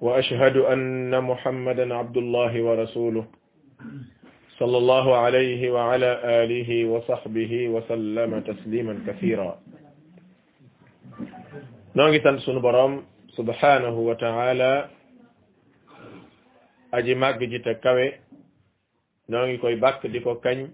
وأشهد 0.00 0.56
أن 0.62 1.10
محمدا 1.10 1.90
عبد 1.94 2.16
الله 2.16 2.62
ورسوله 2.62 3.24
صلى 4.58 4.76
الله 4.78 5.06
عليه 5.16 5.60
وعلى 5.72 6.10
آله 6.44 6.70
وصحبه 6.88 7.52
وسلم 7.68 8.30
تسليما 8.40 8.94
كثيرا 9.06 9.50
نوغي 11.96 12.20
سن 12.20 12.58
برام 12.60 12.92
سبحانه 13.38 13.94
وتعالى 13.98 14.72
aji 16.92 17.12
màgg 17.20 17.42
ji 17.52 17.60
te 17.60 17.74
kawe 17.84 18.04
ñoo 19.28 19.46
ngi 19.46 19.58
koy 19.60 19.76
bàkk 19.82 20.06
di 20.08 20.20
ko 20.24 20.40
kañ 20.44 20.70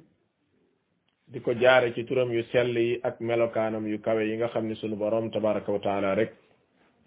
di 1.26 1.38
ko 1.42 1.50
jaare 1.62 1.90
ci 1.94 2.04
turam 2.06 2.30
yu 2.30 2.42
sell 2.54 2.70
yi 2.78 3.00
ak 3.02 3.18
melokaanam 3.20 3.82
yu 3.90 3.98
kawe 3.98 4.22
yi 4.22 4.36
nga 4.38 4.48
xam 4.52 4.68
ne 4.70 4.74
sunu 4.78 4.94
borom 5.02 5.26
tabaraka 5.34 5.72
wa 5.74 5.78
taala 5.82 6.14
rek 6.14 6.30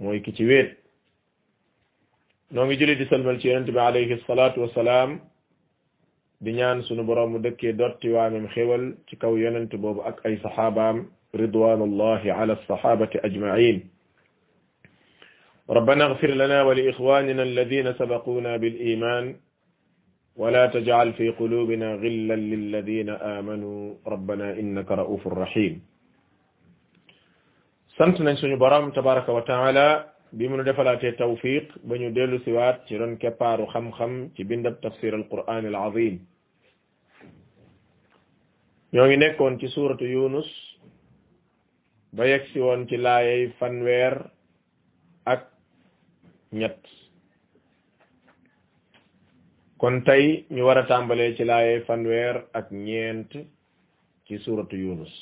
mooy 0.04 0.20
ki 0.22 0.34
ci 0.36 0.44
wéet 0.52 0.70
نومي 2.56 2.76
جيلي 2.80 2.94
دي 2.96 3.06
سلمال 3.12 3.42
سي 3.44 3.52
ينتبي 3.52 3.80
عليه 3.80 4.14
الصلاة 4.16 4.56
والسلام 4.60 5.20
دي 6.42 6.52
نيان 6.56 6.80
سونو 6.88 7.04
بروم 7.04 7.38
دكي 7.44 7.72
دورتي 7.76 8.08
وامم 8.14 8.48
خيول 8.56 8.98
سي 9.12 9.16
كاو 9.20 9.36
يوننت 9.38 9.76
بوبو 9.76 10.02
اك 10.08 10.24
اي 10.26 10.38
صحابام 10.44 11.12
رضوان 11.36 11.82
الله 11.84 12.22
على 12.38 12.54
الصحابة 12.54 13.12
أجمعين 13.28 13.78
ربنا 15.70 16.04
اغفر 16.08 16.32
لنا 16.42 16.62
ولإخواننا 16.64 17.44
الذين 17.44 17.88
سبقونا 18.00 18.58
بالإيمان 18.58 19.36
ولا 20.40 20.66
تجعل 20.76 21.14
في 21.20 21.30
قلوبنا 21.30 21.88
غلا 22.04 22.36
للذين 22.52 23.10
آمنوا 23.38 23.82
ربنا 24.14 24.48
إنك 24.60 24.88
رؤوف 24.92 25.24
رحيم 25.28 25.74
سنتنا 28.00 28.36
سنو 28.42 28.56
برام 28.64 28.86
تبارك 29.00 29.28
وتعالى 29.38 29.88
bi 30.32 30.48
mu 30.50 30.56
nu 30.58 30.64
defalaatee 30.64 31.16
tawfiq 31.16 31.72
ba 31.88 31.98
ñu 31.98 32.12
dellu 32.12 32.40
siwaat 32.44 32.86
ci 32.88 32.98
ron 32.98 33.16
keppaaru 33.18 33.66
xam-xam 33.72 34.32
ci 34.36 34.44
bindab 34.44 34.82
tafsir 34.82 35.14
al 35.16 35.28
qur'an 35.30 35.64
ñoo 38.94 39.06
ngi 39.08 39.18
nekkoon 39.18 39.60
ci 39.60 39.68
suuratu 39.68 40.06
yunus 40.06 40.48
ba 42.14 42.26
yegg 42.28 42.44
si 42.52 42.60
woon 42.60 42.88
ci 42.88 42.98
laayay 42.98 43.48
fanweer 43.60 44.16
ak 45.26 45.48
ñett 46.52 46.82
kon 49.78 50.04
tey 50.04 50.46
ñu 50.50 50.62
war 50.66 50.78
a 50.78 50.84
tàmbalee 50.88 51.36
ci 51.36 51.44
laayay 51.44 51.80
fanweer 51.88 52.48
ak 52.54 52.72
ñeent 52.72 53.32
ci 54.26 54.38
suuratu 54.40 54.76
yunus 54.76 55.14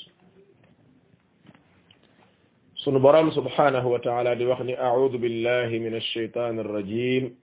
سن 2.86 3.00
برام 3.02 3.32
سبحانه 3.34 3.88
وتعالى 3.88 4.36
لوخني 4.46 4.82
أعوذ 4.82 5.18
بالله 5.18 5.68
من 5.80 5.96
الشيطان 5.96 6.60
الرجيم 6.60 7.36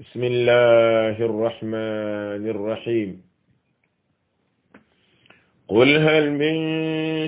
بسم 0.00 0.22
الله 0.24 1.16
الرحمن 1.30 2.42
الرحيم 2.54 3.22
قل 5.68 5.90
هل 6.08 6.24
من 6.32 6.56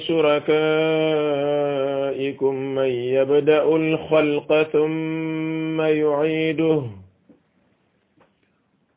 شركائكم 0.00 2.54
من 2.54 2.88
يبدأ 3.16 3.62
الخلق 3.64 4.62
ثم 4.62 5.80
يعيده 5.80 6.82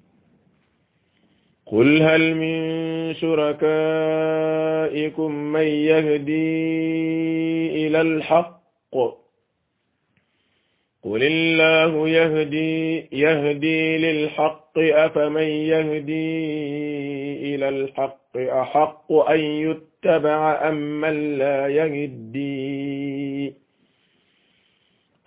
قل 1.67 2.03
هل 2.03 2.37
من 2.37 2.61
شركائكم 3.15 5.33
من 5.35 5.61
يهدي 5.61 6.57
إلى 7.87 8.01
الحق 8.01 8.61
قل 11.03 11.23
الله 11.23 12.09
يهدي, 12.09 13.07
يهدي 13.13 13.97
للحق 13.99 14.79
أفمن 14.79 15.43
يهدي 15.43 16.47
إلى 17.55 17.69
الحق 17.69 18.37
أحق 18.37 19.13
أن 19.13 19.41
يتبع 19.41 20.69
أم 20.69 21.01
من 21.01 21.39
لا 21.39 21.69
يهدي 21.69 22.71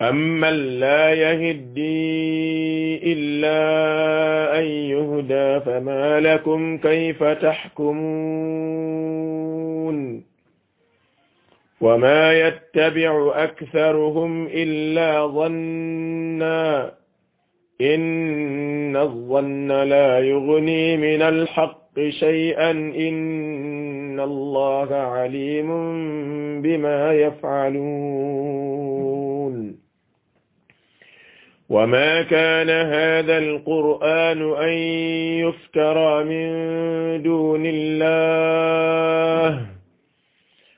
أمن 0.10 0.80
لا 0.80 1.14
يهدي 1.14 2.04
إلا 3.14 3.60
أن 4.60 4.66
يهدى 4.66 5.60
فما 5.66 6.20
لكم 6.20 6.78
كيف 6.78 7.24
تحكمون 7.24 10.24
وما 11.82 12.34
يتبع 12.40 13.32
أكثرهم 13.44 14.48
إلا 14.54 15.28
ظنا 15.28 16.92
إن 17.82 18.98
الظن 18.98 19.68
لا 19.72 20.20
يغني 20.20 20.98
من 20.98 21.22
الحق 21.22 22.00
شيئا 22.20 22.72
إن 23.10 24.20
الله 24.20 24.94
عليم 24.96 25.68
بما 26.62 27.14
يفعلون 27.14 29.83
وما 31.70 32.22
كان 32.22 32.70
هذا 32.70 33.38
القرآن 33.38 34.56
أن 34.68 34.74
يفترى 35.40 36.24
من 36.24 36.50
دون 37.24 37.64
الله 37.66 39.62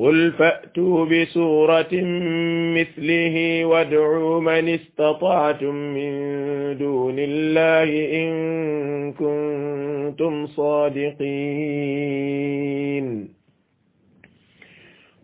قل 0.00 0.32
فأتوا 0.38 1.04
بسورة 1.04 1.94
مثله 2.76 3.64
وادعوا 3.64 4.40
من 4.40 4.68
استطعتم 4.68 5.74
من 5.74 6.10
دون 6.78 7.14
الله 7.18 7.88
إن 8.22 8.32
كنتم 9.12 10.46
صادقين 10.46 13.28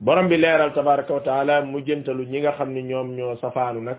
borom 0.00 0.28
bi 0.28 0.36
leeral 0.38 0.72
tabaraka 0.72 1.12
wa 1.12 1.20
taala 1.20 1.54
mu 1.60 1.80
jëntalu 1.86 2.24
ñi 2.24 2.40
nga 2.40 2.52
xam 2.56 2.72
ni 2.72 2.82
ñoom 2.88 3.08
ñoo 3.16 3.36
safaanu 3.36 3.80
nag 3.82 3.98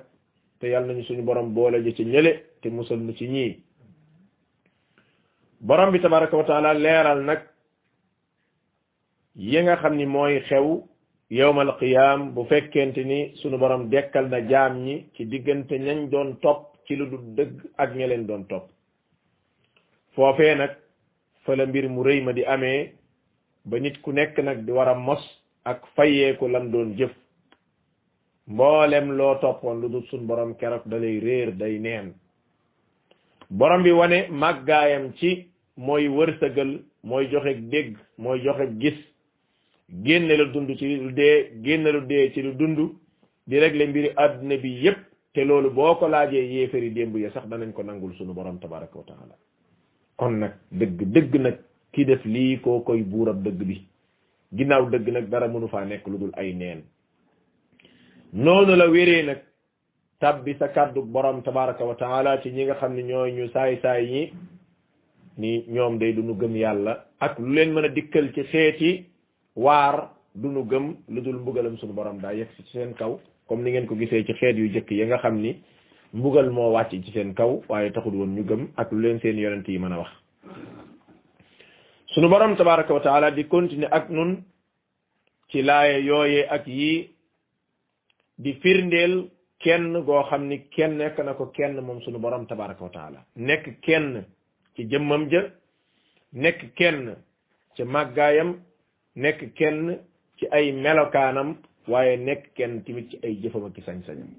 te 0.59 0.65
yàlla 0.71 0.87
nañu 0.93 1.03
suñu 1.03 1.21
borom 1.21 1.53
boole 1.53 1.83
ji 1.83 1.93
ci 1.97 2.03
ñële 2.05 2.31
te 2.61 2.67
musal 2.69 2.99
nu 3.01 3.13
ci 3.13 3.27
ñii 3.35 3.53
borom 5.61 5.91
bi 5.91 5.99
tabaraka 6.01 6.37
wa 6.37 6.43
taala 6.43 6.73
leeral 6.73 7.19
nag 7.23 7.41
yi 9.35 9.59
nga 9.63 9.75
xam 9.75 9.95
ni 9.97 10.05
mooy 10.05 10.39
xew 10.47 10.81
yawmal 11.29 11.75
qiyaam 11.79 12.31
bu 12.33 12.45
fekkent 12.47 12.95
ni 12.97 13.35
sunu 13.41 13.57
borom 13.59 13.89
dekkal 13.89 14.29
na 14.29 14.39
jaam 14.47 14.77
ñi 14.85 15.09
ci 15.15 15.25
diggante 15.25 15.75
ñañ 15.79 16.09
doon 16.09 16.39
topp 16.41 16.75
ci 16.87 16.95
lu 16.95 17.05
dul 17.11 17.25
dëgg 17.35 17.55
ak 17.77 17.89
ña 17.95 18.07
leen 18.07 18.25
doon 18.25 18.45
topp 18.47 18.69
foofee 20.15 20.55
nag 20.55 20.73
fa 21.43 21.55
la 21.55 21.65
mbir 21.65 21.89
mu 21.89 22.03
rëy 22.07 22.21
ma 22.23 22.31
di 22.31 22.45
amee 22.45 22.93
ba 23.65 23.79
nit 23.79 23.99
ku 24.01 24.11
nekk 24.13 24.39
nag 24.39 24.63
di 24.65 24.71
war 24.71 24.87
a 24.87 24.95
mos 24.95 25.23
ak 25.65 25.81
fayeeku 25.95 26.47
lam 26.47 26.71
doon 26.71 26.95
jëf 26.97 27.11
mboolem 28.47 29.11
loo 29.11 29.35
toppoon 29.41 29.79
lu 29.81 29.89
dul 29.89 30.03
sunu 30.09 30.25
borom 30.25 30.55
keroog 30.55 30.83
dalay 30.85 31.19
réer 31.19 31.51
day 31.57 31.77
neen 31.79 32.13
borom 33.49 33.83
bi 33.83 33.91
wane 33.91 34.19
màggaayam 34.29 35.13
ci 35.19 35.48
mooy 35.85 36.07
wërsëgal 36.11 36.71
mooy 37.09 37.27
joxe 37.31 37.53
dégg 37.71 37.95
mooy 38.19 38.41
joxe 38.43 38.65
gis 38.81 38.97
génne 40.05 40.33
la 40.37 40.45
dund 40.53 40.69
ci 40.77 40.95
lu 41.03 41.11
dee 41.13 41.37
génne 41.63 41.89
lu 41.95 42.01
dee 42.11 42.31
ci 42.33 42.41
lu 42.41 42.51
dund 42.59 42.77
di 43.49 43.59
la 43.59 43.69
mbiri 43.87 44.09
àdduna 44.23 44.57
bi 44.61 44.69
yépp 44.83 44.99
te 45.33 45.45
loolu 45.45 45.69
boo 45.71 45.95
ko 45.99 46.07
laajee 46.09 46.43
yéefari 46.53 46.91
démb 46.93 47.15
ya 47.17 47.31
sax 47.31 47.45
danañ 47.49 47.71
ko 47.73 47.83
nangul 47.83 48.13
sunu 48.17 48.33
borom 48.33 48.59
tabaraka 48.59 48.95
wa 48.99 49.05
kon 50.17 50.31
nag 50.39 50.51
dëgg 50.79 50.99
dëgg 51.13 51.33
nag 51.45 51.57
ki 51.93 52.03
def 52.05 52.23
lii 52.25 52.59
koo 52.63 52.79
koy 52.81 53.01
buurab 53.11 53.39
dëgg 53.45 53.59
bi 53.69 53.77
ginnaaw 54.55 54.89
dëgg 54.89 55.07
nag 55.13 55.25
dara 55.29 55.47
mënu 55.47 55.67
faa 55.67 55.85
nekk 55.85 56.03
lu 56.07 56.17
dul 56.19 56.33
ay 56.33 56.53
neen 56.53 56.81
noonu 58.33 58.75
la 58.75 58.85
wéree 58.95 59.23
nag 59.23 59.39
tabbi 60.19 60.55
sa 60.59 60.67
kàddu 60.75 61.01
borom 61.13 61.41
tabaraka 61.41 61.83
wa 61.85 62.37
ci 62.41 62.49
ñi 62.51 62.63
nga 62.65 62.75
xam 62.79 62.93
ne 62.95 63.03
ñooy 63.03 63.31
ñu 63.31 63.47
saay 63.53 63.79
saay 63.83 64.05
ñi 64.13 64.23
ni 65.39 65.63
ñoom 65.67 65.97
day 65.97 66.13
du 66.13 66.21
ñu 66.21 66.35
gëm 66.37 66.55
yàlla 66.55 67.05
ak 67.19 67.39
lu 67.39 67.53
leen 67.55 67.71
mën 67.73 67.85
a 67.85 67.89
dikkal 67.89 68.31
ci 68.35 68.43
xeeti 68.51 68.91
waar 69.55 70.09
du 70.35 70.49
ñu 70.49 70.63
gëm 70.69 70.85
lu 71.13 71.21
dul 71.21 71.37
mbugalam 71.39 71.77
suñu 71.77 71.93
borom 71.93 72.17
daa 72.19 72.33
yegg 72.33 72.49
ci 72.55 72.63
seen 72.73 72.93
kaw 72.99 73.11
comme 73.47 73.63
ni 73.63 73.69
ngeen 73.71 73.85
ko 73.87 73.95
gisee 73.95 74.25
ci 74.27 74.33
xeet 74.39 74.55
yu 74.57 74.69
jëkk 74.73 74.91
yi 74.91 75.05
nga 75.05 75.17
xam 75.17 75.37
ni 75.39 75.51
mbugal 76.13 76.49
moo 76.51 76.71
wàcc 76.73 76.91
ci 77.05 77.11
seen 77.13 77.33
kaw 77.33 77.51
waaye 77.69 77.91
taxul 77.93 78.15
woon 78.19 78.33
ñu 78.35 78.43
gëm 78.49 78.63
ak 78.75 78.91
lu 78.91 78.99
leen 79.01 79.19
seen 79.21 79.37
yonent 79.39 79.67
yi 79.67 79.77
mën 79.79 79.91
a 79.93 79.97
wax 79.97 80.11
sunu 82.07 82.27
borom 82.29 82.55
tabaraka 82.57 82.93
wa 82.95 83.31
di 83.31 83.47
continuer 83.47 83.93
ak 83.93 84.09
nun 84.09 84.43
ci 85.49 85.61
laaye 85.61 86.01
yooyee 86.09 86.45
ak 86.55 86.67
yii 86.67 87.09
di 88.43 88.51
firndeel 88.61 89.15
kenn 89.59 90.03
goo 90.05 90.23
xam 90.29 90.43
ni 90.49 90.57
kenn 90.75 90.97
nekk 90.97 91.17
na 91.23 91.33
ko 91.33 91.45
kenn 91.57 91.79
moom 91.81 92.01
sunu 92.01 92.19
borom 92.19 92.45
tabaraka 92.45 92.83
wa 92.83 92.91
nekk 93.47 93.79
kenn 93.85 94.25
ci 94.79 94.87
jëmmam 94.87 95.27
ja 95.31 95.41
nekk 96.33 96.61
kenn 96.77 97.17
ci 97.75 97.83
màggaayam 97.83 98.55
nekk 99.15 99.53
kenn 99.57 99.99
ci 100.39 100.47
ay 100.51 100.71
melokaanam 100.71 101.57
waaye 101.87 102.17
nekk 102.17 102.53
kenn 102.55 102.83
timit 102.83 103.09
ci 103.11 103.19
ay 103.23 103.35
jëfam 103.43 103.65
ak 103.65 103.75
sañ-sañam 103.85 104.29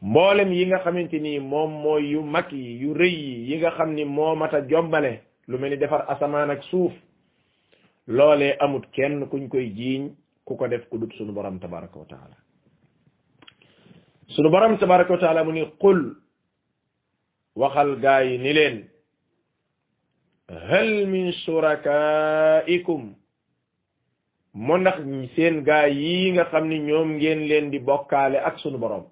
mboolem 0.00 0.52
yi 0.52 0.66
nga 0.66 0.78
xamante 0.78 1.20
ni 1.20 1.38
moom 1.38 1.70
mooy 1.82 2.08
yu 2.12 2.22
mag 2.22 2.50
yi 2.52 2.78
yu 2.80 2.94
rëy 2.94 3.12
yi 3.14 3.44
yi 3.52 3.58
nga 3.58 3.70
xam 3.70 3.92
ni 3.94 4.04
moo 4.04 4.34
mat 4.34 4.54
a 4.54 4.60
jombale 4.66 5.20
lu 5.48 5.58
mel 5.58 5.70
ni 5.70 5.76
defar 5.78 6.04
asamaan 6.08 6.50
ak 6.50 6.62
suuf 6.64 6.92
loole 8.06 8.56
amut 8.60 8.82
kenn 8.92 9.28
kuñ 9.28 9.48
koy 9.48 9.70
jiiñ 9.74 10.10
ku 10.44 10.56
ko 10.56 10.68
def 10.68 10.88
ku 10.88 10.98
dut 10.98 11.12
sunu 11.18 11.32
borom 11.32 11.58
tabaraka 11.60 11.98
wa 11.98 12.06
sunu 14.28 14.48
borom 14.50 14.78
tabaraka 14.78 15.12
wa 15.14 15.44
mu 15.44 15.52
ni 15.52 15.64
qul 15.78 16.16
waxal 17.60 18.00
gaa 18.04 18.20
yi 18.24 18.38
ni 18.44 18.52
leen 18.58 18.76
hal 20.70 20.90
min 21.12 21.26
shurakaikum 21.44 23.02
mu 24.66 24.74
ndax 24.80 24.98
seen 25.34 25.54
gaa 25.68 25.86
yi 26.00 26.32
nga 26.34 26.44
xam 26.50 26.64
ni 26.70 26.78
ñoom 26.88 27.08
ngeen 27.18 27.40
leen 27.50 27.66
di 27.72 27.78
bokkaale 27.88 28.38
ak 28.48 28.56
sunu 28.62 28.78
boroom 28.82 29.06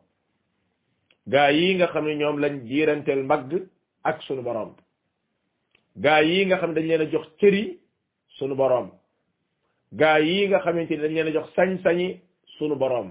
gaa 1.32 1.50
yi 1.58 1.74
nga 1.78 1.86
xam 1.92 2.04
ni 2.06 2.14
ñoom 2.20 2.36
lañ 2.42 2.54
diiranteel 2.68 3.22
mbagg 3.26 3.50
ak 4.08 4.18
sunu 4.26 4.42
borom 4.46 4.70
gaa 6.04 6.20
yi 6.28 6.36
nga 6.48 6.56
xam 6.60 6.72
dañ 6.76 6.86
leen 6.90 7.00
a 7.04 7.10
jox 7.12 7.26
cëri 7.40 7.64
sunu 8.36 8.54
boroom 8.60 8.88
gaa 10.00 10.18
yi 10.26 10.46
nga 10.48 10.58
xamante 10.64 10.94
ni 10.96 11.02
dañ 11.02 11.12
leen 11.16 11.28
a 11.30 11.34
jox 11.36 11.48
sañ-sañi 11.56 12.08
sunu 12.56 12.74
boroom 12.80 13.08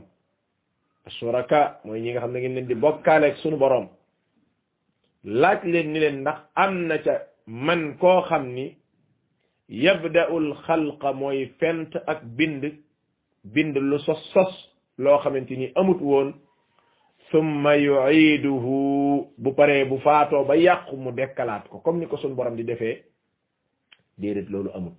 suraka 1.15 1.62
mooy 1.83 2.00
ñi 2.03 2.09
nga 2.12 2.21
xam 2.24 2.31
ne 2.33 2.39
ngeen 2.39 2.55
leen 2.55 2.67
di 2.71 2.75
bokkaale 2.83 3.25
ak 3.31 3.38
sunu 3.43 3.57
borom 3.63 3.88
laaj 5.23 5.59
leen 5.63 5.91
ni 5.93 5.99
leen 5.99 6.21
ndax 6.21 6.39
am 6.55 6.88
na 6.88 6.97
ca 7.03 7.11
man 7.45 7.97
koo 7.97 8.21
xam 8.21 8.53
ni 8.53 8.77
yabda'ul 9.69 10.53
xalqa 10.65 11.13
mooy 11.13 11.45
fent 11.59 11.91
ak 12.07 12.23
bind 12.23 12.63
bind 13.53 13.75
lu 13.77 13.99
sos 13.99 14.21
sos 14.33 14.53
loo 14.97 15.17
xamante 15.19 15.55
ni 15.57 15.71
amut 15.75 15.99
woon 16.01 16.33
summa 17.31 17.75
yu'iduhu 17.77 19.27
bu 19.38 19.53
paree 19.55 19.85
bu 19.85 19.97
faatoo 19.99 20.45
ba 20.45 20.55
yàqu 20.57 20.95
mu 20.95 21.11
dekkalaat 21.11 21.67
ko 21.69 21.79
comme 21.79 21.99
ni 21.99 22.07
ko 22.07 22.17
suñ 22.17 22.33
borom 22.35 22.55
di 22.55 22.63
defee 22.63 23.03
déedéet 24.17 24.49
loolu 24.49 24.69
amut 24.75 24.93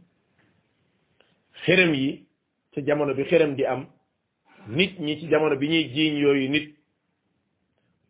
xërëm 1.64 1.92
yi 1.94 2.26
ci 2.72 2.82
jamono 2.86 3.14
bi 3.14 3.24
xërëm 3.24 3.54
di 3.54 3.64
am 3.66 3.86
nit 4.68 4.98
ñi 4.98 5.18
ci 5.20 5.28
jamono 5.28 5.56
bi 5.56 5.68
ñuy 5.68 5.84
jiiñ 5.94 6.14
yooyu 6.18 6.48
nit 6.50 6.79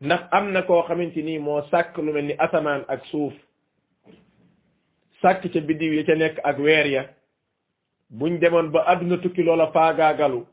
ndax 0.01 0.21
am 0.33 0.53
na 0.53 0.63
koo 0.63 0.83
xamante 0.89 1.23
ni 1.23 1.39
moo 1.39 1.61
sàkk 1.71 1.97
lu 2.05 2.13
mel 2.13 2.25
ni 2.27 2.35
asamaan 2.45 2.85
ak 2.89 3.05
suuf 3.11 3.33
sàkk 5.23 5.43
ca 5.53 5.61
biddiw 5.61 5.93
ya 5.95 6.05
ca 6.07 6.15
nekk 6.15 6.37
ak 6.43 6.59
weer 6.59 6.87
ya 6.87 7.03
buñ 8.09 8.39
demoon 8.41 8.71
ba 8.73 8.81
adduna 8.89 9.19
tukki 9.21 9.43
loola 9.43 9.67
faagaagalu 9.73 10.47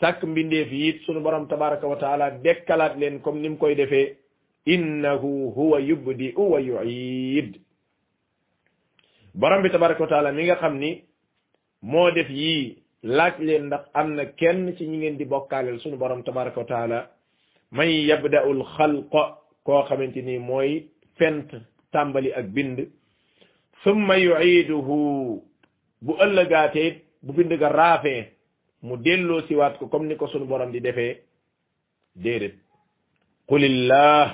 sàkk 0.00 0.22
mbindeef 0.22 0.72
yiit 0.72 1.02
sunu 1.04 1.20
borom 1.20 1.48
tabaraka 1.48 1.86
wa 1.88 1.96
taala 1.96 2.30
dekkalaat 2.30 2.94
leen 2.96 3.18
comme 3.20 3.40
ni 3.40 3.48
mu 3.48 3.56
koy 3.58 3.74
defee 3.74 4.14
innahu 4.66 5.50
huwa 5.56 5.80
yubdiu 5.80 6.42
wa 6.52 6.60
yuid 6.60 7.58
borom 9.34 9.62
bi 9.62 9.70
tabaraka 9.70 10.02
wa 10.02 10.08
taala 10.08 10.32
mi 10.32 10.44
nga 10.44 10.56
xam 10.62 10.78
ni 10.78 11.02
moo 11.82 12.10
def 12.12 12.30
yii 12.30 12.76
laaj 13.02 13.34
leen 13.38 13.66
ndax 13.66 13.90
am 13.94 14.14
na 14.14 14.24
kenn 14.26 14.76
ci 14.76 14.86
ñi 14.86 14.96
ngeen 14.96 15.16
di 15.18 15.24
bokkaaleel 15.24 15.80
sunu 15.80 15.96
borom 15.96 16.22
tabaraka 16.22 16.60
wa 16.60 16.66
taala 16.66 17.10
man 17.70 17.88
yabda'ul 17.88 18.64
xalqa 18.76 19.22
koo 19.64 19.82
xamante 19.88 20.20
ni 20.22 20.38
mooy 20.38 20.86
fent 21.18 21.48
tàmbali 21.92 22.30
ak 22.32 22.46
bind 22.56 22.78
summa 23.84 24.16
yu'iduhu 24.18 25.42
bu 26.02 26.12
ëllëgaatee 26.24 26.90
bu 27.22 27.30
bind 27.32 27.52
ga 27.60 27.68
raafee 27.80 28.22
mu 28.82 28.96
delloo 28.96 29.42
siwaat 29.48 29.78
ko 29.78 29.86
comme 29.86 30.08
ni 30.08 30.16
ko 30.16 30.26
sunu 30.28 30.46
borom 30.50 30.72
di 30.72 30.80
defee 30.86 31.14
déedéet 32.22 32.54
qulillah 33.48 34.26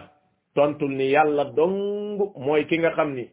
tontul 0.55 0.91
ni 0.97 1.11
yàlla 1.15 1.45
dong 1.57 2.19
mooy 2.45 2.63
ki 2.69 2.77
nga 2.81 2.91
xam 2.97 3.11
ni 3.17 3.25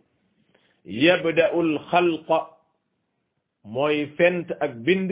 yabda'ul 0.83 1.71
xalqa 1.91 2.39
mooy 3.73 3.97
fent 4.17 4.47
ak 4.65 4.71
bind 4.85 5.09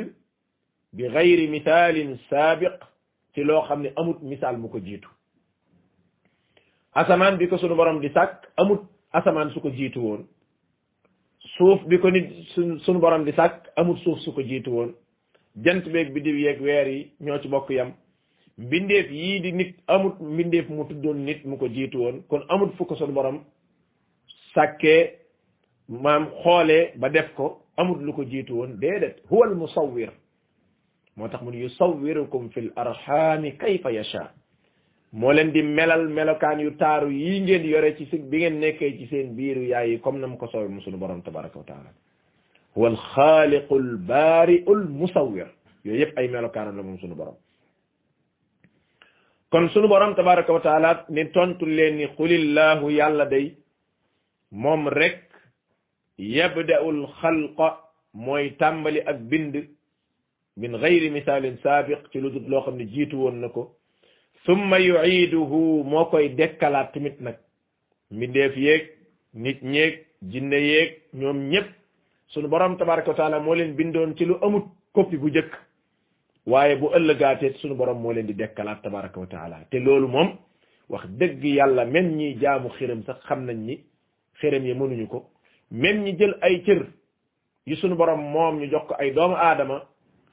bi 0.96 1.04
gayri 1.16 1.46
misaalin 1.54 2.12
saabiq 2.30 2.78
ci 3.34 3.42
loo 3.44 3.62
xam 3.68 3.82
ne 3.82 3.90
amut 3.96 4.20
misaal 4.22 4.58
mu 4.58 4.68
ko 4.70 4.80
jiitu 4.80 5.10
asamaan 6.94 7.38
bi 7.38 7.48
ko 7.50 7.58
sunu 7.58 7.76
borom 7.76 8.00
di 8.04 8.10
sàkk 8.18 8.38
amut 8.58 8.82
asamaan 9.18 9.50
su 9.54 9.62
ko 9.62 9.70
jiitu 9.78 10.00
woon 10.06 10.22
suuf 11.56 11.80
bi 11.90 11.98
ko 12.00 12.10
nit 12.12 12.28
su 12.54 12.62
sunu 12.86 13.00
borom 13.00 13.24
di 13.26 13.32
sàkk 13.40 13.62
amut 13.78 13.98
suuf 14.04 14.20
su 14.24 14.32
ko 14.36 14.42
jiitu 14.50 14.70
woon 14.76 14.92
jant 15.64 15.84
beeg 15.94 16.14
biddiw 16.14 16.36
yeeg 16.44 16.60
weer 16.62 16.88
yi 16.94 17.12
ñoo 17.22 17.42
ci 17.42 17.48
bokk 17.48 17.70
yam 17.70 17.90
mbindeef 18.58 19.08
yi 19.22 19.40
di 19.44 19.52
nit 19.54 19.74
amut 19.88 20.16
mbindeef 20.34 20.68
mu 20.70 20.84
tuddoon 20.90 21.18
nit 21.28 21.46
mu 21.46 21.56
ko 21.58 21.68
jiitu 21.76 21.98
woon 22.04 22.16
kon 22.30 22.44
amut 22.50 22.72
fu 22.76 22.86
ko 22.86 22.96
sunu 22.96 23.14
borom 23.18 23.38
sàkkee 24.54 25.12
maam 26.04 26.24
xoolee 26.44 26.92
ba 27.00 27.08
def 27.10 27.30
ko 27.38 27.46
amut 27.78 28.00
lu 28.06 28.12
ko 28.14 28.24
jiitu 28.32 28.54
woon 28.60 28.72
déedéet 28.82 29.16
huwal 29.30 29.54
musawwir 29.60 30.12
moo 31.22 31.30
tax 31.30 31.42
mu 31.44 31.52
ne 31.52 31.62
yusawwirukum 31.62 32.50
fil 32.50 32.72
arhami 32.76 33.54
kayfa 33.58 33.92
yasha 33.94 34.34
moo 35.14 35.32
leen 35.32 35.52
di 35.52 35.62
melal 35.62 36.08
melokaan 36.08 36.60
yu 36.60 36.72
taaru 36.82 37.12
yi 37.12 37.40
ngeen 37.42 37.64
yore 37.66 37.96
ci 37.98 38.08
si 38.10 38.18
bi 38.18 38.40
ngeen 38.42 38.60
nekkee 38.60 38.98
ci 38.98 39.08
seen 39.08 39.36
biiru 39.36 39.62
yaay 39.66 39.92
yi 39.92 40.00
comme 40.02 40.20
nam 40.20 40.38
ko 40.38 40.48
soobee 40.48 40.70
mu 40.74 40.82
sunu 40.82 40.98
borom 40.98 41.22
tabaraka 41.22 41.60
wa 41.60 41.66
taala 41.66 41.90
huwa 42.76 42.90
al 42.90 42.98
khaliqu 43.14 43.74
al 43.78 43.92
bari'u 44.10 44.74
al 44.76 44.86
musawwir 44.90 45.48
yooyu 45.86 46.00
yëpp 46.06 46.18
ay 46.18 46.28
melokaanam 46.28 46.78
la 46.78 46.84
moom 46.84 46.98
sunu 47.00 47.16
borom 47.16 47.36
kon 49.52 49.70
sunu 49.70 49.88
borom 49.88 50.16
tabaraka 50.16 50.54
wa 50.54 50.60
taala 50.68 51.06
ni 51.10 51.26
tontu 51.32 51.66
leen 51.66 51.96
ni 51.98 52.06
xulillahu 52.18 52.90
yàlla 52.92 53.26
day 53.26 53.56
moom 54.52 54.88
rek 54.88 55.20
yabda'u 56.18 56.88
al 56.98 57.04
khalqa 57.20 57.70
mooy 58.14 58.58
tàmbali 58.60 59.00
ak 59.06 59.18
bind 59.30 59.56
min 60.58 60.76
ghayri 60.78 61.10
misalin 61.10 61.58
saabiq 61.64 62.02
ci 62.12 62.20
lu 62.20 62.30
dul 62.32 62.46
loo 62.50 62.62
xam 62.66 62.76
ne 62.76 62.86
jiitu 62.86 63.16
woon 63.16 63.40
na 63.40 63.48
ko 63.50 63.76
summa 64.46 64.78
yu'iiduhu 64.80 65.84
moo 65.84 66.06
koy 66.12 66.30
dekkalaat 66.36 66.92
tamit 66.94 67.18
nag 67.22 67.38
mbindeef 68.12 68.54
yeeg 68.58 68.84
nit 69.34 69.60
ñeeg 69.64 70.06
jinne 70.22 70.56
yeeg 70.70 70.92
ñoom 71.14 71.38
ñépp 71.52 71.68
sunu 72.28 72.48
borom 72.50 72.76
tabaraka 72.78 73.12
wa 73.14 73.40
moo 73.40 73.56
leen 73.56 73.76
bindoon 73.76 74.14
ci 74.18 74.26
lu 74.26 74.36
amut 74.42 74.66
copie 74.94 75.18
bu 75.18 75.28
njëkk 75.30 75.52
waaye 76.46 76.76
bu 76.76 76.88
ëllëgaatee 76.98 77.54
sunu 77.62 77.76
borom 77.76 78.02
moo 78.02 78.12
leen 78.12 78.26
di 78.28 78.34
dekkalaat 78.34 78.82
tabaraka 78.82 79.20
wa 79.22 79.64
te 79.70 79.80
loolu 79.80 80.08
moom 80.08 80.30
wax 80.90 81.08
dëgg 81.20 81.44
yàlla 81.46 81.86
même 81.86 82.16
ñi 82.18 82.36
jaamu 82.42 82.70
xërëm 82.78 83.04
sax 83.06 83.20
xam 83.26 83.46
nañ 83.46 83.56
ni 83.68 83.76
xërëm 84.40 84.66
yi 84.66 84.74
mënuñu 84.74 85.08
ko 85.08 85.30
même 85.72 86.04
ñi 86.04 86.18
jël 86.18 86.36
ay 86.42 86.62
cër 86.66 86.86
yi 87.68 87.76
sunu 87.78 87.96
borom 87.96 88.22
moom 88.34 88.60
ñu 88.60 88.68
jox 88.70 88.84
ko 88.88 88.96
ay 89.00 89.12
doomu 89.14 89.36
aadama 89.36 89.88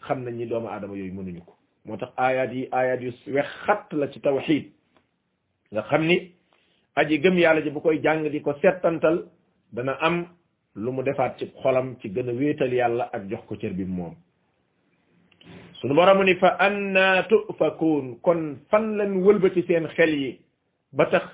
xam 0.06 0.22
nañ 0.24 0.34
ni 0.38 0.44
doomu 0.50 0.68
aadama 0.70 0.94
yooyu 1.00 1.14
mënuñu 1.18 1.42
ko 1.48 1.52
moo 1.86 1.96
tax 2.02 2.12
aayaat 2.24 2.52
yi 2.56 2.62
ayat 2.80 3.00
yu 3.06 3.12
wexat 3.34 3.84
la 4.00 4.06
ci 4.12 4.18
tawxiid 4.26 4.66
nga 5.72 5.82
xam 5.88 6.02
ni 6.08 6.16
aji 6.98 7.18
gëm 7.22 7.36
yàlla 7.42 7.60
ji 7.64 7.70
bu 7.74 7.80
koy 7.84 7.98
jàng 8.04 8.24
di 8.34 8.40
ko 8.44 8.52
settantal 8.62 9.16
dana 9.74 9.92
am 10.06 10.16
lu 10.82 10.90
mu 10.94 11.02
defaat 11.06 11.32
ci 11.38 11.44
xolam 11.62 11.88
ci 12.00 12.06
gën 12.14 12.28
a 12.30 12.32
wéetal 12.40 12.72
yàlla 12.80 13.04
ak 13.14 13.22
jox 13.30 13.42
ko 13.48 13.54
cër 13.60 13.72
bi 13.78 13.84
moom 13.96 14.14
sunu 15.78 15.94
borom 15.98 16.20
ni 16.24 16.34
fa 16.42 16.48
anna 16.66 17.06
tufakun 17.28 18.06
kon 18.24 18.42
fan 18.70 18.84
lan 18.98 19.12
ci 19.54 19.60
seen 19.68 19.86
xel 19.96 20.12
yi 20.22 20.30
ba 20.96 21.04
tax 21.12 21.24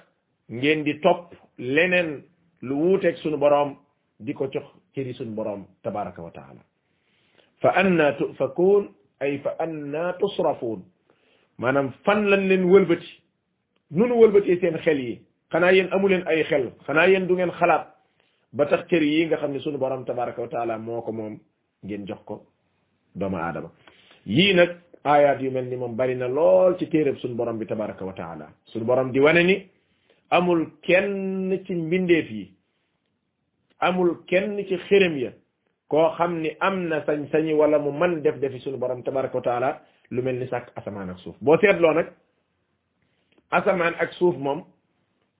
ngeen 0.59 0.81
di 0.87 0.93
topp 1.05 1.21
leneen 1.75 2.09
lu 2.67 2.75
wuuteeg 2.83 3.17
sunu 3.23 3.37
borom 3.43 3.71
di 4.25 4.33
ko 4.39 4.45
jox 4.53 4.67
cëri 4.95 5.13
sunu 5.19 5.35
borom 5.39 5.61
tabaraka 5.83 6.21
wa 6.27 6.31
taala 6.39 6.63
فأنا 7.65 8.07
تؤفكون 8.21 8.83
أي 9.25 9.31
فأنا 9.45 10.05
تصرفون 10.23 10.81
مانام 11.59 11.89
فان 12.05 12.21
لن 12.31 12.43
لن 12.53 12.63
ولبتي 12.73 13.11
نون 13.99 14.11
ولبتي 14.21 14.57
سين 14.61 14.77
خلي 14.85 15.09
خنا 15.53 15.69
ين 15.79 15.89
أي 16.31 16.45
خل 16.51 16.65
خنا 16.87 17.05
ين 17.13 17.25
خلاب 17.61 17.83
باتخ 18.59 18.81
كير 18.91 19.01
ييغا 19.03 19.37
خامي 19.41 19.59
تبارك 20.11 20.37
وتعالى 20.45 20.75
موكو 20.87 21.11
موم 21.19 21.35
نين 21.89 22.05
جوخكو 22.09 22.37
دوما 23.21 23.39
ادم 23.49 23.67
ايات 25.15 25.41
يو 25.45 25.51
ملني 25.57 25.77
موم 25.83 25.93
بارينا 25.99 26.25
لول 26.37 26.73
سي 26.81 26.85
تيرب 26.93 27.17
سونو 27.23 27.35
وتعالى 28.09 28.47
سونو 28.73 28.85
بروم 28.89 29.09
دي 29.17 29.21
امول 30.39 30.61
كين 30.87 31.65
سي 31.67 31.73
مينديف 31.91 32.29
امول 33.89 34.09
كين 34.29 34.45
سي 34.69 35.31
koo 35.89 36.11
xam 36.17 36.41
ni 36.43 36.51
am 36.61 36.89
na 36.89 37.05
sañ-sañi 37.07 37.53
wala 37.55 37.79
mu 37.79 37.93
man 37.93 38.23
def 38.23 38.37
defi 38.39 38.59
suñu 38.61 38.79
borom 38.79 39.03
tabaraka 39.03 39.37
wa 39.37 39.43
taala 39.43 39.81
lu 40.11 40.23
mel 40.23 40.37
ni 40.39 40.47
sàkk 40.49 40.71
asamaan 40.77 41.11
ak 41.11 41.19
suuf 41.19 41.37
boo 41.41 41.57
seetloo 41.61 41.93
nag 41.93 42.07
asamaan 43.51 43.95
ak 44.01 44.13
suuf 44.15 44.37
moom 44.37 44.65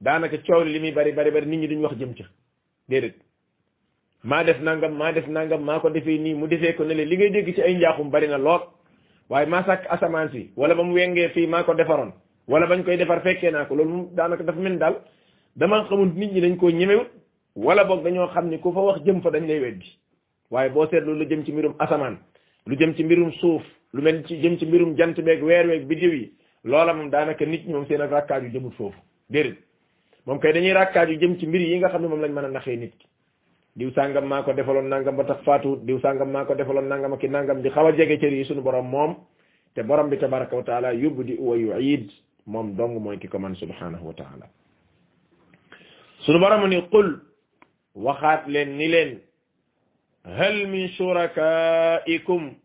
daanaka 0.01 0.37
coow 0.47 0.63
li 0.65 0.79
muy 0.81 0.93
bari 0.93 1.13
bari 1.13 1.31
bari 1.31 1.47
nit 1.47 1.61
ñi 1.61 1.67
duñ 1.69 1.83
wax 1.83 1.97
jëm 1.99 2.15
ca 2.15 2.25
déedéet 2.89 3.15
maa 4.25 4.45
def 4.45 4.61
nangam 4.61 4.93
maa 4.95 5.13
def 5.13 5.27
nangam 5.29 5.63
maa 5.65 5.81
ko 5.81 5.91
defee 5.91 6.19
nii 6.19 6.35
mu 6.35 6.47
defee 6.47 6.77
ko 6.77 6.85
ne 6.85 6.95
le 6.95 7.05
li 7.05 7.17
ngay 7.17 7.31
dégg 7.31 7.55
ci 7.55 7.63
ay 7.63 7.75
njaaxum 7.77 8.11
bari 8.11 8.29
na 8.29 8.37
lool 8.39 8.61
waaye 9.31 9.47
maa 9.47 9.63
sàkk 9.65 9.87
asamaan 9.91 10.29
si 10.31 10.53
wala 10.57 10.75
ba 10.75 10.83
mu 10.83 10.93
wengee 10.95 11.29
fii 11.31 11.47
maa 11.47 11.63
ko 11.65 11.75
defaroon 11.75 12.13
wala 12.49 12.67
bañ 12.67 12.85
koy 12.85 12.97
defar 12.99 13.21
fekkee 13.23 13.51
naa 13.51 13.65
ko 13.65 13.75
loolu 13.77 13.91
moom 13.93 14.15
daanaka 14.15 14.45
dafa 14.45 14.61
mel 14.61 14.79
daal 14.79 14.97
dama 15.57 15.85
xamul 15.89 16.13
nit 16.15 16.33
ñi 16.33 16.41
dañ 16.41 16.57
koo 16.59 16.69
ñemewut 16.71 17.09
wala 17.57 17.85
boog 17.85 18.03
dañoo 18.05 18.29
xam 18.29 18.49
ni 18.51 18.59
ku 18.61 18.73
fa 18.73 18.81
wax 18.81 19.01
jëm 19.05 19.23
fa 19.23 19.31
dañ 19.31 19.47
lay 19.47 19.61
weddi 19.61 19.97
waaye 20.55 20.71
boo 20.75 20.87
seetlu 20.91 21.13
lu 21.21 21.25
jëm 21.31 21.43
ci 21.45 21.53
mbirum 21.53 21.75
asamaan 21.79 22.17
lu 22.69 22.77
jëm 22.79 22.95
ci 22.97 23.05
mbirum 23.05 23.31
suuf 23.41 23.63
lu 23.93 24.03
mel 24.03 24.23
ci 24.27 24.39
jëm 24.41 24.57
ci 24.59 24.67
mbirum 24.67 24.95
jant 24.97 25.17
beeg 25.27 25.43
weer 25.43 25.67
weeg 25.67 25.87
biddiw 25.91 26.13
yi 26.19 26.31
loola 26.63 26.95
moom 26.95 27.09
daanaka 27.11 27.45
nit 27.47 27.67
ñi 27.67 27.73
moom 27.73 27.87
seen 27.89 28.01
ak 28.01 28.11
rakkaaju 28.13 28.51
jëmul 28.53 28.73
foofu 28.79 28.99
déedéet 29.31 29.59
moom 30.27 30.39
kay 30.39 30.53
dañuy 30.53 30.73
rakkaaju 30.73 31.19
jëm 31.21 31.37
ci 31.39 31.47
mbir 31.49 31.61
yi 31.63 31.79
nga 31.79 31.89
xam 31.89 32.03
ne 32.03 32.09
moom 32.09 32.21
lañ 32.21 32.31
mën 32.33 32.45
a 32.45 32.49
naxee 32.49 32.77
nit 32.77 32.95
ki 32.99 33.07
diw 33.77 33.91
sàngam 33.95 34.27
maa 34.29 34.43
ko 34.43 34.53
defaloon 34.53 34.89
nangam 34.89 35.17
ba 35.17 35.25
tax 35.25 35.43
faatu 35.45 35.77
diw 35.85 35.99
sàngam 36.01 36.31
maa 36.31 36.45
ko 36.45 36.55
defaloon 36.55 36.89
nangam 36.89 37.13
ak 37.15 37.23
nangam 37.25 37.61
di 37.63 37.71
xaw 37.71 37.87
a 37.87 37.93
jege 37.97 38.21
cër 38.21 38.33
yi 38.33 38.45
suñu 38.45 38.63
borom 38.63 38.87
moom 38.89 39.17
te 39.75 39.83
borom 39.83 40.09
bi 40.11 40.17
tabaraka 40.19 40.57
wa 40.57 40.63
taala 40.63 40.93
yubdi 40.95 41.35
wa 41.39 41.57
yu'id 41.57 42.11
moom 42.47 42.75
dong 42.77 42.95
mooy 43.03 43.19
ki 43.19 43.29
ko 43.29 43.39
man 43.39 43.55
subhanahu 43.57 44.07
wa 44.07 44.13
taala 44.15 44.47
suñu 46.25 46.39
borom 46.39 46.69
ni 46.69 46.79
qul 46.91 47.19
waxaat 47.95 48.47
hal 50.25 50.67
min 50.73 50.89
shurakaikum 50.97 52.57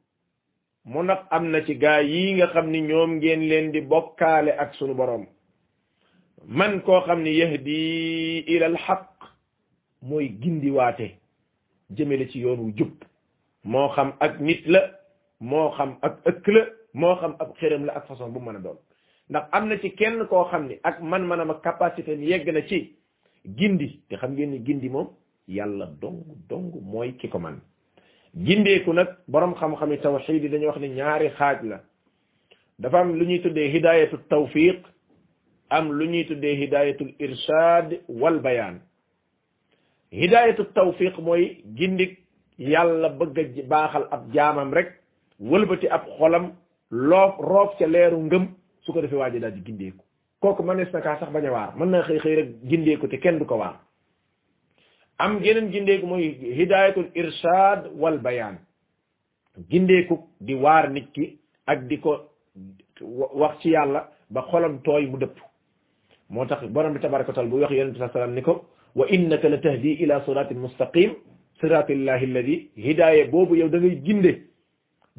mu 0.86 1.04
ndax 1.04 1.26
am 1.30 1.52
na 1.52 1.60
ci 1.68 1.76
gaa 1.76 2.00
yi 2.02 2.36
nga 2.40 2.48
xam 2.48 2.70
ni 2.72 2.82
ñoom 2.82 3.12
ngeen 3.20 3.44
leen 3.50 3.72
di 3.72 3.82
bokkaale 3.82 4.52
ak 4.56 4.74
sunu 4.80 4.96
boroom 4.96 5.28
man 6.48 6.82
koo 6.82 7.02
xam 7.04 7.22
ni 7.22 7.36
yahdi 7.38 8.40
ila 8.48 8.66
al 8.66 8.78
haqq 8.80 9.12
mooy 10.02 10.28
gindiwaate 10.40 11.16
jëmele 11.92 12.30
ci 12.32 12.40
yoon 12.40 12.60
wu 12.64 12.72
jub 12.78 12.90
moo 13.66 13.90
xam 13.92 14.14
ak 14.20 14.40
nit 14.40 14.64
la 14.68 14.80
moo 15.42 15.70
xam 15.76 15.98
ak 16.02 16.16
ëkk 16.32 16.48
la 16.48 16.64
moo 16.94 17.16
xam 17.20 17.36
ak 17.40 17.50
xërëm 17.60 17.86
la 17.86 17.94
ak 17.94 18.08
façon 18.08 18.32
bu 18.32 18.40
mën 18.40 18.56
a 18.56 18.60
doon 18.60 18.78
ndax 19.30 19.44
am 19.52 19.68
na 19.68 19.76
ci 19.80 19.92
kenn 20.00 20.26
koo 20.32 20.48
xam 20.50 20.68
ni 20.68 20.80
ak 20.84 21.02
man-manam 21.04 21.52
a 21.52 21.60
capacité 21.64 22.12
yegg 22.16 22.48
na 22.54 22.62
ci 22.64 22.96
gindi 23.46 24.00
te 24.08 24.16
xam 24.16 24.32
ngeen 24.32 24.50
ni 24.52 24.64
gindi 24.64 24.88
moom 24.90 25.08
yàlla 25.54 25.88
dong 26.02 26.24
dong 26.50 26.72
mooy 26.92 27.12
ki 27.18 27.28
ko 27.30 27.40
man 27.40 27.56
gindeeku 28.46 28.94
nag 28.94 29.08
boroom 29.28 29.56
xam-xami 29.56 29.98
tawxiid 30.00 30.44
yi 30.44 30.50
dañuy 30.50 30.68
wax 30.68 30.80
ni 30.80 30.88
ñaari 30.90 31.30
xaaj 31.38 31.60
la 31.70 31.80
dafa 32.78 33.00
am 33.00 33.16
lu 33.20 33.26
ñuy 33.26 33.42
tuddee 33.42 33.68
hidayatu 33.74 34.18
tawfiq 34.30 34.80
am 35.70 35.92
lu 35.92 36.06
ñuy 36.06 36.24
tuddee 36.28 36.56
hidayatul 36.56 37.14
irshad 37.20 38.00
wal 38.08 38.40
bayaan 38.40 38.78
hidayatu 40.12 40.64
tawfiq 40.78 41.18
mooy 41.20 41.58
gindik 41.76 42.18
yàlla 42.60 43.10
bëgg 43.10 43.60
a 43.66 43.68
baaxal 43.72 44.08
ab 44.12 44.30
jaamam 44.34 44.74
rek 44.74 44.94
wëlbati 45.40 45.88
ab 45.90 46.06
xolam 46.18 46.52
loof 46.92 47.34
roof 47.40 47.70
ca 47.80 47.88
leeru 47.88 48.20
ngëm 48.22 48.46
su 48.84 48.94
ko 48.94 49.02
defee 49.02 49.18
waa 49.18 49.30
ji 49.32 49.40
daal 49.40 49.54
di 49.54 49.66
gindeeku 49.72 50.04
kooku 50.42 50.64
mënees 50.64 50.94
na 50.94 51.02
kaa 51.02 51.18
sax 51.20 51.30
bañ 51.34 51.46
a 51.48 51.52
waar 51.52 51.72
mën 51.78 51.90
naa 51.92 52.06
xëy 52.06 52.20
xëy 52.24 52.36
rek 52.36 52.50
gindeeku 52.70 53.08
te 53.08 53.18
kenn 53.18 53.40
du 53.40 53.46
ko 53.46 53.58
waar 53.58 53.89
am 55.20 55.38
geneen 55.44 55.70
gindeeku 55.74 56.06
moy 56.08 56.24
hidayatul 56.58 57.10
irshad 57.22 57.82
wal 58.02 58.18
bayan 58.26 58.56
gindeeku 59.70 60.18
di 60.40 60.54
waar 60.56 60.90
nit 60.90 61.10
ki 61.14 61.26
ak 61.66 61.88
diko 61.90 62.12
wax 63.42 63.60
ci 63.62 63.70
yàlla 63.74 64.08
ba 64.30 64.42
xolam 64.52 64.80
toy 64.84 65.06
mu 65.08 65.18
dëpp 65.18 65.38
motax 66.30 66.64
borom 66.70 66.94
bi 66.94 67.00
tabaraka 67.00 67.34
taala 67.34 67.50
bu 67.50 67.60
wax 67.60 67.72
yonente 67.72 67.98
saa 68.00 68.14
salaam 68.14 68.34
ni 68.34 68.42
wa 68.96 69.06
innaka 69.10 69.50
latahdi 69.50 69.92
ila 70.04 70.24
siratin 70.26 70.60
mustaqim 70.66 71.12
llahi 71.64 72.26
alladhi 72.30 72.56
hidaya 72.78 73.26
bobu 73.28 73.56
yow 73.56 73.70
da 73.70 73.78
ngay 73.78 74.02
ginde 74.06 74.32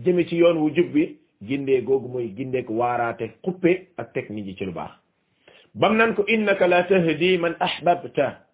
jëme 0.03 0.27
ci 0.29 0.37
yoon 0.37 0.57
wu 0.63 0.71
jubbi 0.75 1.17
ginde 1.49 1.73
gindee 1.81 2.07
moy 2.13 2.27
ginde 2.37 2.65
ko 2.65 2.73
warate 2.75 3.31
xuppe 3.45 3.87
ak 3.99 4.13
tek 4.15 4.31
ni 4.31 4.55
ci 4.57 4.65
lu 4.65 4.73
bax 4.73 4.93
bam 5.75 5.97
nan 5.97 6.15
ko 6.15 6.23
innaka 6.27 6.67
latahdi 6.67 7.39
man 7.39 7.55
ahbabta 7.61 8.49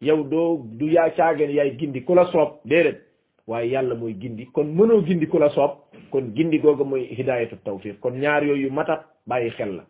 yaw 0.00 0.22
doo 0.24 0.62
du 0.78 0.86
yaa 0.90 1.10
caagan 1.10 1.50
yaay 1.50 1.76
gindi 1.76 2.00
ku 2.04 2.14
la 2.14 2.24
soob 2.32 2.60
déedéet 2.64 3.00
waaye 3.46 3.70
yàlla 3.70 3.94
mooy 3.94 4.12
gindi 4.20 4.46
kon 4.52 4.64
mënoo 4.66 5.02
gindi 5.06 5.26
ku 5.26 5.38
la 5.38 5.48
soob 5.50 5.70
kon 6.10 6.32
gindi 6.34 6.58
googu 6.60 6.84
mooy 6.84 7.04
hidaayatu 7.14 7.56
tawfiq 7.64 8.00
kon 8.00 8.12
ñaar 8.20 8.44
yooyu 8.44 8.72
matat 8.72 9.04
bàyyi 9.26 9.50
xel 9.50 9.76
la 9.76 9.82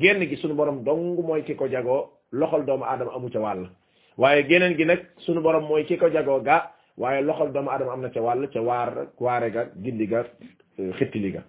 genn 0.00 0.20
gi 0.28 0.36
sunu 0.36 0.54
borom 0.54 0.82
dong 0.84 1.16
mooy 1.24 1.42
ki 1.44 1.54
ko 1.56 1.66
jagoo 1.68 2.08
loxol 2.32 2.64
doomu 2.66 2.84
aadama 2.84 3.14
amu 3.14 3.30
ca 3.30 3.40
wàll 3.40 3.68
waaye 4.18 4.42
geneen 4.48 4.76
gi 4.76 4.84
nag 4.84 4.98
suñu 5.16 5.40
borom 5.40 5.64
mooy 5.66 5.84
ki 5.84 5.96
ko 5.96 6.08
jagoo 6.10 6.42
ga 6.42 6.70
waaye 6.98 7.22
loxol 7.22 7.52
doomu 7.52 7.70
aadama 7.70 7.92
am 7.92 8.00
na 8.00 8.08
ca 8.10 8.20
wàll 8.20 8.46
ca 8.52 8.60
waar 8.60 9.08
waare 9.18 9.50
ga 9.50 9.64
gindi 9.82 10.06
ga 10.06 10.24
e, 10.76 10.92
xittili 10.92 11.32
ga 11.32 11.42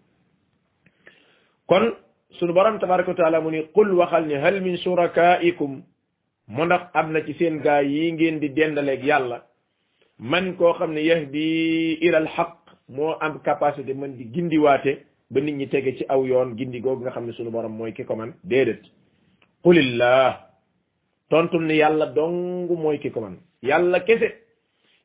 kon 1.68 1.94
suñu 2.40 2.54
borom 2.54 2.80
tabaraka 2.80 3.12
wa 3.18 3.42
mu 3.42 3.52
ni 3.52 3.68
qul 3.74 3.92
waxal 3.98 4.26
ni 4.28 4.34
hal 4.36 4.62
min 4.62 4.78
shurakaikum 4.78 5.84
mu 6.50 6.66
ndax 6.66 6.82
am 6.96 7.12
na 7.14 7.22
ci 7.26 7.34
seen 7.38 7.62
gaa 7.62 7.82
yi 7.84 8.12
ngeen 8.14 8.40
di 8.40 8.50
dendaleeg 8.50 9.04
yàlla 9.04 9.46
man 10.18 10.56
koo 10.58 10.74
xam 10.74 10.94
ne 10.94 11.02
yahdi 11.04 11.94
ilal 12.02 12.28
xaq 12.36 12.52
moo 12.90 13.14
am 13.22 13.40
capacité 13.44 13.94
man 13.94 14.16
di 14.18 14.26
gindiwaate 14.34 14.98
ba 15.32 15.42
nit 15.42 15.56
ñi 15.56 15.68
tege 15.70 15.98
ci 15.98 16.06
aw 16.10 16.26
yoon 16.26 16.56
gindi 16.58 16.82
googu 16.82 17.02
nga 17.02 17.12
xam 17.12 17.26
ne 17.28 17.34
sunu 17.34 17.52
borom 17.52 17.76
mooy 17.78 17.94
ki 17.94 18.04
ko 18.04 18.16
man 18.16 18.34
déedéet 18.44 18.82
qulillah 19.64 20.42
tontul 21.30 21.64
ni 21.68 21.76
yàlla 21.78 22.06
dong 22.08 22.68
mooy 22.70 22.98
ki 22.98 23.12
ko 23.12 23.22
man 23.22 23.38
yàlla 23.62 24.00
kese 24.00 24.30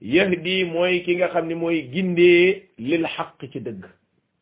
yahdi 0.01 0.65
mooy 0.65 1.03
ki 1.05 1.17
nga 1.17 1.29
xam 1.29 1.47
ni 1.49 1.55
mooy 1.55 1.83
gindee 1.93 2.69
lil 2.79 3.05
xaq 3.07 3.39
ci 3.53 3.61
dëgg 3.61 3.85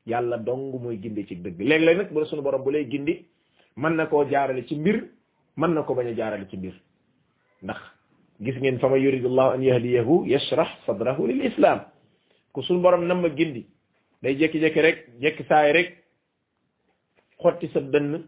yàlla 0.07 0.37
dong 0.39 0.79
mooy 0.81 0.97
ginde 1.03 1.27
ci 1.27 1.35
dëgg 1.35 1.59
léeg-léeg 1.69 1.97
nag 1.97 2.13
bu 2.13 2.21
la 2.21 2.27
sunu 2.27 2.43
borom 2.43 2.63
bu 2.63 2.71
lay 2.71 2.87
gindi 2.89 3.25
mën 3.77 3.95
na 3.97 4.07
koo 4.07 4.25
jaarale 4.31 4.65
ci 4.69 4.77
mbir 4.79 5.03
mën 5.57 5.73
na 5.75 5.83
ko 5.83 5.95
bañ 5.95 6.07
a 6.07 6.15
jaarale 6.15 6.47
ci 6.49 6.57
mbir 6.57 6.73
ndax 7.63 7.81
gis 8.43 8.57
ngeen 8.61 8.79
fa 8.79 8.89
ma 8.89 8.97
yuridullahu 8.99 9.55
an 9.57 9.63
yahdiyahu 9.63 10.27
yashrah 10.27 10.67
sadrahu 10.87 11.27
lil 11.31 11.45
islam 11.47 11.87
ku 12.53 12.63
suñ 12.63 12.83
borom 12.83 13.07
nam 13.07 13.21
ma 13.23 13.29
gindi 13.29 13.67
day 14.23 14.35
jekki-jekki 14.41 14.81
rek 14.87 14.99
jekki 15.23 15.45
saay 15.49 15.73
rek 15.77 15.89
xotti 17.41 17.67
sa 17.73 17.81
dënn 17.93 18.25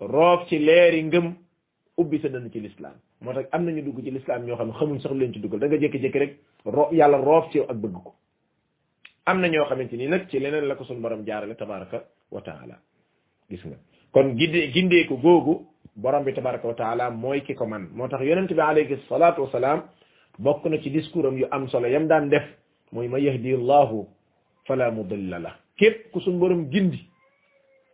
roof 0.00 0.40
ci 0.48 0.58
leeri 0.58 1.02
ngëm 1.04 1.26
ubbi 2.00 2.18
sa 2.22 2.28
dënn 2.34 2.50
ci 2.52 2.60
l'islam 2.60 2.96
moo 3.22 3.32
tax 3.34 3.46
am 3.54 3.64
nañu 3.64 3.82
dugg 3.86 4.02
ci 4.04 4.10
l'islam 4.10 4.44
ñoo 4.46 4.56
xam 4.56 4.66
ne 4.68 4.74
xamuñ 4.78 4.98
sax 5.00 5.12
leen 5.14 5.32
ci 5.34 5.40
duggal 5.40 5.58
danga 5.60 5.76
nga 5.76 5.82
jekki-jekki 5.86 6.18
rek 6.18 6.32
roo 6.74 6.88
yàlla 6.98 7.16
roof 7.28 7.44
ci 7.52 7.58
ak 7.72 7.78
bëgg 7.82 7.96
ko 8.06 8.12
am 9.28 9.40
na 9.40 9.46
ñoo 9.48 9.64
xamante 9.68 9.94
ni 9.96 10.06
nag 10.12 10.22
ci 10.28 10.38
leneen 10.38 10.66
la 10.70 10.74
ko 10.74 10.84
suñ 10.84 10.98
borom 11.04 11.22
jaarale 11.26 11.54
tabaraka 11.56 11.98
wa 12.32 12.42
gis 13.48 13.62
nga 13.68 13.78
kon 14.12 14.34
gindee 14.38 14.70
gindeeku 14.74 15.16
googu 15.24 15.54
borom 15.96 16.24
bi 16.26 16.34
tabaraka 16.34 16.68
wa 16.68 16.74
taala 16.74 17.10
moy 17.10 17.40
kiko 17.42 17.66
man 17.66 17.88
motax 17.94 18.18
tax 18.20 18.28
yonent 18.28 18.52
bi 18.54 18.60
alayhi 18.62 18.96
salatu 19.08 19.42
wasalam 19.42 19.82
bokku 20.38 20.68
na 20.68 20.78
ci 20.82 20.90
discours 20.90 21.34
yu 21.38 21.46
am 21.50 21.68
solo 21.68 21.88
yam 21.88 22.06
daan 22.08 22.28
def 22.28 22.42
moy 22.92 23.08
ma 23.08 23.18
yahdi 23.18 23.54
allah 23.54 23.90
fala 24.66 24.90
mudilla 24.90 25.38
la 25.42 25.50
képp 25.78 26.12
ku 26.12 26.20
suñ 26.20 26.38
borom 26.38 26.68
gindi 26.72 27.00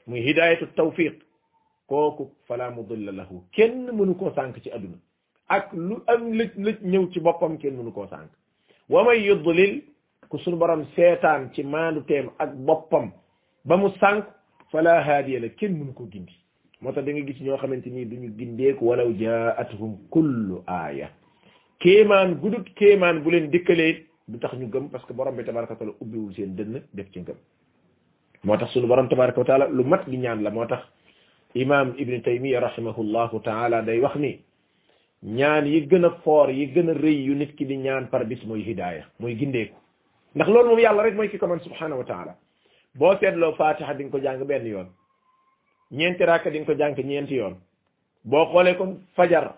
moy 0.06 0.20
hidayatu 0.28 0.66
tawfiq 0.76 1.14
koku 1.86 2.30
fala 2.48 2.70
mudilla 2.70 3.12
lahu 3.12 3.44
kenn 3.52 3.86
mënu 3.96 4.14
koo 4.18 4.32
sànk 4.34 4.56
ci 4.62 4.70
aduna 4.76 4.98
ak 5.48 5.72
lu 5.72 5.96
am 6.06 6.32
lecc 6.38 6.54
lëj 6.66 6.76
ñëw 6.92 7.04
ci 7.12 7.20
bopam 7.20 7.56
kenn 7.58 7.74
munu 7.76 7.92
ko 7.92 8.06
sànk 8.10 8.30
wa 8.88 9.04
may 9.06 9.18
yudlil 9.28 9.74
ku 10.28 10.36
suñ 10.38 10.56
borom 10.58 10.82
setan 10.96 11.50
ci 11.54 11.62
maandu 11.62 12.00
tem 12.08 12.26
ak 12.38 12.50
bopam 12.66 13.12
ba 13.64 13.76
mu 13.76 13.88
sànk 14.00 14.24
fala 14.72 14.92
hadiya 15.06 15.38
la 15.40 15.48
kenn 15.58 15.76
munu 15.78 15.92
ko 15.94 16.04
gindi 16.12 16.34
moo 16.82 16.92
tax 16.92 17.04
da 17.06 17.12
nga 17.12 17.22
gis 17.22 17.40
ñoo 17.40 17.56
xamante 17.58 17.88
du 17.90 18.16
ñu 18.16 18.34
gindeeku 18.36 18.84
walaw 18.84 19.08
jaatuhum 19.16 19.98
kullu 20.10 20.62
aaya 20.66 21.08
kéemaan 21.78 22.34
gudut 22.42 22.66
kéemaan 22.74 23.22
bu 23.22 23.30
leen 23.30 23.50
dikkalee 23.50 24.02
du 24.28 24.38
tax 24.38 24.54
ñu 24.54 24.66
gëm 24.66 24.90
parce 24.90 25.06
que 25.06 25.12
borom 25.14 25.36
bi 25.36 25.44
tabaraka 25.44 25.72
wa 25.74 25.78
taala 25.78 25.92
ubbiwul 26.00 26.34
seen 26.34 26.54
dënn 26.56 26.82
def 26.92 27.06
ci 27.12 27.20
ngëm 27.20 27.36
moo 28.44 28.56
tax 28.56 28.72
sunu 28.72 28.86
borom 28.88 29.08
tabaraka 29.08 29.38
wa 29.40 29.44
taala 29.46 29.66
lu 29.70 29.84
mat 29.84 30.02
gi 30.10 30.16
ñaan 30.18 30.42
la 30.42 30.50
moo 30.50 30.66
tax 30.66 30.82
imam 31.54 31.94
ibnu 31.96 32.20
taymiya 32.20 32.60
rahimahullahu 32.60 33.38
taala 33.42 33.82
day 33.82 34.00
wax 34.00 34.16
ni 34.16 34.40
ñaan 35.22 35.64
yi 35.66 35.86
gën 35.86 36.04
a 36.04 36.10
foor 36.24 36.50
yi 36.50 36.66
gën 36.74 36.90
a 36.90 36.94
rëy 36.94 37.18
yu 37.30 37.34
nit 37.36 37.54
ki 37.54 37.64
di 37.66 37.76
ñaan 37.78 38.08
para 38.10 38.24
bis 38.24 38.42
mooy 38.44 38.62
hidaaya 38.62 39.06
mooy 39.20 39.36
gindeeku 39.38 39.76
ndax 40.34 40.48
loolu 40.48 40.68
moom 40.70 40.78
yàlla 40.80 41.02
rek 41.02 41.14
mooy 41.14 41.30
ki 41.30 41.38
ko 41.38 41.46
man 41.46 41.60
subhanahu 41.60 41.98
wa 42.00 42.04
taala 42.04 42.32
boo 42.98 43.14
seetloo 43.20 43.54
fatiha 43.54 43.94
di 43.94 44.02
nga 44.04 44.12
ko 44.12 44.18
jàng 44.20 44.44
benn 44.50 44.66
yoon 44.66 44.86
ñeenti 45.92 46.24
rakk 46.24 46.48
di 46.50 46.58
nga 46.60 46.66
ko 46.68 46.74
jànk 46.80 46.98
ñeenti 47.08 47.34
yoon 47.36 47.56
boo 48.24 48.44
xoolee 48.50 48.76
kon 48.78 48.92
fajar 49.14 49.52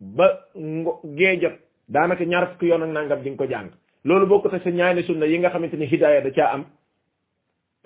ba 0.00 0.26
ngo 0.54 1.00
gee 1.16 1.38
jot 1.40 1.56
daanaka 1.88 2.24
ñaar 2.26 2.46
fukki 2.50 2.66
yoon 2.66 2.82
ak 2.82 2.90
nangam 2.92 3.22
di 3.22 3.30
nga 3.30 3.38
ko 3.40 3.50
jàng 3.50 3.70
loolu 4.04 4.26
bokk 4.26 4.50
te 4.50 4.58
sa 4.64 4.70
ñaani 4.70 5.02
sunna 5.04 5.26
yi 5.26 5.38
nga 5.38 5.50
xamante 5.52 5.76
ni 5.76 5.86
hidaaya 5.86 6.20
da 6.20 6.30
caa 6.36 6.52
am 6.54 6.64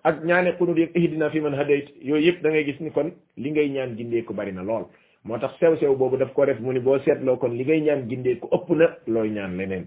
ak 0.04 0.16
ñaane 0.28 0.52
xunut 0.58 0.78
yeeg 0.82 0.96
ihdina 0.96 1.30
fi 1.30 1.40
man 1.40 1.54
hadayt 1.60 1.86
yooyu 2.02 2.24
yëpp 2.26 2.42
da 2.42 2.48
ngay 2.50 2.64
gis 2.64 2.80
ni 2.80 2.90
kon 2.90 3.08
li 3.42 3.50
ngay 3.50 3.68
ñaan 3.74 3.96
gindee 3.96 4.24
ko 4.24 4.32
bari 4.34 4.52
na 4.52 4.62
lool 4.62 4.86
moo 5.24 5.38
tax 5.38 5.52
sew-sew 5.60 5.94
boobu 5.96 6.16
daf 6.16 6.32
ko 6.34 6.44
def 6.46 6.58
mu 6.58 6.72
ni 6.72 6.80
boo 6.80 6.98
seetloo 7.04 7.36
kon 7.36 7.54
li 7.58 7.64
ngay 7.64 7.80
ñaan 7.82 8.08
gindee 8.08 8.36
ko 8.40 8.48
ëpp 8.56 8.68
na 8.78 8.86
looy 9.06 9.30
ñaan 9.36 9.56
leneen 9.58 9.84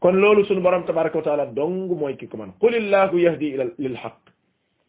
kon 0.00 0.12
loolu 0.22 0.44
sunu 0.44 0.60
borom 0.60 0.84
tabaraka 0.84 1.18
wa 1.18 1.24
taala 1.24 1.46
dong 1.46 1.88
mooy 2.00 2.16
ki 2.18 2.26
ko 2.28 2.36
man 2.36 2.52
qulillahu 2.60 3.16
yahdi 3.18 3.48
ila 3.54 3.64
lil 3.82 3.96
haq 4.02 4.14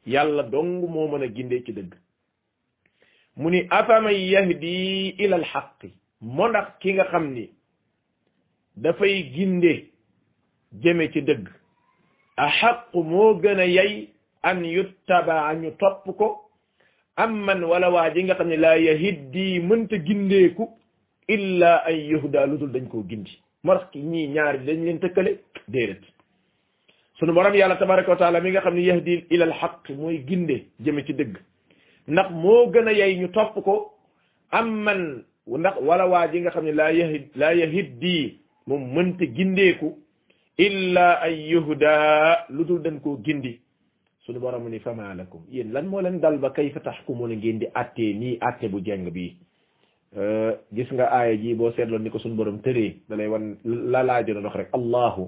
yàlla 0.05 0.43
dong 0.53 0.82
moo 0.93 1.08
mën 1.12 1.23
a 1.25 1.27
gindee 1.36 1.62
ci 1.65 1.73
dëgg 1.77 1.93
muni 3.39 3.60
afama 3.69 4.12
yahdi 4.12 4.73
ila 5.23 5.36
alhaq 5.39 5.80
mo 6.38 6.47
ndax 6.49 6.67
ki 6.82 6.93
nga 6.93 7.06
xamni 7.12 7.45
da 8.75 8.93
fay 8.93 9.13
ginde 9.36 9.73
jëme 10.84 11.10
ci 11.13 11.21
deug 11.21 11.47
ahaq 12.38 12.93
mo 13.10 13.34
gëna 13.43 13.63
yey 13.65 14.08
an 14.43 14.60
yuttaba 14.78 15.38
an 15.49 15.62
top 15.80 16.04
ko 16.17 16.28
amman 17.15 17.63
wala 17.63 17.89
waji 17.89 18.19
ji 18.21 18.25
nga 18.25 18.36
xam 18.36 18.47
ne 18.49 18.58
laa 18.58 18.75
yahiddi 18.78 19.63
ginde 20.08 20.54
ku 20.58 20.67
illa 21.36 21.75
ay 21.88 22.10
yuhda 22.12 22.45
ludul 22.45 22.71
dañ 22.73 22.88
ko 22.91 23.04
gindi 23.10 23.32
moo 23.63 23.80
ki 23.91 23.99
ñi 23.99 24.28
ñaar 24.36 24.58
dañ 24.65 24.80
leen 24.84 24.99
tëkkale 24.99 25.32
deeret 25.69 26.04
sunu 27.17 27.32
borom 27.34 27.54
yàlla 27.56 27.78
tabaaraku 27.80 28.17
taala 28.19 28.41
mi 28.41 28.52
nga 28.52 28.60
xamni 28.62 28.84
yahdi 28.88 29.23
ila 29.30 29.45
alhaq 29.45 29.88
moy 29.97 30.23
ginde 30.28 30.65
jëme 30.84 31.06
ci 31.06 31.13
deug 31.13 31.36
ndax 32.10 32.30
moo 32.41 32.65
gën 32.74 32.88
a 32.88 32.91
yey 32.93 33.17
ñu 33.22 33.28
topp 33.30 33.54
ko 33.63 33.93
am 34.52 34.67
man 34.86 35.24
ndax 35.48 35.76
wala 35.82 36.06
waa 36.08 36.28
ji 36.28 36.41
nga 36.41 36.50
xam 36.52 36.65
ne 36.65 36.72
laa 36.72 36.91
yahid 36.91 37.26
laa 37.36 37.54
yahiddi 37.54 38.39
moom 38.67 38.84
mënta 38.95 39.26
gindeeku 39.36 39.88
illa 40.58 41.22
an 41.26 41.34
yuhda 41.52 41.93
lu 42.56 42.63
dul 42.65 42.82
dañ 42.84 43.00
koo 43.04 43.17
gindi 43.26 43.60
suñu 44.26 44.39
borom 44.39 44.67
ni 44.69 44.80
fama 44.80 45.13
lakum 45.15 45.41
yéen 45.54 45.72
lan 45.74 45.86
moo 45.88 46.02
leen 46.02 46.19
dal 46.19 46.38
ba 46.39 46.50
kayfa 46.50 46.80
tahkumuna 46.80 47.36
ngeen 47.36 47.60
di 47.60 47.67
attee 47.82 48.13
nii 48.19 48.38
atte 48.41 48.65
bu 48.72 48.82
jeng 48.82 49.06
bii 49.15 49.32
euh, 50.17 50.54
gis 50.74 50.89
nga 50.93 51.06
aaya 51.17 51.38
ji 51.41 51.54
boo 51.56 51.72
seetloon 51.76 52.04
ni 52.04 52.10
ko 52.10 52.17
suñu 52.19 52.36
borom 52.39 52.58
tëree 52.65 52.95
da 53.10 53.15
lay 53.15 53.28
wan 53.28 53.56
la 53.63 54.02
laajono 54.04 54.41
dox 54.41 54.56
rek 54.56 54.69
allahu 54.80 55.24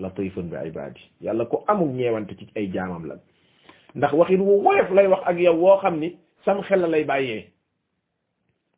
latifun 0.00 0.48
ba 0.52 0.66
ibadi 0.70 1.00
yàlla 1.20 1.44
ko 1.50 1.64
amul 1.66 1.88
ñeewante 1.96 2.32
ci 2.38 2.46
ay 2.56 2.70
jaamam 2.74 3.04
la 3.10 3.18
ndax 3.94 4.12
waxin 4.14 4.40
wu 4.40 4.64
woyof 4.64 4.90
lay 4.90 5.06
wax 5.06 5.20
ak 5.26 5.36
yow 5.38 5.56
woo 5.56 5.76
xam 5.80 6.00
ni 6.00 6.16
sam 6.44 6.62
xel 6.62 6.80
la 6.80 6.88
lay 6.88 7.04
bàyyee 7.04 7.44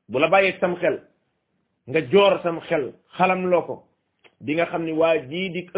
bu 0.08 0.18
la 0.18 0.26
bàyyee 0.28 0.58
sam 0.60 0.74
xel 0.76 0.98
nga 1.86 2.00
joor 2.12 2.40
sam 2.42 2.60
xel 2.68 2.92
xalam 3.16 3.46
loo 3.50 3.62
ko 3.62 3.82
di 4.40 4.54
nga 4.54 4.64
xam 4.66 4.84
ni 4.84 4.92
waa 4.92 5.16
jii 5.18 5.48
di 5.50 5.68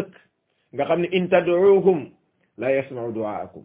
nga 0.73 0.85
xam 0.85 1.01
ni 1.01 1.09
in 1.13 1.29
tad'uuhum 1.29 2.11
la 2.57 2.71
yasma'u 2.73 3.13
du'aakum 3.13 3.65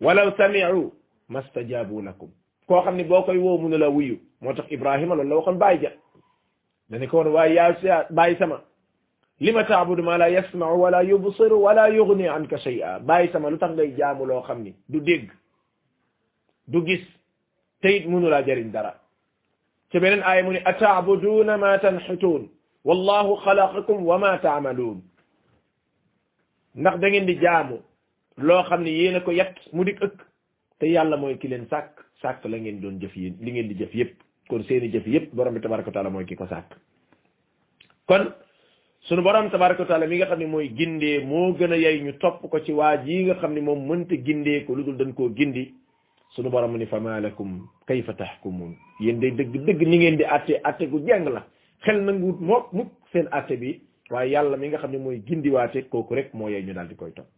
walaw 0.00 0.30
sami'u 0.36 0.92
mastajabu 1.28 2.02
lakum 2.02 2.30
koo 2.66 2.82
xam 2.84 2.96
ni 2.96 3.04
boo 3.04 3.22
koy 3.26 3.38
woo 3.38 3.58
mënu 3.58 3.78
la 3.78 3.88
wuyu 3.90 4.16
moo 4.40 4.54
tax 4.54 4.68
Ibrahima 4.70 5.14
loolu 5.14 5.30
la 5.30 5.36
waxoon 5.36 5.58
bàyyi 5.58 5.80
ja 5.82 5.90
dani 6.90 7.06
ko 7.08 7.16
woon 7.18 7.34
bàyyi 8.12 8.36
sama 8.38 8.60
li 9.40 9.52
ma 9.52 9.64
taabudu 9.64 10.02
ma 10.02 10.16
la 10.18 10.26
yasma'u 10.30 10.76
wala 10.82 11.00
yubsiru 11.02 11.56
wala 11.66 11.84
yughni 11.90 12.28
anka 12.28 12.58
shay'a 12.58 13.00
bàyyi 13.00 13.32
sama 13.32 13.50
lu 13.50 13.58
tax 13.58 13.72
ngay 13.74 13.94
jaamu 13.98 14.26
loo 14.26 14.42
xam 14.42 14.60
ni 14.64 14.74
du 14.88 15.00
dégg 15.00 15.26
du 16.68 16.84
gis 16.86 17.04
te 17.80 17.88
it 17.96 18.04
mënulaa 18.08 18.40
jëriñ 18.46 18.70
dara 18.72 18.92
ci 19.90 19.98
beneen 19.98 20.22
aaya 20.22 20.42
mu 20.44 20.52
ne 20.52 20.60
ataabuduuna 20.70 21.56
ma 21.58 21.78
tanxituun 21.78 22.44
wallahu 22.88 23.32
xalaqakum 23.44 23.98
wa 24.10 24.18
ma 24.18 24.36
taamaluun 24.44 25.00
ndax 26.74 26.96
da 27.00 27.06
ngeen 27.08 27.26
di 27.30 27.38
jaamu 27.42 27.76
loo 28.36 28.62
xam 28.68 28.82
ne 28.84 28.90
yéen 28.98 29.16
a 29.18 29.20
ko 29.22 29.30
yett 29.32 29.56
mu 29.72 29.84
dik 29.88 30.00
ëkk 30.06 30.16
te 30.78 30.84
yàlla 30.94 31.16
mooy 31.16 31.38
ki 31.40 31.48
leen 31.48 31.64
sàkk 31.72 31.92
sàkk 32.22 32.44
la 32.52 32.56
ngeen 32.58 32.80
doon 32.82 33.00
jëf 33.00 33.14
yéen 33.16 33.34
li 33.44 33.52
ngeen 33.52 33.68
di 33.70 33.74
jëf 33.80 33.94
yépp 34.00 34.14
kon 34.48 34.62
seeni 34.68 34.92
jëf 34.94 35.06
yépp 35.14 35.32
borom 35.36 35.54
bi 35.54 35.60
tabaraka 35.60 35.88
wa 35.88 35.92
taala 35.94 36.10
mooy 36.10 36.26
ki 36.28 36.36
ko 36.40 36.46
sàkk 36.46 36.68
kon 38.06 38.24
sunu 39.08 39.22
borom 39.22 39.50
tabaraka 39.50 39.82
wa 39.82 39.88
taala 39.88 40.06
nga 40.06 40.26
xam 40.28 40.38
ne 40.38 40.46
mooy 40.46 40.68
gindee 40.76 41.24
moo 41.24 41.54
gën 41.58 41.72
a 41.72 41.76
yey 41.76 42.00
ñu 42.02 42.12
topp 42.18 42.42
ko 42.50 42.58
ci 42.60 42.72
waa 42.72 42.96
ji 43.04 43.24
nga 43.24 43.34
xam 43.40 43.54
ne 43.54 43.60
moom 43.60 43.86
mënta 43.88 44.14
gindee 44.26 44.64
ko 44.66 44.74
lu 44.76 44.82
dul 44.84 44.96
dañ 44.98 45.14
koo 45.14 45.32
gindi 45.34 45.72
sunu 46.36 46.50
borom 46.50 46.76
ni 46.76 46.84
fama 46.86 47.18
lakum 47.20 47.66
kayfa 47.88 48.12
tahkumun 48.12 48.76
yéen 49.00 49.18
day 49.20 49.30
dëgg 49.30 49.56
dëgg 49.66 49.80
ni 49.88 49.96
ngeen 49.98 50.16
di 50.16 50.24
atte 50.24 50.60
atte 50.62 50.84
gu 50.90 51.00
jeng 51.06 51.28
la 51.32 51.42
xel 51.84 51.98
nanguwut 52.04 52.38
moo 52.40 52.60
mukk 52.72 52.92
seen 53.12 53.26
atte 53.32 53.56
bi 53.56 53.80
waaye 54.10 54.30
yàlla 54.32 54.56
mi 54.56 54.68
nga 54.68 54.78
xam 54.78 54.90
ne 54.92 54.98
mooy 54.98 55.22
gindiwaate 55.26 55.88
kooku 55.92 56.14
rek 56.14 56.34
moo 56.34 56.48
yey 56.50 56.62
ñu 56.62 56.72
daal 56.74 56.88
di 56.88 56.94
koy 56.94 57.10
topp 57.16 57.28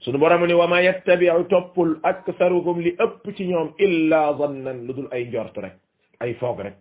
sunu 0.00 0.18
borom 0.18 0.46
ni 0.46 0.54
wa 0.54 0.66
ma 0.66 0.80
yattabi'u 0.82 1.44
toppul 1.48 1.98
aktharukum 2.02 2.80
li 2.82 2.96
ëpp 2.98 3.22
ci 3.36 3.44
ñoom 3.46 3.68
illa 3.78 4.34
zannan 4.38 4.78
lu 4.86 4.92
dul 4.94 5.08
ay 5.14 5.22
njort 5.26 5.54
rek 5.58 5.74
ay 6.20 6.34
foog 6.40 6.58
rek 6.60 6.74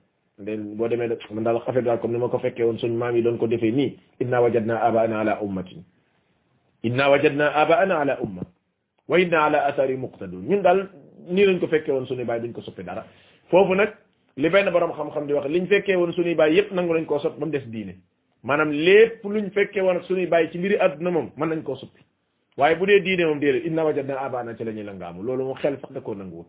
den 0.45 0.75
boo 0.77 0.87
demee 0.89 1.07
man 1.35 1.43
daal 1.45 1.57
affaire 1.57 1.83
daal 1.85 1.99
comme 2.01 2.13
ni 2.13 2.19
ma 2.19 2.27
ko 2.29 2.37
fekkee 2.39 2.63
woon 2.63 2.77
suñ 2.83 2.91
maam 3.01 3.15
yi 3.15 3.21
doon 3.23 3.37
ko 3.37 3.47
defee 3.47 3.71
nii 3.71 3.91
inna 4.21 4.37
wajadna 4.41 4.75
abaana 4.87 5.15
ala 5.21 5.33
ummatin 5.43 5.83
abaana 7.61 7.95
ala 8.01 8.13
umma 8.25 8.41
wa 9.09 9.19
inna 9.23 9.37
ala 9.45 9.57
athari 9.69 9.95
muqtadun 9.97 10.43
ñun 10.49 10.61
daal 10.65 10.79
nii 11.33 11.45
lañ 11.47 11.59
ko 11.61 11.67
fekkee 11.73 11.91
woon 11.95 12.05
suñu 12.09 12.25
baay 12.29 12.39
duñ 12.43 12.53
ko 12.57 12.61
soppi 12.61 12.83
dara 12.87 13.03
foofu 13.51 13.73
nag 13.79 13.91
li 14.41 14.49
benn 14.53 14.69
borom 14.73 14.91
xam-xam 14.97 15.25
di 15.27 15.33
wax 15.33 15.45
liñ 15.55 15.65
fekkee 15.71 15.95
woon 15.99 16.11
suñuy 16.17 16.35
baay 16.39 16.51
yépp 16.57 16.69
nangu 16.75 16.91
lañ 16.95 17.05
koo 17.05 17.19
soppi 17.19 17.39
ba 17.39 17.45
mu 17.45 17.51
des 17.53 17.65
diine 17.73 17.93
maanaam 18.47 18.69
lépp 18.85 19.23
luñ 19.33 19.47
fekkee 19.55 19.81
woon 19.85 19.97
ak 19.99 20.03
suñuy 20.09 20.27
baay 20.33 20.49
ci 20.51 20.57
mbiri 20.59 20.75
na 21.03 21.09
moom 21.15 21.27
mën 21.37 21.47
nañ 21.51 21.61
koo 21.67 21.75
soppi 21.81 22.01
waaye 22.59 22.75
bu 22.79 22.85
dee 22.89 23.01
diine 23.05 23.23
moom 23.29 23.39
déedéet 23.43 23.65
inna 23.67 23.83
wajadna 23.85 24.13
abaana 24.25 24.55
ci 24.57 24.63
la 24.65 24.71
ñuy 24.75 24.83
langaamu 24.89 25.19
loolu 25.25 25.43
moom 25.47 25.57
xel 25.61 25.75
sax 25.81 25.91
da 25.95 26.01
koo 26.05 26.15
nanguwul 26.19 26.45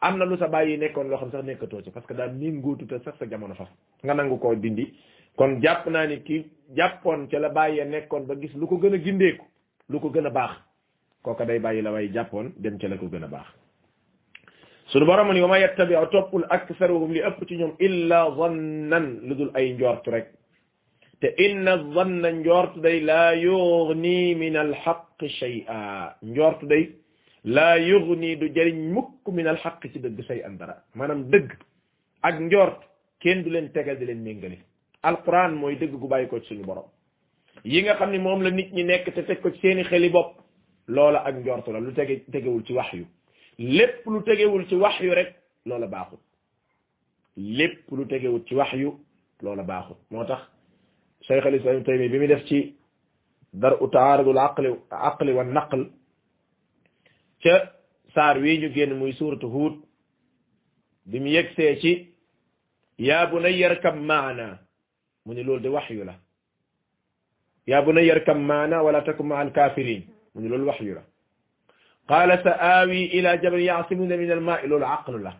am 0.00 0.18
na 0.18 0.24
lu 0.24 0.36
sa 0.38 0.48
bàyyi 0.48 0.76
nekkoon 0.78 1.08
loo 1.10 1.16
xam 1.18 1.30
sax 1.30 1.44
nekkatoo 1.44 1.82
ci 1.82 1.90
parce 1.90 2.06
que 2.06 2.14
daal 2.14 2.32
nii 2.34 2.52
ngóotuta 2.52 3.00
sax 3.04 3.14
sa 3.18 3.26
jamono 3.28 3.54
faf 3.54 3.68
nga 4.04 4.14
nangu 4.14 4.38
ko 4.38 4.54
dindi 4.54 4.84
kon 5.36 5.60
jàpp 5.60 5.86
naa 5.90 6.06
ni 6.06 6.22
ki 6.22 6.44
jàppoon 6.76 7.28
ca 7.28 7.38
la 7.38 7.48
bàyyee 7.48 7.84
nekkoon 7.84 8.26
ba 8.26 8.34
gis 8.36 8.54
lu 8.54 8.66
ko 8.66 8.76
gën 8.76 8.94
a 8.94 8.98
gindeeku 9.02 9.44
lu 9.88 10.00
ko 10.00 10.08
gën 10.10 10.26
a 10.26 10.30
baax 10.30 10.50
kooka 11.22 11.44
day 11.44 11.58
bàyyi 11.58 11.82
la 11.82 11.90
way 11.92 12.08
jàppoon 12.12 12.52
dem 12.58 12.78
ca 12.78 12.88
la 12.88 12.96
ko 12.96 13.06
gën 13.06 13.24
a 13.24 13.26
baax 13.28 13.46
suñu 14.86 15.04
borom 15.06 15.32
ni 15.32 15.40
wa 15.40 15.48
ma 15.48 15.58
yattabi'u 15.58 16.06
toppul 16.10 16.44
aktharuhum 16.48 17.12
li 17.12 17.20
ëpp 17.20 17.44
ci 17.48 17.56
ñoom 17.56 17.74
illa 17.80 18.28
zannan 18.36 19.18
lu 19.26 19.34
dul 19.34 19.50
ay 19.54 19.74
njortu 19.74 20.10
rek 20.10 20.30
te 21.20 21.34
inna 21.42 21.76
zanna 21.94 22.30
njortu 22.32 22.80
day 22.80 23.00
laa 23.00 23.34
yughni 23.34 24.34
min 24.36 24.56
al 24.56 24.74
haqq 24.74 25.26
shay'a 25.28 26.14
njortu 26.22 26.66
day 26.66 26.97
laa 27.44 27.76
yughni 27.78 28.36
du 28.38 28.48
jariñ 28.54 28.92
mukk 28.92 29.26
min 29.28 29.46
al 29.46 29.56
haqq 29.56 29.82
ci 29.92 29.98
dëgg 30.00 30.22
say 30.26 30.42
an 30.42 30.56
dara 30.58 30.82
maanaam 30.94 31.28
dëgg 31.30 31.52
ak 32.22 32.40
njort 32.40 32.80
kenn 33.20 33.42
du 33.44 33.50
leen 33.50 33.70
tegal 33.72 33.96
di 33.98 34.06
leen 34.06 34.22
méngale 34.24 34.56
alquran 35.02 35.54
mooy 35.54 35.76
dëgg 35.76 35.90
gu 36.00 36.08
bàyyi 36.08 36.28
ko 36.28 36.40
ci 36.40 36.46
suñu 36.54 36.64
borom 36.66 36.84
yi 37.64 37.82
nga 37.82 37.94
xam 37.94 38.10
ne 38.10 38.18
moom 38.18 38.42
la 38.42 38.50
nit 38.50 38.72
ñi 38.72 38.82
nekk 38.84 39.14
te 39.14 39.22
teg 39.22 39.40
ko 39.40 39.50
ci 39.52 39.58
seeni 39.60 39.84
xeli 39.84 40.10
bopp 40.10 40.32
loola 40.88 41.20
ak 41.24 41.34
njort 41.36 41.68
la 41.68 41.78
lu 41.80 41.92
tege 41.92 42.24
tegewul 42.32 42.64
ci 42.64 42.72
wax 42.72 42.92
yu 42.92 43.06
lépp 43.58 44.02
lu 44.06 44.22
tegewul 44.22 44.66
ci 44.68 44.74
wax 44.74 44.98
yu 45.00 45.12
rek 45.14 45.34
loola 45.64 45.86
baaxul 45.86 46.18
lépp 47.36 47.88
lu 47.92 48.06
tegewul 48.06 48.44
ci 48.46 48.54
wax 48.54 48.72
yu 48.72 48.98
loola 49.42 49.62
baaxul 49.62 49.96
moo 50.10 50.24
tax 50.24 50.42
cheikh 51.22 51.46
al 51.46 51.54
islam 51.54 51.84
taymi 51.84 52.08
bi 52.08 52.18
mu 52.18 52.26
def 52.26 52.44
ci 52.48 52.74
dar 53.52 53.78
u 53.82 53.86
taarudul 53.88 54.38
aqli 54.38 54.70
aqli 54.90 55.32
wa 55.32 55.44
naql 55.44 55.82
ca 57.42 57.72
sar 58.14 58.36
wi 58.38 58.58
ñu 58.58 58.70
génn 58.72 58.98
muy 58.98 59.12
suuratu 59.12 59.46
hud 59.50 59.78
bi 61.04 61.20
mu 61.20 61.26
yegsee 61.26 61.78
ci 61.80 62.14
ya 62.98 63.26
bunay 63.26 63.52
na 63.52 63.58
yarkab 63.58 63.94
maana 63.94 64.58
mu 65.24 65.32
ne 65.34 65.42
loolu 65.42 65.60
de 65.60 65.68
waxyu 65.68 66.04
la 66.04 66.16
ya 67.66 67.82
bunay 67.82 68.06
na 68.06 68.08
yarkab 68.12 68.36
maana 68.38 68.82
wala 68.82 69.02
takum 69.02 69.26
ma 69.28 69.38
al 69.40 69.50
kafirin 69.52 70.02
mu 70.34 70.40
ne 70.42 70.48
loolu 70.48 70.66
waxyu 70.66 70.94
la 70.94 71.02
qala 72.08 72.42
sa 72.42 72.58
aawi 72.80 73.04
ila 73.14 73.38
jabal 73.40 73.60
yasimuna 73.60 74.16
min 74.16 74.30
al 74.30 74.38
almaa 74.38 74.66
loolu 74.66 74.84
aqlu 74.84 75.22
la 75.22 75.36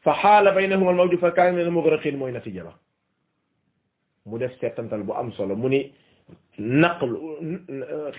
fa 0.00 0.12
xaala 0.22 0.50
baynahuma 0.52 0.90
almawju 0.90 1.18
fa 1.18 1.30
kaana 1.30 1.52
min 1.52 1.66
almugraqin 1.66 2.16
mooy 2.16 2.32
natija 2.32 2.64
ba 2.64 2.74
mu 4.26 4.38
def 4.38 4.58
seetantal 4.60 5.04
bu 5.04 5.12
am 5.14 5.30
solo 5.32 5.54
mu 5.54 5.68
ni 5.68 5.92
naqlu 6.58 7.16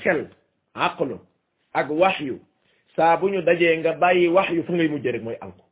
xel 0.03 0.29
aqlu 0.75 1.19
ak 1.73 1.87
wahyu 1.91 2.39
sa 2.95 3.15
buñu 3.17 3.41
dajé 3.41 3.77
nga 3.79 3.93
bàyyi 3.93 4.27
wahyu 4.27 4.63
fu 4.63 4.73
ngay 4.75 4.87
mujjé 4.87 5.11
rek 5.11 5.23
moy 5.23 5.35
alko 5.41 5.63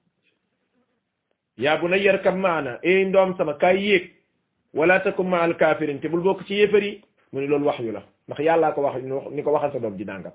ya 1.58 1.78
bu 1.78 1.88
na 1.88 1.96
yarkab 1.98 2.36
maana 2.36 2.80
ey 2.82 3.06
ndoom 3.06 3.36
sama 3.38 3.54
kay 3.60 3.78
yek 3.88 4.12
wala 4.74 5.00
takum 5.00 5.28
ma 5.28 5.42
al 5.44 5.56
kafirin 5.58 6.00
te 6.00 6.08
bul 6.08 6.22
bok 6.24 6.46
ci 6.48 6.54
yeferi 6.56 7.02
yi 7.34 7.48
lol 7.48 7.64
wahyu 7.64 7.92
la 7.92 8.04
ndax 8.28 8.40
yalla 8.40 8.72
ko 8.72 8.82
wax 8.82 9.04
ni 9.04 9.44
ko 9.44 9.52
waxal 9.52 9.72
sa 9.74 9.80
dom 9.80 9.98
ji 9.98 10.06
nangam 10.06 10.32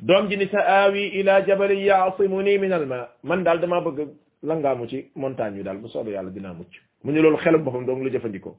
dom 0.00 0.28
ji 0.30 0.36
ni 0.36 0.48
sa 0.48 0.84
awi 0.86 1.08
ila 1.20 1.42
jabal 1.46 1.70
ya'simuni 1.72 2.58
min 2.58 2.72
al 2.72 2.86
ma 2.86 3.08
man 3.22 3.42
dal 3.42 3.58
dama 3.60 3.80
bëgg 3.80 4.08
la 4.42 4.54
nga 4.54 4.74
mu 4.74 4.86
ci 4.86 5.10
montagne 5.16 5.56
yu 5.58 5.62
dal 5.62 5.78
bu 5.78 5.88
soobu 5.88 6.10
yàlla 6.12 6.30
dina 6.30 6.52
mucc 6.54 6.72
mu 7.02 7.12
ni 7.12 7.18
loolu 7.20 7.36
xelum 7.38 7.62
boppam 7.64 7.84
doom 7.86 8.02
la 8.04 8.10
jëfandikoo 8.10 8.54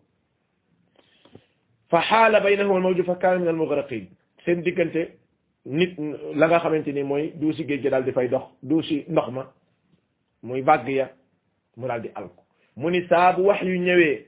fa 1.89 2.01
xaala 2.01 2.39
baynahum 2.41 2.75
al 2.75 2.81
mawju 2.83 3.03
fa 3.03 3.15
kaana 3.15 3.39
min 3.39 3.47
al 3.47 3.55
mugraqin 3.55 4.07
seen 4.43 4.61
diggante 4.61 5.20
nit 5.65 5.95
la 6.35 6.47
nga 6.47 6.59
xamante 6.59 6.87
ni 6.91 7.03
mooy 7.03 7.31
duusi 7.35 7.65
géej 7.67 7.81
gi 7.81 7.89
daal 7.89 8.03
di 8.03 8.11
fay 8.11 8.27
dox 8.29 8.43
duusi 8.61 9.05
ndox 9.07 9.29
ma 9.31 9.51
muy 10.43 10.61
bàgg 10.61 10.87
ya 10.89 11.09
mu 11.77 11.87
daldi 11.87 12.09
di 12.13 12.23
mu 12.77 12.89
ni 12.89 13.01
saabu 13.07 13.43
wax 13.45 13.61
yu 13.61 13.77
ñëwee 13.79 14.25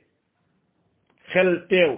xel 1.34 1.66
teew 1.70 1.98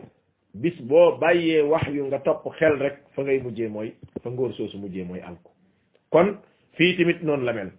bis 0.54 0.80
boo 0.82 1.18
bàyyee 1.18 1.62
wax 1.62 1.88
yu 1.92 2.06
nga 2.06 2.20
topp 2.20 2.48
xel 2.58 2.78
rek 2.80 2.98
fa 3.14 3.24
ngay 3.24 3.40
mujjee 3.40 3.68
mooy 3.68 3.94
fa 4.24 4.30
ngóor 4.30 4.54
soosu 4.54 4.78
mujjee 4.78 5.04
mooy 5.04 5.20
alko 5.20 5.52
kon 6.10 6.38
fii 6.74 6.96
tamit 6.98 7.20
noonu 7.22 7.44
la 7.44 7.54
mel 7.54 7.72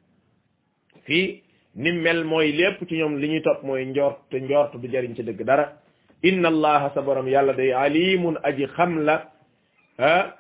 fii 1.04 1.42
ni 1.76 1.92
mel 1.92 2.24
mooy 2.24 2.52
lépp 2.52 2.86
ci 2.88 2.94
ñoom 2.96 3.16
li 3.16 3.28
ñu 3.28 3.42
topp 3.42 3.62
mooy 3.64 3.84
njort 3.86 4.18
te 4.30 4.36
njort 4.40 4.76
du 4.76 4.88
jariñ 4.88 5.14
ci 5.16 5.22
dëgg 5.22 5.42
dara 5.44 5.72
inna 6.22 6.48
allaha 6.48 6.90
sa 6.92 7.00
borom 7.02 7.28
yàlla 7.28 7.52
day 7.54 7.72
alimun 7.72 8.36
aji 8.42 8.66
xam 8.74 9.04
la 9.04 9.32
ah, 9.98 10.36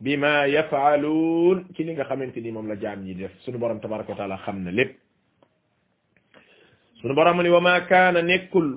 بما 0.00 0.44
يفعلون 0.56 1.56
كي 1.76 1.82
ليغا 1.84 2.04
خامتيني 2.08 2.50
موم 2.56 2.68
لا 2.68 2.74
جام 2.80 3.04
ني 3.04 3.12
ديف 3.20 3.32
سونو 3.44 3.58
بروم 3.62 3.78
تبارك 3.84 4.08
وتعالى 4.10 4.36
خامنا 4.40 4.70
ليب 4.78 4.90
سونو 7.04 7.12
بروم 7.14 7.40
لي 7.44 7.50
وما 7.52 7.78
كان 7.92 8.16
نيكول 8.26 8.68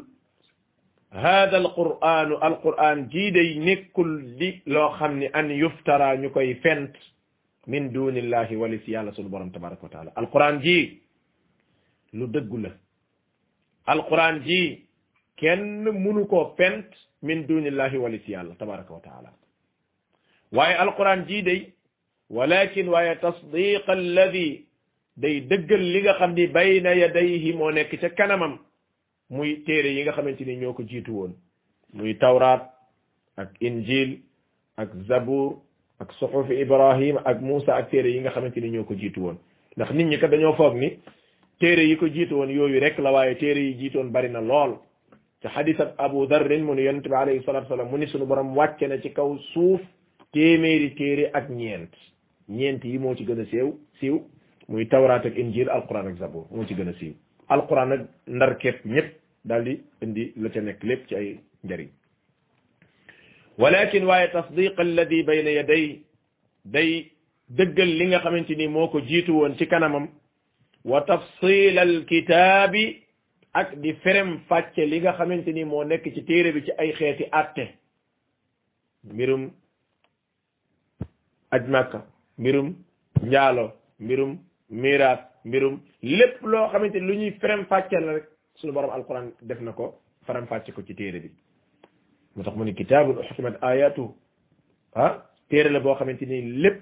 هذا 1.16 1.58
القران 1.64 2.30
القران 2.52 2.98
جي 3.14 3.30
دي 3.36 3.56
نيكول 3.60 4.10
لي 4.40 4.50
لو 4.68 4.90
خامني 5.00 5.28
ان 5.40 5.48
يفترى 5.64 6.08
نيكاي 6.24 6.54
فنت 6.64 6.96
من 7.72 7.84
دون 7.96 8.16
الله 8.24 8.50
وليس 8.62 8.84
يالا 8.94 9.16
سونو 9.18 9.30
بروم 9.34 9.50
تبارك 9.58 9.80
وتعالى 9.84 10.12
القران 10.22 10.56
جي 10.66 10.80
لو 12.14 12.26
دغولا 12.36 12.72
القران 13.96 14.36
جي 14.48 14.64
كين 15.40 15.88
مونوكو 16.04 16.40
فنت 16.60 16.90
من 17.28 17.40
دون 17.50 17.64
الله 17.72 17.92
وليس 18.04 18.26
يالا 18.36 18.54
تبارك 18.64 18.90
وتعالى 18.98 19.30
waye 20.54 20.76
alquran 20.76 21.26
ji 21.28 21.42
day 21.44 21.74
walakin 22.30 22.90
waaye 22.90 23.16
tasdiq 23.18 23.88
alladhi 23.90 24.66
day 25.18 25.40
deugal 25.42 25.82
li 25.82 26.00
nga 26.02 26.14
xamni 26.20 26.48
bayna 26.48 26.94
yadayhi 26.96 27.54
mo 27.54 27.72
nek 27.72 27.90
ci 27.90 28.10
kanamam 28.16 28.60
muy 29.30 29.56
téré 29.66 29.90
yi 29.94 30.04
nga 30.04 30.12
xamanteni 30.14 30.56
ñoko 30.62 30.84
jitu 30.84 31.12
won 31.14 31.34
muy 31.94 32.14
tawrat 32.20 32.70
ak 33.38 33.50
injil 33.62 34.20
ak 34.78 34.90
zabur 35.08 35.58
ak 36.00 36.14
suhuf 36.20 36.50
ibrahim 36.52 37.18
ak 37.26 37.42
musa 37.42 37.76
ak 37.76 37.90
téré 37.90 38.10
yi 38.14 38.20
nga 38.22 38.32
xamanteni 38.32 38.70
ñoko 38.70 38.94
jitu 38.94 39.22
won 39.26 39.38
ndax 39.78 39.90
nit 39.94 40.06
ñi 40.08 40.20
ka 40.20 40.28
dañoo 40.28 40.54
foog 40.54 40.78
ni 40.78 40.90
téré 41.60 41.82
yi 41.90 41.96
ko 41.98 42.08
jitu 42.08 42.38
won 42.38 42.50
yoyu 42.54 42.80
rek 42.80 43.00
la 43.00 43.12
waye 43.12 43.34
téré 43.42 43.60
yi 43.74 43.76
jitu 43.76 43.98
won 43.98 44.12
bari 44.14 44.30
na 44.30 44.42
lool 44.42 44.78
ci 45.42 45.48
hadith 45.48 45.82
abu 45.98 46.28
dharr 46.28 46.62
mun 46.62 46.78
yantabi 46.78 47.16
alayhi 47.16 47.44
salatu 47.44 47.66
wassalam 47.74 47.90
mun 47.90 48.06
sunu 48.08 48.26
borom 48.26 48.54
wàcce 48.58 48.86
na 48.88 49.02
ci 49.02 49.10
kaw 49.18 49.34
suuf 49.54 49.82
téméri 50.34 50.96
téré 50.98 51.30
ak 51.34 51.50
ñent 51.50 51.92
ñent 52.50 52.82
yi 52.84 52.98
mo 52.98 53.14
ci 53.16 53.24
gëna 53.24 53.46
séw 53.52 53.72
seew 54.00 54.20
muy 54.68 54.86
tawrat 54.90 55.26
ak 55.26 55.38
injil 55.38 55.70
alquran 55.70 56.08
ak 56.10 56.18
zabur 56.18 56.48
mo 56.52 56.66
ci 56.66 56.74
gëna 56.76 56.92
a 56.92 57.54
alquran 57.54 57.92
ak 57.94 58.02
ndar 58.28 58.58
kep 58.58 58.84
ñëpp 58.86 59.10
daal 59.46 59.64
di 59.64 59.76
indi 60.02 60.34
la 60.36 60.50
ca 60.50 60.62
nek 60.62 60.84
lépp 60.84 61.08
ci 61.08 61.16
ay 61.16 61.40
ndari 61.64 61.88
walakin 63.58 64.06
waaye 64.06 64.32
tasdiq 64.32 64.78
alladhi 64.80 65.24
bayna 65.24 65.50
yaday 65.52 66.00
day 66.66 67.12
dëggal 67.50 67.92
li 68.00 68.06
nga 68.08 68.20
xamanteni 68.20 68.68
moko 68.68 69.02
jitu 69.02 69.32
won 69.34 69.56
ci 69.58 69.68
kanamam 69.68 70.10
wa 70.84 71.02
tafsil 71.02 71.78
alkitab 71.80 72.74
ak 73.54 73.76
di 73.82 73.94
ferem 74.02 74.40
fàcce 74.48 74.82
li 74.86 75.00
nga 75.00 75.14
xamanteni 75.14 75.64
mo 75.64 75.84
nek 75.84 76.02
ci 76.14 76.26
téré 76.26 76.52
bi 76.52 76.66
ci 76.66 76.72
ay 76.78 76.92
xéti 76.98 77.28
atte 77.32 77.66
mirum 79.04 79.52
aj 81.54 81.66
màkka 81.74 81.98
mbirum 82.42 82.68
njaalo 83.30 83.66
mbirum 84.04 84.32
miraat 84.82 85.22
mbirum 85.48 85.76
lépp 86.18 86.40
loo 86.52 86.70
xamante 86.72 87.00
lu 87.08 87.14
ñuy 87.20 87.32
faram 87.42 87.62
fàccel 87.72 88.04
rek 88.16 88.26
suñu 88.60 88.72
borom 88.76 88.90
alquran 88.98 89.28
def 89.48 89.60
na 89.66 89.72
ko 89.80 89.86
faram 90.26 90.46
fàcce 90.52 90.72
ko 90.76 90.82
ci 90.88 90.94
téere 91.00 91.20
bi 91.24 91.30
moo 92.36 92.44
tax 92.44 92.56
mu 92.58 92.64
ne 92.66 92.74
kitaabun 92.80 93.18
xikmat 93.28 93.56
ayatu 93.70 94.04
ah 95.04 95.14
téere 95.50 95.70
la 95.74 95.80
boo 95.80 95.96
xamante 96.00 96.26
ni 96.32 96.38
lépp 96.64 96.78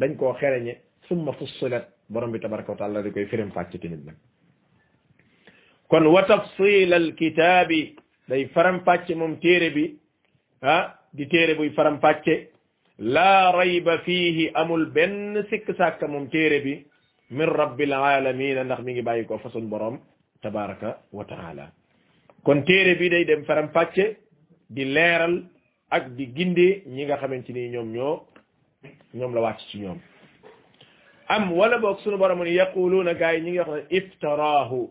dañ 0.00 0.12
koo 0.20 0.34
xereñe 0.40 0.74
summa 1.08 1.32
fussilat 1.38 1.84
borom 2.12 2.30
bi 2.32 2.38
tabaraka 2.42 2.70
wa 2.72 2.78
taala 2.80 2.98
di 3.04 3.10
koy 3.14 3.26
faram 3.32 3.50
fàcce 3.56 3.76
tamit 3.82 4.02
nag 4.08 4.16
kon 5.90 6.04
wa 6.14 6.22
tafsil 6.30 6.90
al 7.00 7.06
kitaabi 7.18 7.80
day 8.28 8.44
faram 8.54 8.76
fàcce 8.86 9.12
moom 9.20 9.32
téere 9.44 9.68
bi 9.76 9.84
ah 10.72 10.84
di 11.16 11.24
téere 11.32 11.52
buy 11.58 11.70
faram 11.76 11.98
fàcce 12.04 12.34
laa 12.98 13.50
rayba 13.52 13.98
fiihi 13.98 14.50
amul 14.54 14.86
benn 14.92 15.44
sikk 15.50 15.66
sàkka 15.76 16.06
moom 16.08 16.28
téere 16.30 16.60
bi 16.64 16.84
min 17.30 17.46
rabbil 17.48 17.92
alamina 17.92 18.64
ndax 18.64 18.80
mi 18.84 18.92
ngi 18.92 19.02
bàyyi 19.02 19.24
ko 19.26 19.38
fa 19.38 19.48
suñ 19.50 19.68
borom 19.68 19.98
tabaraka 20.42 20.98
wa 21.12 21.24
taala 21.24 21.72
kon 22.44 22.62
téere 22.64 22.94
bi 22.98 23.08
day 23.10 23.24
dem 23.24 23.44
faram 23.44 23.68
fàcce 23.72 24.16
di 24.70 24.84
leeral 24.84 25.42
ak 25.90 26.14
di 26.16 26.26
gindee 26.36 26.82
ñi 26.86 27.04
nga 27.04 27.16
xamante 27.16 27.52
ni 27.52 27.68
ñoom 27.70 27.88
ñoo 27.92 28.22
ñoom 29.14 29.34
la 29.34 29.40
wàcc 29.40 29.60
ci 29.70 29.78
ñoom 29.80 29.98
am 31.28 31.52
wala 31.52 31.78
book 31.78 31.98
sunu 32.00 32.16
borom 32.16 32.42
ni 32.44 32.52
yaquluuna 32.54 33.14
gars 33.14 33.34
yi 33.38 33.42
ñi 33.42 33.50
ngi 33.50 33.58
wax 33.58 33.68
naan 33.68 33.86
iftaraahu 33.90 34.88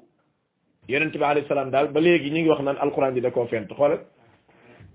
yonente 0.90 1.18
bi 1.18 1.24
alayhi 1.24 1.48
salaam 1.48 1.72
daal 1.72 1.88
ba 1.88 2.00
léegi 2.02 2.30
ñi 2.32 2.42
ngi 2.42 2.50
wax 2.50 2.62
naan 2.64 2.78
alquran 2.82 3.14
bi 3.14 3.22
da 3.22 3.32
koo 3.32 3.48
fent 3.48 3.72
xoolal 3.74 4.00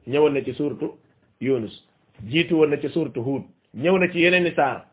ñëwoon 0.07 0.33
na 0.35 0.45
ci 0.45 0.53
suuratu 0.53 0.93
Yunus 1.41 1.87
jiitu 2.27 2.55
woon 2.59 2.69
na 2.71 2.79
ci 2.79 2.89
suuratu 2.89 3.21
Huud 3.23 3.43
ñëw 3.77 3.99
na 3.99 4.11
ci 4.13 4.19
yeneen 4.19 4.47
i 4.47 4.55
saar 4.55 4.87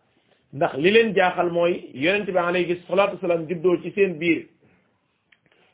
ndax 0.54 0.76
li 0.78 0.92
leen 0.92 1.14
jaaxal 1.16 1.52
mooy 1.52 1.90
yonent 1.94 2.26
bi 2.30 2.38
alayhi 2.38 2.76
salaatu 2.88 3.16
wasalaam 3.16 3.48
juddoo 3.50 3.78
ci 3.82 3.92
seen 3.96 4.18
biir 4.18 4.46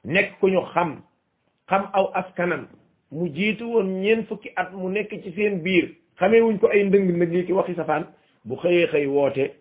nekk 0.06 0.40
ku 0.40 0.48
ñu 0.48 0.62
xam 0.74 1.02
xam 1.70 1.90
aw 1.94 2.12
askanam 2.14 2.68
mu 3.12 3.28
jiitu 3.34 3.66
woon 3.66 4.02
ñeent 4.02 4.28
fukki 4.28 4.50
at 4.56 4.72
mu 4.74 4.90
nekk 4.90 5.10
ci 5.24 5.32
seen 5.36 5.62
biir 5.64 5.92
xameewuñ 6.20 6.58
ko 6.60 6.68
ay 6.70 6.84
ndëng 6.86 7.18
nag 7.18 7.34
yi 7.34 7.46
ki 7.46 7.54
waxi 7.54 7.76
safaan 7.76 8.06
bu 8.46 8.56
xëyee 8.56 8.88
xëy 8.88 9.06
woote 9.06 9.52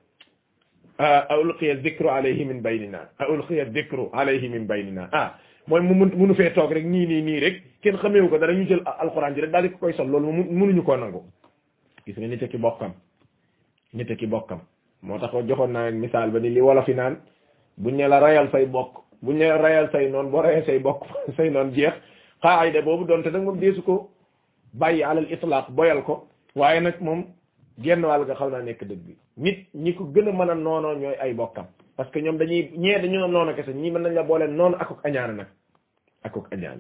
a 0.99 1.37
ulqiya 1.39 1.75
dhikru 1.77 2.09
alayhi 2.11 2.45
min 2.45 2.61
baynina 2.63 3.09
a 3.19 3.27
ulqiya 3.31 3.65
dhikru 3.65 4.11
alayhi 4.13 4.49
min 4.49 4.67
baynina 4.67 5.09
ah 5.13 5.35
mooy 5.67 5.81
mu 5.81 5.95
mun 5.95 6.13
munu 6.17 6.35
fee 6.35 6.51
toog 6.53 6.73
rek 6.73 6.85
nii 6.85 7.07
nii 7.07 7.23
nii 7.23 7.41
rek 7.41 7.63
kenn 7.83 7.97
xameewu 7.99 8.29
ko 8.29 8.39
dara 8.39 8.53
ñu 8.53 8.69
jël 8.69 8.83
alxuraan 8.87 9.35
ji 9.35 9.41
rek 9.41 9.51
daal 9.51 9.63
di 9.63 9.69
ko 9.71 9.79
koy 9.79 9.93
sol 9.95 10.09
loolu 10.09 10.31
mu 10.33 10.45
munuñu 10.45 10.83
koo 10.85 10.97
nangu 10.97 11.25
gis 12.11 12.19
nga 12.19 12.27
nité 12.29 12.49
ki 12.51 12.59
bokkam 12.59 12.93
nité 13.95 14.17
ki 14.19 14.27
bokkam 14.27 14.61
mo 15.03 15.19
taxo 15.19 15.43
joxon 15.47 15.69
na 15.71 15.91
misal 15.91 15.95
misaal 16.01 16.31
ba 16.31 16.39
ni 16.41 16.51
li 16.51 16.61
wala 16.61 16.83
yi 16.87 16.95
naan 16.95 17.17
buñ 17.79 17.95
ne 17.97 18.09
la 18.09 18.19
rayal 18.19 18.51
say 18.51 18.67
bok 18.67 19.07
buñ 19.23 19.39
ne 19.39 19.51
rayal 19.63 19.91
say 19.93 20.11
non 20.11 20.31
bo 20.31 20.43
rayal 20.43 20.65
say 20.67 20.79
bok 20.79 21.07
say 21.37 21.49
non 21.51 21.71
jeex 21.73 21.95
xaayda 22.43 22.83
boobu 22.83 23.07
donte 23.07 23.31
nak 23.31 23.43
mom 23.43 23.59
deesu 23.61 23.83
ko 23.83 24.11
ala 24.81 25.09
al 25.11 25.31
itlaq 25.33 25.71
boyal 25.71 26.03
ko 26.03 26.27
waye 26.57 26.81
nak 26.81 27.01
mom 27.01 27.27
genn 27.79 28.05
wal 28.05 28.25
ga 28.27 28.35
xawna 28.35 28.63
nek 28.63 28.83
deug 28.85 28.99
bi 28.99 29.17
nit 29.37 29.67
ñi 29.75 29.93
ko 29.95 30.05
gëna 30.05 30.33
mëna 30.33 30.55
nono 30.55 30.95
ñoy 30.95 31.15
ay 31.23 31.35
bokkam 31.35 31.67
parce 31.97 32.11
que 32.13 32.21
ñom 32.21 32.37
dañuy 32.37 32.73
ñee 32.77 32.99
dañoo 32.99 33.27
nono 33.29 33.55
kese 33.55 33.73
ñi 33.73 33.91
mëna 33.91 34.09
la 34.09 34.23
bolé 34.23 34.49
non 34.49 34.75
ak 34.75 34.83
akuk 34.83 35.07
añaane 35.07 35.35
nak 35.37 35.49
akuk 36.25 36.49
ak 36.53 36.59
moo 36.59 36.77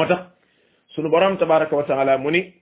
motax 0.00 0.20
sunu 0.94 1.08
borom 1.08 1.38
tabaaraku 1.38 1.82
taala 1.86 2.18
muni 2.18 2.57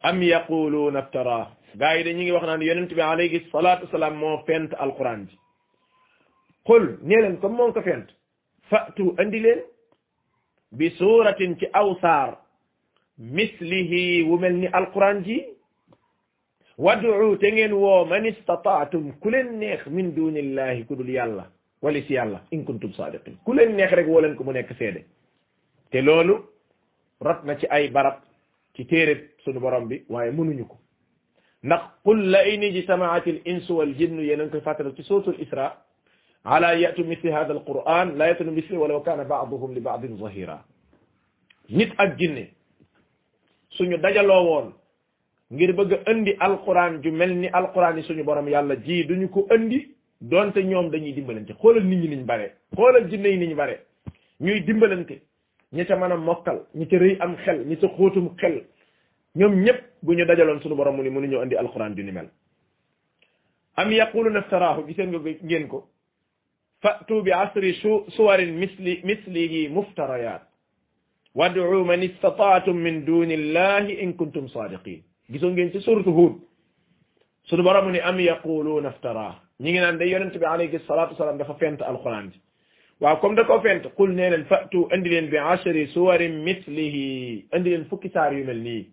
am 0.00 0.22
yaquluuna 0.22 1.00
iftara 1.02 1.50
gaa 1.76 1.94
yi 1.94 2.04
de 2.04 2.14
ñu 2.14 2.22
ngi 2.22 2.32
wax 2.32 2.44
naan 2.46 2.62
yonent 2.62 2.92
bi 2.94 3.00
alayhi 3.00 3.40
salaatu 3.52 3.84
wasalaam 3.84 4.14
moo 4.18 4.38
fent 4.46 4.70
alquran 4.78 5.26
bi 5.26 5.36
qul 6.64 6.98
nee 7.02 7.20
leen 7.22 7.38
comme 7.40 7.56
moom 7.56 7.72
ko 7.72 7.82
fent 7.82 8.06
fatu 8.70 9.14
andi 9.18 9.40
leen 9.40 9.60
bi 10.72 10.90
suratin 10.98 11.56
ci 11.58 11.66
aw 11.72 11.94
saar 12.00 12.36
mislihi 13.18 14.22
wu 14.22 14.38
mel 14.38 14.52
ni 14.54 14.66
alquran 14.72 15.22
ji 15.24 15.44
wad'u 16.78 17.36
te 17.38 17.52
ngeen 17.52 17.72
woo 17.72 18.04
man 18.04 18.26
istata'tum 18.26 19.18
ku 19.20 19.30
leen 19.30 19.58
neex 19.58 19.86
min 19.86 20.14
dunillahi 20.14 20.86
ku 20.86 20.96
dul 20.96 21.08
yàlla 21.10 21.46
wali 21.82 22.02
si 22.06 22.14
yàlla 22.14 22.42
in 22.50 22.64
kuntum 22.64 22.92
sadiqin 22.92 23.36
ku 23.44 23.52
leen 23.52 23.74
neex 23.76 23.90
rek 23.92 24.06
woo 24.08 24.20
leen 24.20 24.36
ko 24.36 24.44
mu 24.44 24.52
nekk 24.52 24.70
seede 24.78 25.04
te 25.90 26.00
loolu 26.00 26.36
rot 27.20 27.40
na 27.44 27.56
ci 27.56 27.66
ay 27.70 27.88
barab 27.90 28.20
ci 28.74 28.84
téere 28.86 29.35
suñu 29.46 29.60
borom 29.60 29.86
bi 29.86 30.04
waaye 30.10 30.30
mënuñu 30.30 30.66
ko 30.66 30.76
ndax 31.62 31.82
qul 32.04 32.18
la 32.32 32.42
in 32.48 32.62
ijtamaat 32.62 33.26
al 33.26 33.40
insu 33.44 33.72
wal 33.74 33.92
jinnu 33.98 34.22
yenen 34.22 34.50
koy 34.50 34.60
fatal 34.60 34.92
ci 34.96 35.02
suratul 35.04 35.36
isra 35.38 35.72
ala 36.44 36.74
yatu 36.76 37.04
mithli 37.04 37.30
hadha 37.30 37.52
al 37.54 37.62
quran 37.64 38.16
la 38.18 38.26
yatu 38.28 38.44
mithli 38.44 38.76
walaw 38.76 39.00
kana 39.02 39.24
ba'dhum 39.24 39.72
li 39.74 39.80
ba'dhin 39.80 40.18
zahira 40.18 40.64
nit 41.70 41.90
ak 41.98 42.16
jinne 42.18 42.50
suñu 43.70 43.96
dajalo 44.02 44.42
won 44.50 44.66
ngir 45.52 45.72
bëgg 45.74 45.92
andi 46.06 46.32
alquran 46.40 47.00
ju 47.02 47.10
melni 47.12 47.48
al 47.48 47.64
alquran 47.66 48.02
suñu 48.02 48.24
borom 48.24 48.48
yàlla 48.48 48.74
ji 48.84 49.04
duñu 49.06 49.28
ko 49.30 49.46
andi 49.50 49.94
donte 50.20 50.58
ñoom 50.62 50.90
dañuy 50.90 51.12
dimbalante 51.12 51.52
xoolal 51.60 51.84
nit 51.84 51.98
ñi 52.02 52.08
niñ 52.08 52.24
bare 52.26 52.56
xoolal 52.76 53.08
jinne 53.10 53.28
yi 53.32 53.36
niñ 53.38 53.54
bare 53.54 53.76
ñuy 54.40 54.60
dimbalante 54.66 55.20
ñi 55.72 55.84
ca 55.84 55.96
mën 55.96 56.08
mokal 56.16 56.24
mokkal 56.26 56.58
ñi 56.74 56.86
ca 56.88 56.98
reuy 56.98 57.16
am 57.20 57.36
xel 57.44 57.58
ñi 57.66 57.76
ca 57.76 57.86
xóotum 57.96 58.34
xel 58.36 58.62
ñom 59.36 59.54
ñep 59.64 59.78
bu 60.02 60.14
ñu 60.14 60.24
dajalon 60.24 60.60
suñu 60.62 60.74
borom 60.74 60.96
ni 61.02 61.10
mënu 61.10 61.26
ñu 61.28 61.38
andi 61.44 61.56
alquran 61.62 61.94
di 61.96 62.02
ni 62.02 62.12
mel 62.16 62.28
am 63.80 63.88
yaquluna 63.92 64.42
saraahu 64.50 64.80
giseen 64.88 65.08
nga 65.10 65.18
ngeen 65.46 65.64
ko 65.72 65.78
fatu 66.82 67.22
bi 67.24 67.30
asri 67.42 67.70
suwarin 68.16 68.52
misli 68.62 68.92
mislihi 69.08 69.60
muftarayat 69.76 70.42
wad'u 71.38 71.84
man 71.90 72.00
istata'tum 72.08 72.76
min 72.86 72.96
dunillahi 73.08 73.92
in 74.04 74.10
kuntum 74.20 74.46
sadiqin 74.56 75.00
gisoo 75.32 75.50
ngeen 75.54 75.68
ci 75.72 75.78
suratu 75.86 76.10
hud 76.18 76.34
suñu 77.48 77.62
borom 77.68 77.86
ni 77.94 78.00
am 78.08 78.16
yaquluna 78.30 78.88
iftaraah 78.94 79.34
ñi 79.62 79.68
ngi 79.70 79.80
naan 79.84 79.96
day 79.98 80.08
yonent 80.12 80.34
bi 80.40 80.44
alayhi 80.54 80.76
salatu 80.90 81.12
wasalam 81.12 81.36
dafa 81.40 81.54
fent 81.60 81.80
alquran 81.90 82.26
ji 82.32 82.38
waaw 83.02 83.16
comme 83.20 83.36
da 83.38 83.44
ko 83.48 83.54
fent 83.64 83.84
qul 83.98 84.10
nee 84.18 84.30
leen 84.32 84.44
fatu 84.50 84.80
andi 84.92 85.08
len 85.12 85.26
bi 85.32 85.36
asri 85.52 85.82
suwarin 85.94 86.34
mislihi 86.46 87.06
andi 87.54 87.68
len 87.72 87.84
fukki 87.90 88.08
sar 88.14 88.32
yu 88.38 88.44
mel 88.50 88.56
nii 88.68 88.84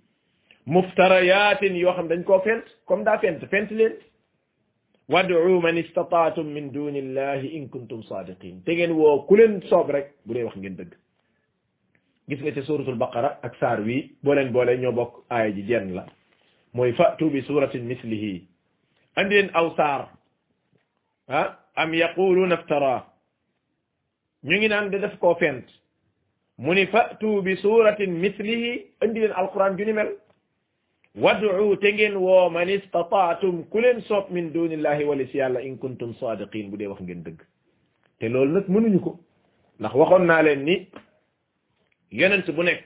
مفتريات 0.67 1.59
يوخم 1.63 2.07
دنكو 2.07 2.39
فنت 2.39 2.65
كم 2.89 3.03
دا 3.03 3.17
فنت 3.19 3.43
فنت 3.51 3.69
لين 3.75 3.93
وادعوا 5.11 5.59
من 5.61 5.75
استطعتم 5.83 6.45
من 6.47 6.71
دون 6.71 6.95
الله 6.95 7.41
إن 7.57 7.67
كنتم 7.67 8.01
صادقين 8.07 8.63
تجن 8.65 8.91
و 8.95 9.21
كلن 9.29 9.53
صبرك 9.71 10.07
بني 10.25 10.43
وخم 10.47 10.61
جندك 10.63 10.91
جسمة 12.31 12.61
سورة 12.63 12.87
البقرة 12.89 13.29
أكثر 13.43 13.79
وي 13.83 14.15
بولن 14.23 14.49
بولن 14.55 14.79
يوبك 14.83 15.11
آية 15.31 15.49
جيان 15.67 15.91
لا 15.95 16.05
موي 16.73 16.93
فأتوا 16.95 17.29
بسورة 17.29 17.73
مثله 17.91 18.25
عندين 19.19 19.49
اوثار 19.51 20.01
ها 21.29 21.59
أم 21.79 21.91
يقولون 21.93 22.51
افترى 22.55 22.93
نيجي 24.47 24.67
نان 24.71 24.87
دفكو 24.95 25.33
فنت 25.35 25.67
مني 26.59 26.85
فأتوا 26.87 27.41
بسورة 27.43 27.99
مثله 28.25 28.63
عندين 29.03 29.23
القرآن 29.39 29.75
جنمل 29.79 30.09
wad'u 31.15 31.77
te 31.77 31.93
ngeen 31.93 32.15
woo 32.15 32.49
man 32.49 32.67
istata'tum 32.69 33.65
ku 33.71 33.79
leen 33.79 34.01
soob 34.01 34.29
min 34.31 34.51
dunillahi 34.53 35.03
wala 35.03 35.25
si 35.31 35.37
yàlla 35.37 35.59
in 35.61 35.75
kuntum 35.77 36.13
sadiqin 36.19 36.71
bu 36.71 36.77
dee 36.77 36.87
wax 36.87 37.01
ngeen 37.01 37.21
dëgg 37.23 37.39
te 38.19 38.27
loolu 38.29 38.53
nag 38.53 38.65
mënuñu 38.67 38.99
ko 39.03 39.11
ndax 39.79 39.93
waxoon 39.99 40.25
naa 40.25 40.41
leen 40.41 40.61
ni 40.65 40.87
yonent 42.11 42.47
bu 42.55 42.63
nekk 42.63 42.85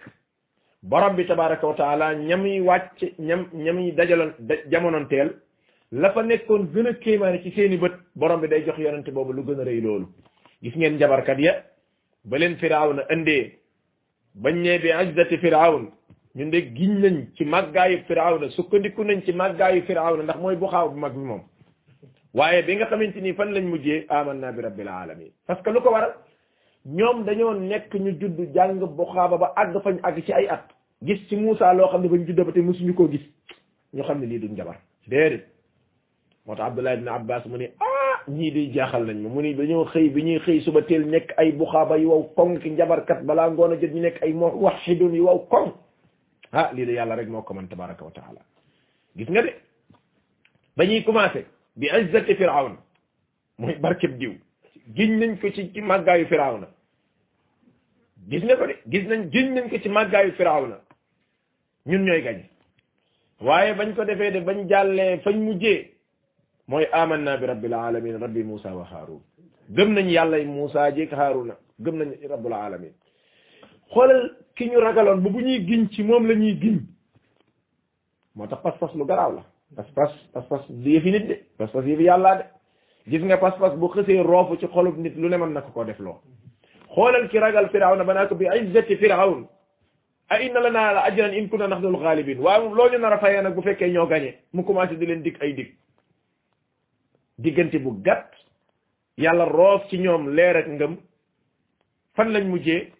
borom 0.83 1.15
bi 1.15 1.23
tabaraka 1.25 1.65
wa 1.67 1.75
taala 1.81 2.13
ñamuy 2.15 2.59
wàcc 2.69 2.99
ñam 3.19 3.41
ñamuy 3.65 3.91
dajaloon 3.97 4.31
jamonoonteel 4.71 5.29
la 5.91 6.11
fa 6.11 6.21
nekkoon 6.21 6.63
gën 6.73 6.87
a 6.87 6.93
kéemaane 7.03 7.41
ci 7.43 7.51
seeni 7.55 7.77
bët 7.77 7.95
borom 8.15 8.41
bi 8.41 8.47
day 8.49 8.63
jox 8.65 8.77
yonent 8.79 9.09
boobu 9.15 9.31
lu 9.33 9.43
gën 9.47 9.59
a 9.61 9.63
rëy 9.63 9.79
loolu 9.85 10.07
gis 10.61 10.75
ngeen 10.75 10.95
njabarkat 10.95 11.39
ya 11.39 11.53
baleen 12.29 12.51
leen 12.55 12.59
firawna 12.61 13.01
indee 13.13 13.45
bañ 14.41 14.55
ñee 14.63 14.79
bi 14.83 14.89
izzati 15.01 15.37
firawn 15.43 15.85
ñun 16.38 16.52
de 16.52 16.60
giñ 16.76 17.00
nañ 17.02 17.15
ci 17.36 17.43
màggaayu 17.45 18.04
Firawna 18.08 18.50
sukkandiku 18.52 19.04
nañ 19.04 19.23
ci 19.26 19.32
màggaayu 19.34 19.82
Firawna 19.88 20.21
ndax 20.23 20.38
mooy 20.39 20.56
bu 20.56 20.67
xaaw 20.67 20.89
bu 20.91 21.00
mag 21.00 21.13
bi 21.13 21.21
moom 21.23 21.41
waaye 22.34 22.62
bi 22.63 22.76
nga 22.76 22.86
xamante 22.86 23.17
ni 23.21 23.34
fan 23.34 23.54
lañ 23.56 23.65
mujjee 23.65 24.06
aman 24.08 24.38
amanna 24.43 24.52
bi 24.52 24.62
rabbil 24.62 24.88
alamin 24.89 25.26
parce 25.47 25.63
que 25.63 25.69
lu 25.71 25.82
ko 25.82 25.89
waral 25.89 26.13
ñoom 26.86 27.23
dañoo 27.26 27.54
nekk 27.56 27.91
ñu 27.95 28.12
judd 28.21 28.54
jàng 28.54 28.78
buxaaba 28.95 29.36
ba 29.39 29.54
àgg 29.56 29.82
fañ 29.84 29.97
àgg 30.04 30.21
ci 30.26 30.32
ay 30.34 30.47
at 30.47 30.65
gis 31.04 31.17
ci 31.28 31.36
Muusa 31.38 31.73
loo 31.73 31.88
xam 31.89 32.02
ne 32.04 32.08
bañ 32.10 32.28
judd 32.28 32.39
ba 32.45 32.52
te 32.52 32.60
mësuñu 32.62 32.93
koo 32.93 33.10
gis 33.10 33.26
ñu 33.93 34.04
xam 34.04 34.19
ne 34.19 34.28
lii 34.28 34.38
duñ 34.39 34.56
jabar 34.58 34.76
déedéet 35.08 35.43
moo 36.45 36.54
tax 36.56 36.67
Abdullah 36.69 36.93
ibn 36.93 37.08
Abbas 37.08 37.45
mu 37.47 37.58
ne 37.58 37.71
ah 37.82 38.21
ñii 38.30 38.52
di 38.52 38.69
jaaxal 38.73 39.06
nañ 39.06 39.17
ma 39.23 39.30
mu 39.30 39.41
ne 39.41 39.56
dañoo 39.56 39.86
xëy 39.86 40.10
bi 40.10 40.21
ñuy 40.23 40.39
xëy 40.45 40.62
suba 40.62 40.82
teel 40.84 41.10
nekk 41.10 41.34
ay 41.38 41.52
buxaaba 41.54 41.97
yu 41.97 42.10
waw 42.10 42.23
koŋ 42.36 42.60
ki 42.60 42.69
njabarkat 42.73 43.26
balaa 43.26 43.50
ngoon 43.50 43.73
a 43.73 43.82
jot 43.82 43.89
ñu 43.91 44.02
nekk 44.02 44.21
ay 44.21 44.34
mo 44.34 44.47
wax 44.54 44.78
xidun 44.86 45.15
yu 45.15 45.26
waw 45.26 45.39
koŋ 45.50 45.71
ah 46.53 46.67
li 46.75 46.83
de 46.88 46.93
yalla 46.99 47.15
rek 47.19 47.27
moko 47.36 47.51
man 47.57 47.67
tabaraka 47.71 48.03
wa 48.07 48.12
taala 48.17 48.39
gis 49.17 49.29
nga 49.31 49.41
de 49.45 49.51
bañuy 50.77 50.95
ñuy 50.97 51.03
commencé 51.07 51.41
bi 51.79 51.88
izzati 51.97 52.36
fir'aun 52.41 52.75
moy 53.60 53.75
barkeb 53.83 54.13
diw 54.21 54.33
giñ 54.95 55.12
nañ 55.19 55.33
ko 55.41 55.47
ci 55.55 55.63
ci 55.73 55.81
màggaayu 55.81 56.25
fir'aun 56.31 56.63
gis 58.29 58.43
nga 58.45 58.55
ko 58.60 58.65
de 58.69 58.75
gis 58.91 59.05
nañ 59.10 59.21
giñ 59.33 59.47
nañ 59.55 59.65
ko 59.71 59.77
ci 59.83 59.89
màggaayu 59.89 60.31
fir'aun 60.39 60.71
ñun 61.89 62.03
ñoy 62.05 62.21
gañ 62.25 62.39
waye 63.45 63.73
bañ 63.79 63.89
ko 63.95 64.03
defé 64.05 64.31
de 64.33 64.39
bañ 64.47 64.60
jallé 64.69 65.19
fañ 65.23 65.36
mujjé 65.45 65.75
moy 66.67 66.86
amanna 66.91 67.38
bi 67.39 67.45
rabbil 67.51 67.73
alamin 67.73 68.17
rabbi 68.23 68.41
musa 68.49 68.69
wa 68.77 68.83
harun 68.91 69.21
gëm 69.75 69.89
nañ 69.95 70.07
yàlla 70.15 70.38
musa 70.57 70.91
jeeg 70.95 71.12
haruna 71.19 71.55
gëm 71.83 71.95
nañ 72.01 72.10
rabbul 72.33 72.53
alamin 72.53 72.93
xolal 73.93 74.21
ki 74.57 74.67
ñu 74.73 74.79
ragaloon 74.79 75.21
ba 75.23 75.29
bu 75.29 75.39
ñuy 75.41 75.65
giñ 75.67 75.87
ci 75.91 76.03
moom 76.03 76.25
lañuy 76.27 76.53
ñuy 76.53 76.61
giñ 76.61 76.77
moo 78.35 78.47
tax 78.47 78.61
pas-pas 78.63 78.91
lu 78.95 79.05
garaaw 79.05 79.31
la 79.37 79.43
pas-pas 79.75 80.11
pas-pas 80.33 80.63
yëfi 80.83 81.11
nit 81.11 81.25
de 81.29 81.35
pas-pas 81.57 81.83
yëfi 81.85 82.03
yàllaa 82.09 82.35
de 82.39 82.43
gis 83.09 83.23
nga 83.25 83.37
pas-pas 83.37 83.73
bu 83.79 83.87
xësee 83.93 84.21
roofu 84.31 84.57
ci 84.59 84.67
xolub 84.73 84.97
nit 85.03 85.15
lu 85.15 85.29
ne 85.29 85.37
na 85.37 85.61
ko 85.61 85.71
koo 85.75 85.83
def 85.85 85.99
loo 85.99 86.17
xoolal 86.93 87.25
ki 87.29 87.37
ragal 87.43 87.69
firawna 87.73 88.03
ba 88.03 88.13
naa 88.13 88.27
ko 88.27 88.35
bi 88.35 88.45
izzati 88.61 88.97
firawn 89.01 89.45
a 90.31 90.41
inna 90.41 90.59
lanaa 90.65 90.91
la 90.95 91.01
ajran 91.07 91.33
in 91.39 91.49
kunna 91.49 91.67
nahnul 91.67 91.97
ghalibin 92.03 92.39
waaye 92.43 92.59
moom 92.63 92.73
loo 92.77 92.89
ñu 92.91 92.97
nar 92.97 93.13
a 93.13 93.19
fayee 93.19 93.41
nag 93.41 93.53
bu 93.55 93.61
fekkee 93.61 93.91
ñoo 93.91 94.07
gañe 94.07 94.31
mu 94.53 94.63
commencé 94.63 94.95
di 94.97 95.05
leen 95.05 95.21
dig 95.21 95.37
ay 95.39 95.53
dig 95.53 95.69
diggante 97.37 97.77
bu 97.83 97.91
gàtt 98.05 98.29
yàlla 99.17 99.45
roof 99.57 99.81
ci 99.89 99.97
ñoom 99.99 100.23
leerak 100.35 100.65
ak 100.67 100.71
ngëm 100.77 100.93
fan 102.15 102.29
lañ 102.35 102.47
mujjee 102.53 102.96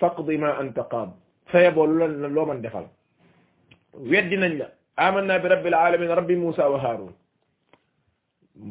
faqdi 0.00 0.38
ma 0.42 0.50
anta 0.62 0.82
qaad 0.92 1.10
sa 1.52 1.58
yeboo 1.64 1.86
lu 1.98 2.28
loo 2.34 2.46
mën 2.48 2.60
defal 2.64 2.84
weddi 4.12 4.36
nañ 4.42 4.54
la 4.60 4.66
amanna 5.04 5.38
bi 5.42 5.48
rabbil 5.52 5.74
alamin 5.84 6.14
rabbi 6.18 6.36
musa 6.42 6.68
wa 6.72 6.78
harun 6.84 7.10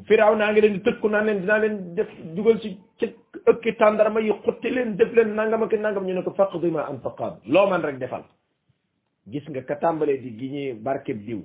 firaw 0.07 0.33
naa 0.39 0.51
ngi 0.51 0.61
leen 0.63 0.73
di 0.77 0.85
tëkku 0.87 1.07
naan 1.13 1.25
leen 1.27 1.39
dinaa 1.43 1.57
leen 1.63 1.75
def 1.97 2.07
dugal 2.35 2.57
ci 2.63 2.69
ci 2.99 3.07
ëkki 3.51 3.71
tàndarma 3.81 4.19
yi 4.27 4.33
xotti 4.43 4.69
leen 4.75 4.95
def 4.99 5.11
leen 5.17 5.29
nangam 5.37 5.63
ak 5.63 5.73
nangam 5.85 6.05
ñu 6.07 6.13
ne 6.15 6.23
ko 6.25 6.31
faqdi 6.39 6.71
ma 6.75 6.81
anta 6.91 7.09
qaad 7.19 7.33
loo 7.53 7.67
man 7.69 7.81
rek 7.87 7.97
defal 8.03 8.23
gis 9.31 9.45
nga 9.49 9.61
ka 9.69 9.75
tàmbalee 9.83 10.17
di 10.23 10.29
gi 10.39 10.47
ñi 10.55 10.63
barkeb 10.85 11.19
diw 11.27 11.39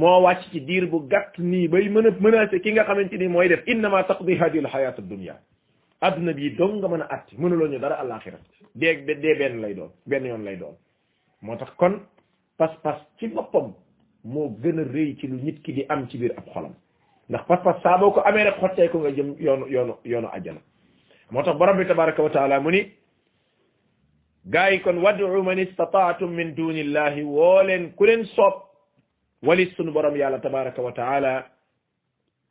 moo 0.00 0.18
wàcc 0.26 0.42
ci 0.50 0.58
diir 0.68 0.84
bu 0.90 0.98
gàtt 1.12 1.32
nii 1.50 1.68
bay 1.72 1.86
mën 1.94 2.06
a 2.08 2.10
menacé 2.22 2.60
ki 2.64 2.70
nga 2.72 2.84
xamante 2.88 3.16
ni 3.20 3.28
mooy 3.34 3.48
def 3.52 3.62
innama 3.72 3.98
taqdi 4.08 4.36
hadi 4.40 4.58
al 4.62 4.66
hayat 4.74 4.98
ad 5.00 5.06
dunya 5.10 5.36
aduna 6.00 6.32
bi 6.32 6.50
do 6.56 6.68
nga 6.76 6.88
mën 6.88 7.02
a 7.02 7.06
atti 7.10 7.36
mënuloo 7.38 7.68
ñu 7.72 7.78
dara 7.78 7.96
àllaaxira 8.02 8.38
de 8.74 8.88
de 9.04 9.34
ben 9.38 9.60
lay 9.60 9.74
doon 9.74 9.90
ben 10.06 10.24
yoon 10.26 10.44
lay 10.44 10.56
doon 10.56 10.74
motax 11.42 11.70
kon 11.76 12.00
pas-pas 12.58 13.00
ci 13.18 13.26
bopam 13.28 13.74
mo 14.24 14.48
gën 14.62 14.78
reuy 14.92 15.16
ci 15.20 15.26
lu 15.26 15.36
nit 15.40 15.60
ki 15.64 15.72
di 15.72 15.84
am 15.88 16.08
ci 16.08 16.18
bir 16.18 16.32
ab 16.38 16.46
xolam 16.54 16.74
ndax 17.28 17.46
pas-pas 17.46 17.80
sa 17.82 17.98
boko 17.98 18.20
amé 18.20 18.44
rek 18.44 18.56
xotté 18.60 18.88
ko 18.90 18.98
nga 19.00 19.10
jëm 19.10 19.34
yoonu 19.40 19.66
yoonu 19.68 19.94
yoonu 20.04 20.28
aljana 20.32 20.60
motax 21.30 21.56
borom 21.58 21.76
bi 21.76 21.84
tabaaraku 21.86 22.22
wa 22.22 22.30
taala 22.30 22.60
muni 22.60 22.92
ni 24.46 24.80
kon 24.80 25.02
wad'u 25.02 25.42
man 25.42 25.58
istata'tum 25.58 26.30
min 26.34 26.54
dunillahi 26.54 27.22
woo 27.24 27.62
leen 27.62 27.92
ku 27.94 28.04
leen 28.06 28.24
soob 28.36 28.54
walis 29.42 29.74
sunu 29.74 29.92
borom 29.92 30.14
yàlla 30.16 30.38
tabaaraku 30.38 30.80
wa 30.80 30.92
taala 30.92 31.46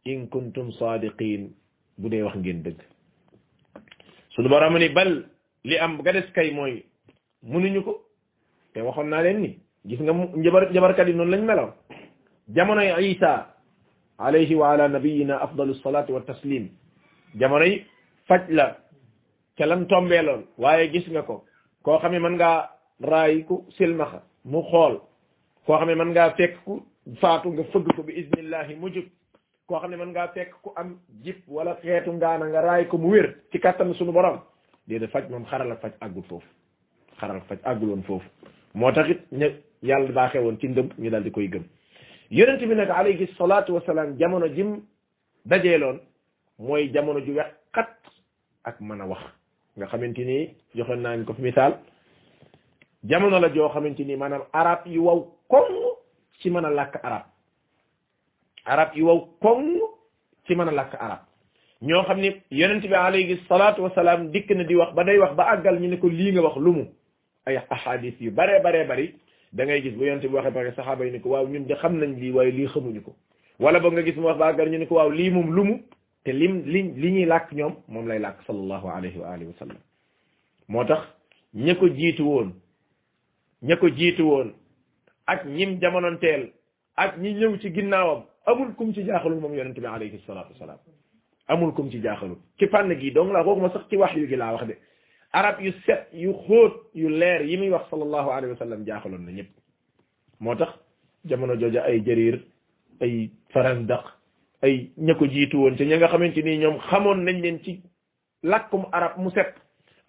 in 0.04 0.28
kuntum 0.28 0.72
sadiqin 0.74 1.50
bu 1.98 2.10
wax 2.24 2.36
ngeen 2.38 2.62
deug 2.64 2.76
suñu 4.38 4.50
boroom 4.50 4.78
ni 4.78 4.89
bal 4.89 5.26
li 5.65 5.78
am 5.80 6.02
ga 6.04 6.12
des 6.13 6.28
kay 6.36 6.52
mooy 6.54 6.86
munuñu 7.41 7.82
ko 7.84 8.02
te 8.73 8.80
waxoon 8.82 9.10
naa 9.10 9.21
leen 9.23 9.39
ni 9.41 9.60
gis 9.88 10.00
nga 10.02 10.13
njabar 10.13 10.69
njabarkat 10.71 11.08
yi 11.08 11.13
noonu 11.15 11.32
lañ 11.32 11.43
meloon 11.45 11.73
jamonoy 12.56 12.89
isa 13.13 13.45
alayhi 14.19 14.54
wa 14.56 14.71
ala 14.73 14.88
nabiyina 14.89 15.41
afdalu 15.41 15.73
salatu 15.84 16.13
wa 16.13 16.21
taslim 16.21 16.67
jamonoy 17.39 17.84
faj 18.28 18.41
la 18.50 18.78
ca 19.58 19.65
lan 19.65 19.86
tombeeloon 19.89 20.43
waaye 20.60 20.91
gis 20.93 21.06
nga 21.10 21.21
ko 21.23 21.43
koo 21.84 21.97
xam 22.02 22.12
man 22.12 22.21
mën 22.34 22.36
ngaa 22.36 22.69
raay 23.10 23.43
ku 23.47 23.65
silmaxa 23.78 24.21
mu 24.45 24.62
xool 24.71 24.95
koo 25.65 25.78
xam 25.80 25.88
man 25.89 26.08
mën 26.10 26.12
ngaa 26.13 26.34
fekk 26.38 26.54
ku 26.65 26.73
faatu 27.21 27.47
nga 27.54 27.63
fëgg 27.71 27.86
ko 27.95 28.02
bi 28.04 28.13
iznillahi 28.21 28.76
mu 28.76 28.88
jub 28.93 29.06
ko 29.68 29.80
xamne 29.84 29.98
man 30.00 30.12
nga 30.16 30.30
fekk 30.32 30.56
ku 30.64 30.72
am 30.80 30.98
jip 31.24 31.44
wala 31.48 31.76
xeetu 31.84 32.12
ngaana 32.14 32.46
nga 32.48 32.62
raay 32.62 32.88
ko 32.88 32.98
mu 32.98 33.10
wér 33.12 33.36
ci 33.52 33.60
kattan 33.60 33.94
suñu 33.94 34.12
borom 34.12 34.40
dede 34.88 35.08
faj 35.10 35.30
mom 35.30 35.44
xaral 35.46 35.72
ak 35.72 35.82
faj 35.82 35.94
àggul 36.00 36.24
foofu 36.24 36.48
xaral 37.20 37.42
faj 37.50 37.60
agul 37.64 37.90
won 37.90 38.04
foofu 38.04 38.28
moo 38.74 38.92
taxit 38.92 39.20
ne 39.32 39.46
yàlla 39.84 40.12
ba 40.12 40.30
xewon 40.32 40.58
ci 40.60 40.68
ndëm 40.70 40.88
ñu 40.98 41.10
dal 41.10 41.24
di 41.24 41.32
koy 41.32 41.48
gëm 41.50 41.64
yaronte 42.32 42.66
bi 42.68 42.76
nak 42.76 42.90
alayhi 42.90 43.28
salatu 43.38 43.74
wassalam 43.74 44.16
jamono 44.18 44.48
jim 44.56 44.84
dajelon 45.46 46.00
moy 46.60 46.90
jamono 46.94 47.20
ju 47.26 47.34
wax 47.36 47.50
xat 47.74 47.90
ak 48.64 48.80
mën 48.82 49.02
wax 49.02 49.22
nga 49.78 49.86
xamanteni 49.88 50.56
joxon 50.76 51.00
nañ 51.02 51.26
ko 51.26 51.34
fi 51.34 51.42
misal 51.42 51.78
jamono 53.04 53.40
la 53.40 53.50
jo 53.54 53.70
xamanteni 53.70 54.16
manam 54.18 54.42
arab 54.54 54.86
yu 54.88 55.04
waw 55.04 55.20
kom 55.50 55.64
ci 56.42 56.50
mën 56.50 56.70
lak 56.74 56.96
arab 57.04 57.24
arab 58.68 58.92
yi 58.96 59.02
wow 59.02 59.28
koŋ 59.42 59.80
ci 60.48 60.56
mën 60.56 60.68
a 60.68 60.72
làkk 60.72 60.94
arab 61.00 61.20
ñoo 61.82 62.04
xam 62.08 62.20
ni 62.22 62.32
yonent 62.52 62.82
bi 62.82 62.94
alayhi 62.96 63.40
salaatu 63.48 63.82
wa 63.84 63.90
salaam 63.96 64.30
dikk 64.32 64.50
na 64.52 64.64
di 64.64 64.76
wax 64.76 64.94
ba 64.96 65.04
day 65.04 65.18
wax 65.20 65.34
ba 65.36 65.44
àggal 65.56 65.80
ñu 65.80 65.88
ne 65.90 65.98
ko 65.98 66.08
lii 66.10 66.32
nga 66.32 66.42
wax 66.42 66.58
lu 66.58 66.72
mu 66.72 66.84
ay 67.46 67.58
ahadis 67.70 68.14
yu 68.20 68.32
baree 68.32 68.60
baree 68.64 68.86
bari 68.88 69.14
dangay 69.54 69.80
ngay 69.80 69.92
gis 69.92 69.98
bu 69.98 70.04
yonent 70.06 70.22
bi 70.22 70.36
waxee 70.36 70.52
pare 70.54 70.72
saxaaba 70.76 71.06
yi 71.06 71.12
ni 71.12 71.20
ko 71.22 71.30
waaw 71.30 71.48
ñun 71.48 71.66
de 71.68 71.76
xam 71.76 71.94
nañ 71.98 72.16
lii 72.20 72.32
waaye 72.32 72.52
lii 72.52 72.68
xamuñu 72.68 73.02
ko 73.02 73.16
wala 73.60 73.80
ba 73.80 73.90
nga 73.92 74.02
gis 74.04 74.16
mu 74.16 74.26
wax 74.28 74.38
ba 74.38 74.48
àggal 74.52 74.70
ñu 74.70 74.78
ni 74.80 74.86
ko 74.88 74.96
waaw 74.96 75.10
lii 75.10 75.30
moom 75.32 75.52
lu 75.56 75.64
mu 75.64 75.76
te 76.24 76.32
lim 76.32 76.64
li 76.66 76.82
li 76.98 77.12
ñuy 77.12 77.26
làkk 77.26 77.52
ñoom 77.54 77.76
moom 77.88 78.08
lay 78.08 78.20
làkk 78.20 78.42
sallallahu 78.48 78.88
alayhi 78.90 79.18
wa 79.20 79.28
alihi 79.34 79.48
wa 79.50 79.54
sallam 79.60 79.78
moo 80.68 80.84
tax 80.84 81.02
ña 81.54 81.76
ko 81.76 81.88
jiitu 81.90 82.24
woon 82.28 82.52
ña 83.62 83.76
ko 83.78 83.88
jiitu 83.90 84.24
woon 84.28 84.52
ak 85.26 85.46
ñim 85.46 85.80
jamononteel 85.80 86.52
ak 86.96 87.18
ñi 87.18 87.34
ñëw 87.34 87.58
ci 87.58 87.72
ginnaawam 87.74 88.22
amul 88.48 88.74
kum 88.78 88.94
ci 88.94 89.04
jaaxalul 89.06 89.40
moom 89.42 89.54
yonente 89.54 89.80
bi 89.80 89.86
alayhi 89.86 90.20
salatu 90.26 90.54
wasalaam 90.56 90.80
amul 91.48 91.72
kum 91.76 91.90
ci 91.92 92.00
jaaxalul 92.04 92.38
ci 92.60 92.66
fànn 92.68 92.92
gi 93.00 93.12
donc 93.12 93.32
laa 93.34 93.44
waxuma 93.46 93.70
sax 93.74 93.84
ci 93.90 93.98
wax 93.98 94.16
yu 94.16 94.28
gi 94.28 94.36
laa 94.38 94.54
wax 94.54 94.66
de 94.70 94.76
arab 95.40 95.56
yu 95.66 95.72
set 95.86 96.08
yu 96.14 96.32
xóot 96.46 96.74
yu 96.96 97.10
leer 97.10 97.42
yi 97.50 97.58
muy 97.58 97.70
wax 97.76 97.86
sallallahu 97.92 98.30
alayhi 98.36 98.52
wa 98.54 98.58
sallam 98.64 98.86
jaaxaloon 98.88 99.24
na 99.26 99.32
ñëpp 99.38 99.52
moo 100.40 100.56
tax 100.56 100.72
jamono 101.26 101.56
jooja 101.60 101.82
ay 101.90 102.00
jarir 102.06 102.36
ay 103.02 103.30
farandak 103.54 104.06
ay 104.64 104.90
ña 104.98 105.14
ko 105.20 105.28
jiitu 105.28 105.58
woon 105.64 105.76
ci 105.78 105.86
ña 105.86 105.98
nga 105.98 106.08
xamante 106.08 106.42
ni 106.42 106.58
ñoom 106.64 106.80
xamoon 106.90 107.20
nañ 107.26 107.42
leen 107.44 107.60
ci 107.66 107.82
làkkum 108.44 108.84
arab 108.94 109.18
mu 109.22 109.30
set 109.32 109.56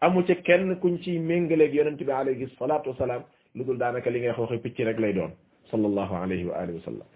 amu 0.01 0.23
ci 0.27 0.35
kenn 0.47 0.79
kuñ 0.81 0.97
ci 1.03 1.19
ciy 1.19 1.63
ak 1.65 1.73
yonente 1.75 2.05
bi 2.09 2.13
alayhi 2.21 2.47
salatu 2.61 2.91
wasalaam 2.91 3.23
lu 3.57 3.65
dul 3.65 3.79
daanaka 3.83 4.11
li 4.11 4.21
ngay 4.21 4.35
xooxe 4.37 4.63
picc 4.63 4.79
rek 4.79 4.99
lay 5.01 5.13
doon 5.13 5.33
sallallahu 5.71 6.15
alayhi 6.23 6.45
wa 6.51 6.57
alihi 6.63 6.77
wa 6.79 6.85
sallam 6.91 7.09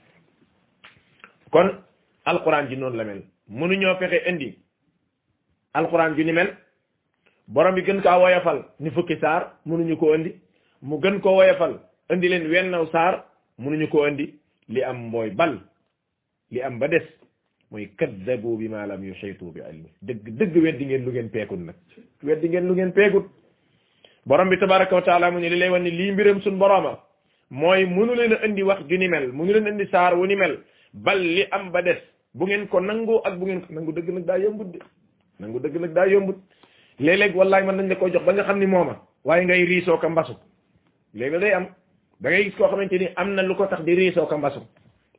kon 1.55 1.69
alquran 2.31 2.69
ji 2.71 2.77
noonu 2.79 2.97
la 2.99 3.05
mel 3.09 3.21
mënuñoo 3.61 3.97
pexe 4.01 4.19
indi 4.31 4.49
alquran 5.79 6.13
ju 6.17 6.25
ni 6.25 6.33
mel 6.37 6.51
borom 7.55 7.75
bi 7.77 7.83
gën 7.87 8.01
kaa 8.05 8.19
woyafal 8.23 8.59
ni 8.83 8.91
fukki 8.97 9.17
saar 9.23 9.43
mënuñu 9.69 9.97
ko 10.01 10.15
indi 10.17 10.31
mu 10.89 10.97
gën 11.03 11.17
ko 11.25 11.31
woyafal 11.39 11.75
indi 12.13 12.29
leen 12.31 12.45
wennaw 12.53 12.85
saar 12.95 13.13
mënuñu 13.63 13.87
ko 13.93 14.07
indi 14.09 14.27
li 14.75 14.81
am 14.91 14.97
mbooy 15.09 15.31
bal 15.39 15.55
li 16.53 16.61
am 16.67 16.75
ba 16.81 16.87
des 16.93 17.05
mooy 17.71 17.87
kaddabu 17.99 18.51
bi 18.61 18.67
ma 18.73 18.87
lam 18.91 19.03
yuhitu 19.09 19.53
bi 19.55 19.61
ilmi 19.71 19.91
dëgg 20.07 20.25
dëgg 20.39 20.55
weddi 20.65 20.85
ngeen 20.87 21.05
lu 21.07 21.11
ngeen 21.13 21.31
peekut 21.35 21.59
nag 21.67 21.77
weddi 22.29 22.47
ngeen 22.49 22.67
lu 22.69 22.75
ngeen 22.75 22.93
peekut 22.99 23.27
borom 24.29 24.49
bi 24.51 24.57
tabaraka 24.61 24.95
wa 24.99 25.03
taala 25.07 25.27
mu 25.33 25.39
ne 25.41 25.49
li 25.53 25.59
lay 25.61 25.71
wan 25.75 25.83
ni 25.87 25.91
lii 25.99 26.13
mbiram 26.13 26.39
suñ 26.45 26.57
borooma 26.63 26.93
mooy 27.61 27.81
mënu 27.97 28.13
leen 28.19 28.33
a 28.35 28.39
indi 28.47 28.63
wax 28.69 28.81
ju 28.89 28.97
ni 28.99 29.09
mel 29.13 29.27
mënu 29.37 29.51
leen 29.55 29.67
indi 29.73 29.87
saar 29.95 30.13
wu 30.21 30.27
ni 30.31 30.37
mel 30.43 30.55
bal 30.93 31.19
li 31.19 31.45
am 31.51 31.71
ba 31.73 31.83
des 31.83 31.97
bu 32.35 32.45
ngeen 32.47 32.69
ko 32.69 32.81
nangoo 32.81 33.21
ak 33.25 33.37
bu 33.39 33.47
ngeen 33.47 33.61
ko 33.63 33.73
nangu 33.73 33.93
dëgg 33.93 34.09
nag 34.13 34.25
daa 34.27 34.39
yombut 34.39 34.73
de 34.73 34.79
nangu 35.41 35.59
dëgg 35.59 35.77
nag 35.81 35.93
daa 35.95 36.07
yombut 36.07 36.37
léeg-léeg 36.99 37.35
wallaay 37.35 37.65
man 37.65 37.77
nañ 37.77 37.89
la 37.89 37.97
koy 37.97 38.13
jox 38.13 38.23
ba 38.25 38.33
nga 38.33 38.43
xam 38.45 38.59
ni 38.59 38.67
mooma 38.67 39.01
waaye 39.25 39.45
ngay 39.45 39.65
riisoo 39.65 39.99
ka 39.99 40.09
mbasu 40.09 40.33
léegi 41.15 41.39
day 41.39 41.53
am 41.55 41.67
da 42.21 42.31
ngay 42.31 42.51
xamante 42.59 42.93
ni 42.99 43.09
am 43.17 43.35
na 43.35 43.43
lu 43.43 43.57
ko 43.57 43.67
tax 43.67 43.81
di 43.85 43.95
riisoo 43.95 44.27
ka 44.27 44.37
mbasu 44.37 44.61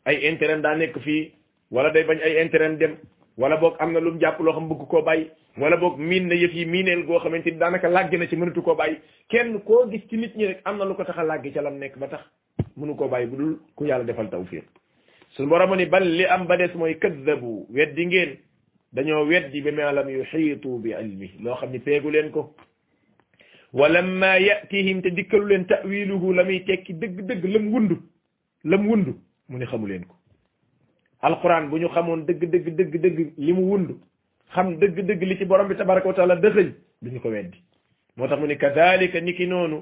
ay 0.06 0.16
intérêt 0.30 0.62
daa 0.62 0.76
nekk 0.76 1.00
fii 1.00 1.32
wala 1.72 1.90
day 1.90 2.04
bañ 2.04 2.20
ay 2.22 2.42
intérêt 2.44 2.78
dem 2.78 2.98
wala 3.38 3.58
boog 3.58 3.76
am 3.80 3.94
na 3.94 4.00
lu 4.00 4.12
mu 4.14 4.20
loo 4.44 4.54
xam 4.54 4.68
bëgg 4.70 4.88
koo 4.88 5.02
bàyyi 5.02 5.30
wala 5.58 5.78
boog 5.78 5.98
miin 5.98 6.28
na 6.28 6.36
yëf 6.36 6.54
yi 6.54 6.66
miineel 6.66 7.04
goo 7.06 7.20
xamante 7.20 7.50
ni 7.52 7.58
daanaka 7.58 7.90
làgg 7.90 8.14
na 8.20 8.28
ci 8.28 8.36
mënatu 8.36 8.62
koo 8.62 8.76
bàyyi 8.76 8.96
kenn 9.30 9.60
koo 9.64 9.90
gis 9.90 10.04
ci 10.10 10.18
nit 10.18 10.36
ñi 10.36 10.56
am 10.66 10.78
na 10.78 10.86
lu 10.86 10.94
ko 10.96 11.04
tax 11.04 11.18
a 11.18 11.24
làgg 11.24 11.52
ca 11.54 11.62
lam 11.62 11.78
nekk 11.80 11.98
ba 11.98 12.08
tax 12.08 12.22
mënu 12.78 12.96
koo 12.96 13.08
bàyyi 13.08 13.28
bu 13.30 13.36
dul 13.38 13.58
ku 13.76 13.86
yàlla 13.86 14.06
defal 14.06 14.30
taw 14.30 14.46
fii 14.46 14.62
suñu 15.36 15.50
borom 15.50 15.76
ni 15.76 15.86
bal 15.86 16.04
li 16.18 16.26
am 16.26 16.46
ba 16.48 16.58
des 16.58 16.74
mooy 16.76 16.98
kaddabu 17.00 17.66
weddi 17.76 18.06
ngeen 18.08 18.32
dañoo 18.94 19.26
weddi 19.32 19.62
bi 19.66 19.72
ma 19.72 19.92
lam 19.98 20.08
yuxiitu 20.16 20.78
bi 20.84 20.90
ilmi 21.02 21.28
loo 21.44 21.56
xam 21.60 21.72
ni 21.72 21.80
peegu 21.80 22.10
leen 22.14 22.30
ko 22.36 22.42
wa 23.74 23.90
lamma 23.96 24.38
yatihim 24.48 25.02
te 25.02 25.10
dikkalu 25.18 25.46
leen 25.50 25.66
tawiluhu 25.72 26.28
la 26.38 26.44
muy 26.48 26.60
tekki 26.68 26.94
dëgg-dëgg 27.02 27.44
lam 27.54 27.66
wundu 27.74 27.98
lam 28.72 28.82
wundu 28.90 29.14
mu 29.50 29.58
ni 29.58 29.66
xamu 29.72 29.88
leen 29.90 30.06
ko 30.10 30.16
alquran 31.28 31.66
bu 31.70 31.78
ñu 31.82 31.90
xamoon 31.96 32.22
dëgg 32.28 32.42
dëgg 32.54 32.68
dëgg 32.80 32.94
dëgg 33.04 33.18
li 33.46 33.52
mu 33.58 33.62
wundu 33.72 33.96
xam 34.54 34.68
dëgg 34.82 34.98
dëgg 35.08 35.22
li 35.30 35.38
ci 35.40 35.46
borom 35.50 35.68
bi 35.70 35.76
tabaraka 35.80 36.08
wa 36.10 36.14
taala 36.18 36.38
ko 37.24 37.30
weddi 37.36 37.58
moo 38.18 38.28
tax 38.30 38.40
mu 38.40 38.46
ne 38.48 38.56
kadalika 38.64 39.20
niki 39.20 39.48
noonu 39.48 39.78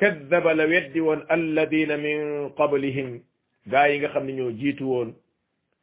kaddaba 0.00 0.50
la 0.58 0.64
weddi 0.72 0.98
woon 1.06 1.20
alladina 1.34 1.94
min 2.04 2.18
qablihim 2.58 3.08
gaa 3.70 3.86
yi 3.88 3.98
nga 4.00 4.08
xam 4.12 4.26
ne 4.26 4.32
ñoo 4.34 4.50
jiitu 4.60 4.84
woon 4.92 5.10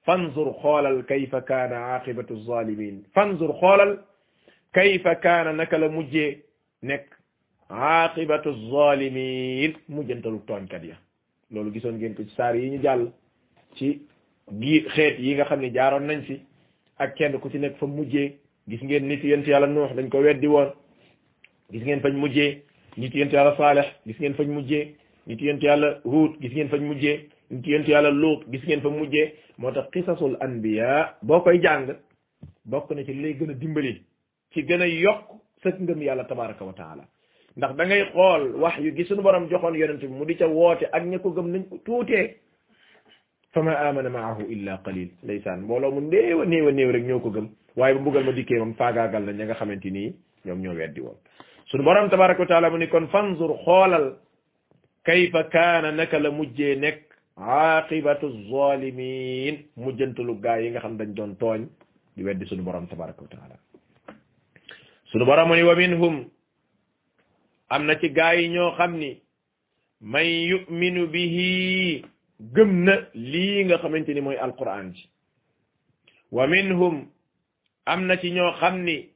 fanzur 0.05 0.49
xoolal 0.61 0.99
kayfa 1.09 1.39
kaana 1.49 1.77
aqibatu 1.95 2.35
zalimin 2.47 2.95
fanzur 3.15 3.51
xoolal 3.59 3.93
kayfa 4.75 5.15
kaana 5.23 5.53
naka 5.53 5.77
la 5.77 5.87
mujjee 5.95 6.41
nekk 6.81 7.05
aqibatu 7.69 8.49
zalimin 8.71 9.73
mujjantalu 9.95 10.39
tooñkat 10.47 10.83
ya 10.89 10.95
loolu 11.51 11.71
gisoon 11.73 11.95
ngeen 11.97 12.15
ko 12.15 12.23
ci 12.27 12.33
saar 12.35 12.55
yi 12.55 12.69
ñu 12.71 12.79
jàll 12.85 13.03
ci 13.75 13.87
gii 14.61 14.79
xeet 14.93 15.15
yi 15.25 15.35
nga 15.35 15.43
xam 15.49 15.59
ne 15.61 15.71
jaaroon 15.75 16.03
nañ 16.07 16.21
fi 16.27 16.35
ak 17.01 17.09
kenn 17.17 17.33
ku 17.41 17.47
ci 17.51 17.57
nekk 17.59 17.75
fa 17.79 17.85
mujjee 17.87 18.29
gis 18.69 18.81
ngeen 18.85 19.07
nit 19.07 19.21
yent 19.23 19.45
yàlla 19.51 19.67
nuux 19.67 19.89
dañ 19.95 20.07
ko 20.11 20.17
weddi 20.25 20.47
woon 20.55 20.69
gis 21.71 21.83
ngeen 21.83 22.01
fañ 22.03 22.13
mujjee 22.23 22.51
nit 22.99 23.13
yent 23.15 23.31
yàlla 23.35 23.51
saalih 23.59 23.87
gis 24.05 24.17
ngeen 24.19 24.33
fañ 24.37 24.47
mujjee 24.55 24.85
nit 25.27 25.39
yent 25.45 25.61
yàlla 25.67 25.87
huut 26.11 26.31
gis 26.41 26.51
ngeen 26.53 26.69
fañ 26.71 26.81
mujjee 26.89 27.19
yent 27.49 27.87
yàlla 27.87 28.11
luut 28.11 28.41
gis 28.51 28.63
ngeen 28.65 28.81
fa 28.81 28.89
mujjee 28.89 29.33
moo 29.57 29.71
tax 29.71 29.87
qisasul 29.93 30.35
anbiya 30.39 31.15
boo 31.27 31.41
koy 31.43 31.57
jàng 31.63 31.85
bokk 32.71 32.91
na 32.91 33.03
ci 33.03 33.13
lay 33.13 33.33
gën 33.37 33.49
a 33.53 33.55
dimbali 33.61 33.93
ci 34.53 34.59
gën 34.67 34.81
a 34.81 34.85
yokk 34.87 35.25
sa 35.63 35.69
ngëm 35.69 36.01
yàlla 36.07 36.23
tabaraka 36.29 36.63
wa 36.65 36.73
taala 36.79 37.03
ndax 37.57 37.73
da 37.77 37.83
ngay 37.85 38.01
xool 38.13 38.43
wax 38.61 38.75
yu 38.85 38.91
gi 38.97 39.03
suñu 39.05 39.21
borom 39.25 39.49
joxoon 39.49 39.75
yonent 39.81 39.99
bi 40.11 40.15
mu 40.19 40.25
di 40.29 40.35
ca 40.39 40.45
woote 40.47 40.85
ak 40.95 41.03
ña 41.11 41.17
ko 41.23 41.29
gëm 41.35 41.47
nañ 41.53 41.63
ko 41.69 41.75
tuutee 41.85 42.27
fa 43.53 43.59
ma 43.65 43.73
amana 43.87 44.09
maahu 44.17 44.41
illa 44.53 44.73
qalil 44.85 45.09
ndeysaan 45.23 45.59
mbooloo 45.65 45.91
mu 45.95 46.01
néew 46.13 46.41
a 46.41 46.45
néew 46.45 46.67
a 46.89 46.93
rek 46.95 47.05
ñoo 47.09 47.19
ko 47.25 47.29
gëm 47.35 47.47
waaye 47.77 47.93
ba 47.95 48.01
mbugal 48.01 48.23
ma 48.25 48.31
dikkee 48.37 48.57
moom 48.61 48.73
faagaagal 48.81 49.23
na 49.25 49.31
ña 49.37 49.45
nga 49.45 49.55
xamante 49.59 49.89
nii 49.95 50.11
ñoom 50.45 50.59
ñoo 50.63 50.73
weddi 50.79 51.01
woon 51.05 51.17
suñu 51.69 51.83
borom 51.87 52.09
tabaraka 52.13 52.41
wa 52.43 52.47
taala 52.51 52.69
mu 52.69 52.77
ni 52.77 52.87
la 56.23 56.29
mujjee 56.37 56.75
nekk 56.83 57.08
aqibatu 57.39 58.29
zalimin 58.51 59.65
mujjantalu 59.77 60.35
gaay 60.41 60.63
yi 60.65 60.69
nga 60.71 60.79
xam 60.83 60.97
dañ 60.97 61.13
doon 61.15 61.35
tooñ 61.39 61.61
di 62.15 62.23
weddi 62.23 62.45
suñu 62.45 62.63
borom 62.63 62.87
tabaraka 62.87 63.21
wa 63.21 63.27
taala 63.29 63.55
suñu 65.11 65.25
borom 65.25 65.55
ni 65.55 65.63
wa 65.63 65.75
minhum 65.75 66.15
am 67.69 67.85
na 67.85 67.95
ci 67.99 68.09
gaay 68.11 68.39
yi 68.43 68.49
ñoo 68.49 68.71
xam 68.75 68.99
ni 68.99 69.23
man 70.01 70.25
yu'minu 70.27 71.07
bihi 71.07 72.03
gëm 72.53 72.83
na 72.85 73.07
lii 73.13 73.63
nga 73.65 73.77
xamante 73.79 74.11
ni 74.13 74.21
mooy 74.21 74.37
alquran 74.37 74.91
ji 74.93 75.07
wa 76.31 76.43
minhum 76.47 77.07
am 77.85 78.05
na 78.07 78.17
ci 78.19 78.31
ñoo 78.31 78.51
xam 78.59 78.83
ni 78.83 79.13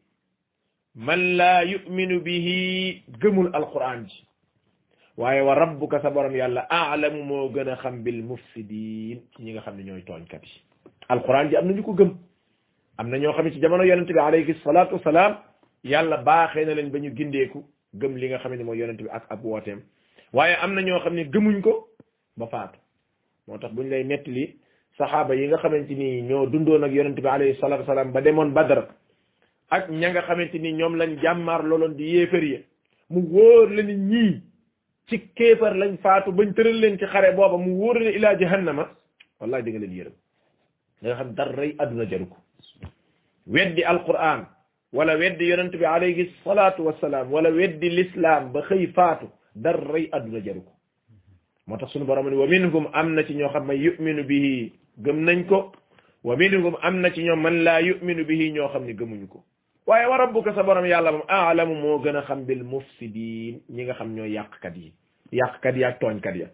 man 0.95 1.36
laa 1.38 1.61
yu'minu 1.63 2.21
bihi 2.24 3.03
gëmul 3.21 3.51
alquran 3.53 4.07
ji 4.07 4.28
waaye 5.18 5.41
wa 5.41 5.53
rabbuka 5.55 6.01
sa 6.01 6.09
borom 6.09 6.34
yàlla 6.36 6.66
aalamu 6.70 7.24
moo 7.24 7.49
gën 7.49 7.70
a 7.70 7.76
xam 7.78 8.01
bil 8.03 8.22
mufsidin 8.26 9.22
ci 9.36 9.43
ñi 9.43 9.51
nga 9.53 9.61
xam 9.61 9.78
ne 9.78 9.84
ñooy 9.84 10.01
tooñkat 10.01 10.41
yi 10.43 10.61
alquran 11.07 11.49
ji 11.49 11.55
am 11.55 11.68
na 11.68 11.74
ñu 11.74 11.84
ko 11.84 11.93
gëm 11.93 12.18
am 12.97 13.09
na 13.09 13.18
ñoo 13.20 13.34
xam 13.34 13.45
ne 13.45 13.51
ci 13.51 13.59
jamono 13.61 13.84
yonent 13.84 14.07
bi 14.09 14.18
alayhi 14.20 14.53
salatu 14.64 14.95
wasalaam 14.95 15.38
yàlla 15.84 16.18
baaxee 16.18 16.66
na 16.66 16.74
leen 16.74 16.89
ba 16.91 16.97
ñu 16.97 17.16
gindeeku 17.16 17.64
gëm 17.93 18.16
li 18.18 18.28
nga 18.30 18.39
xam 18.39 18.55
ne 18.55 18.64
mooy 18.64 18.80
yonent 18.80 18.97
bi 19.01 19.09
ak 19.09 19.26
ab 19.30 19.43
wooteem 19.45 19.82
waaye 20.34 20.55
am 20.61 20.74
na 20.74 20.82
ñoo 20.82 20.99
xam 20.99 21.14
ne 21.14 21.26
gëmuñ 21.26 21.61
ko 21.61 21.88
ba 22.38 22.47
faatu 22.47 22.80
moo 23.47 23.57
tax 23.59 23.72
buñ 23.74 23.89
lay 23.89 24.03
nettali 24.03 24.55
saxaaba 24.97 25.36
yi 25.36 25.45
nga 25.47 25.57
xamante 25.57 25.93
ni 25.93 26.22
ñoo 26.24 26.45
dundoon 26.47 26.84
ak 26.84 26.91
yonent 26.91 27.20
bi 27.22 27.28
alayhi 27.28 27.55
salatu 27.59 27.82
wasalaam 27.84 28.11
ba 28.14 28.22
demoon 28.22 28.49
Badar 28.53 28.88
ak 29.70 29.89
ña 29.91 30.09
nga 30.09 30.22
xamante 30.24 30.57
ni 30.59 30.74
ñoom 30.74 30.95
lañ 30.95 31.22
jàmmaar 31.22 31.61
looloon 31.64 31.93
di 31.95 32.03
yéefar 32.16 32.43
ya 32.43 32.59
mu 33.11 33.22
wóor 33.30 33.70
la 33.70 33.82
ñii 33.84 34.41
ci 35.09 35.29
kéefar 35.35 35.75
lañ 35.75 35.97
faatu 36.03 36.31
bañ 36.31 36.53
tëral 36.55 36.79
leen 36.79 36.97
ci 36.97 37.05
xare 37.05 37.33
booba 37.35 37.57
mu 37.57 37.71
wóor 37.79 37.99
ne 37.99 38.11
ilaa 38.15 38.37
jahannama 38.39 38.85
wallahi 39.39 39.63
di 39.63 39.71
nga 39.71 39.79
leen 39.83 39.93
yërëm 39.99 40.15
da 41.01 41.07
nga 41.07 41.15
xam 41.17 41.33
darray 41.35 41.75
adduna 41.77 42.05
jaru 42.11 42.25
ko 42.27 42.37
weddi 43.47 43.83
alquran 43.83 44.45
wala 44.93 45.13
weddi 45.17 45.47
yonent 45.49 45.71
bi 45.75 45.85
alayhi 45.85 46.31
salatu 46.43 46.83
wassalam 46.85 47.31
wala 47.31 47.49
weddi 47.49 47.89
l'islam 47.89 48.51
ba 48.53 48.61
xëy 48.63 48.87
faatu 48.95 49.27
darray 49.63 50.07
adduna 50.11 50.39
jaru 50.41 50.61
ko 50.61 50.71
moo 51.67 51.77
tax 51.77 51.91
sunu 51.91 52.05
borom 52.05 52.29
ne 52.29 52.35
wa 52.35 52.47
minhum 52.47 52.87
am 52.93 53.13
na 53.15 53.23
ci 53.25 53.33
ñoo 53.35 53.49
xam 53.49 53.67
ne 53.67 53.73
yu'minu 53.75 54.23
bihi 54.23 54.71
gëm 55.03 55.23
nañ 55.25 55.45
ko 55.47 55.73
wa 56.23 56.35
minhum 56.37 56.77
am 56.81 57.01
na 57.01 57.11
ci 57.11 57.23
ñoom 57.23 57.41
man 57.41 57.63
laa 57.63 57.79
yu'minu 57.81 58.23
bihi 58.25 58.51
ñoo 58.53 58.71
xam 58.71 58.85
ne 58.85 58.93
gëmuñu 58.95 59.27
ko 59.27 59.43
waye 59.86 60.05
wa 60.07 60.17
rabbuka 60.17 60.55
sabaram 60.55 60.86
yàlla 60.86 61.11
mom 61.11 61.23
aalamu 61.27 61.75
mo 61.75 61.99
gëna 61.99 62.21
xam 62.23 62.45
bil 62.45 62.63
mufsidin 62.63 63.61
ñi 63.69 63.84
nga 63.84 63.93
xam 63.95 64.13
ñoy 64.15 64.31
yaq 64.31 64.51
kat 64.61 64.73
yi 64.77 64.93
yaq 65.31 65.59
kat 65.61 65.75
ya 65.75 65.91
togn 65.99 66.19
kat 66.21 66.36
ya 66.36 66.47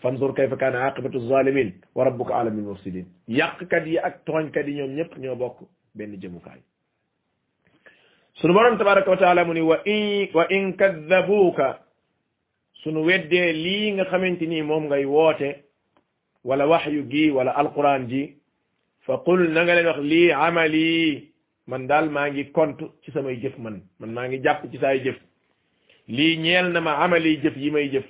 fanzur 0.00 0.32
kayfa 0.34 0.56
kana 0.56 0.86
aqibatu 0.88 1.20
zalimin 1.28 1.72
wa 1.94 2.04
rabbuka 2.04 2.32
aalam 2.34 2.56
bil 2.56 2.64
mufsidin 2.72 3.04
yaq 3.28 3.68
kat 3.70 3.84
yi 3.86 3.98
ak 3.98 4.24
togn 4.24 4.50
kat 4.50 4.66
yi 4.66 4.74
ñom 4.80 4.96
ñëpp 4.96 5.16
ñoo 5.18 5.36
bokk 5.36 5.60
benn 5.94 6.16
jëmukaay 6.20 6.60
sunu 8.40 8.54
borom 8.54 8.78
tabaraka 8.78 9.10
wa 9.10 9.16
taala 9.16 9.44
mu 9.44 9.60
wa 9.66 9.76
in 9.84 10.28
wa 10.34 10.46
in 10.48 10.72
kaddabuuka 10.76 11.78
sunu 12.82 13.04
wedde 13.04 13.52
li 13.52 13.92
nga 13.92 14.04
xamanteni 14.08 14.62
mom 14.62 14.86
ngay 14.88 15.04
wote 15.04 15.64
wala 16.44 16.66
wahyu 16.66 17.04
gi 17.10 17.30
wala 17.30 17.50
alquran 17.50 18.08
ji 18.08 18.40
fa 19.04 19.18
qul 19.26 19.50
na 19.52 19.64
nga 19.68 19.74
leen 19.74 19.86
wax 19.86 19.98
li 20.00 20.32
amali 20.32 21.28
man 21.70 21.86
dal 21.90 22.06
ma 22.10 22.26
ngi 22.28 22.50
compte 22.56 22.84
ci 23.02 23.10
samay 23.14 23.36
jëf 23.42 23.56
man 23.64 23.76
man 23.98 24.10
ma 24.16 24.26
ngi 24.26 24.40
jàpp 24.44 24.62
ci 24.70 24.78
say 24.82 24.96
jëf 25.04 25.18
li 26.16 26.26
ñeel 26.44 26.66
na 26.72 26.80
ma 26.86 26.92
amali 27.04 27.38
jëf 27.42 27.56
yi 27.62 27.70
may 27.70 27.86
jëf 27.92 28.04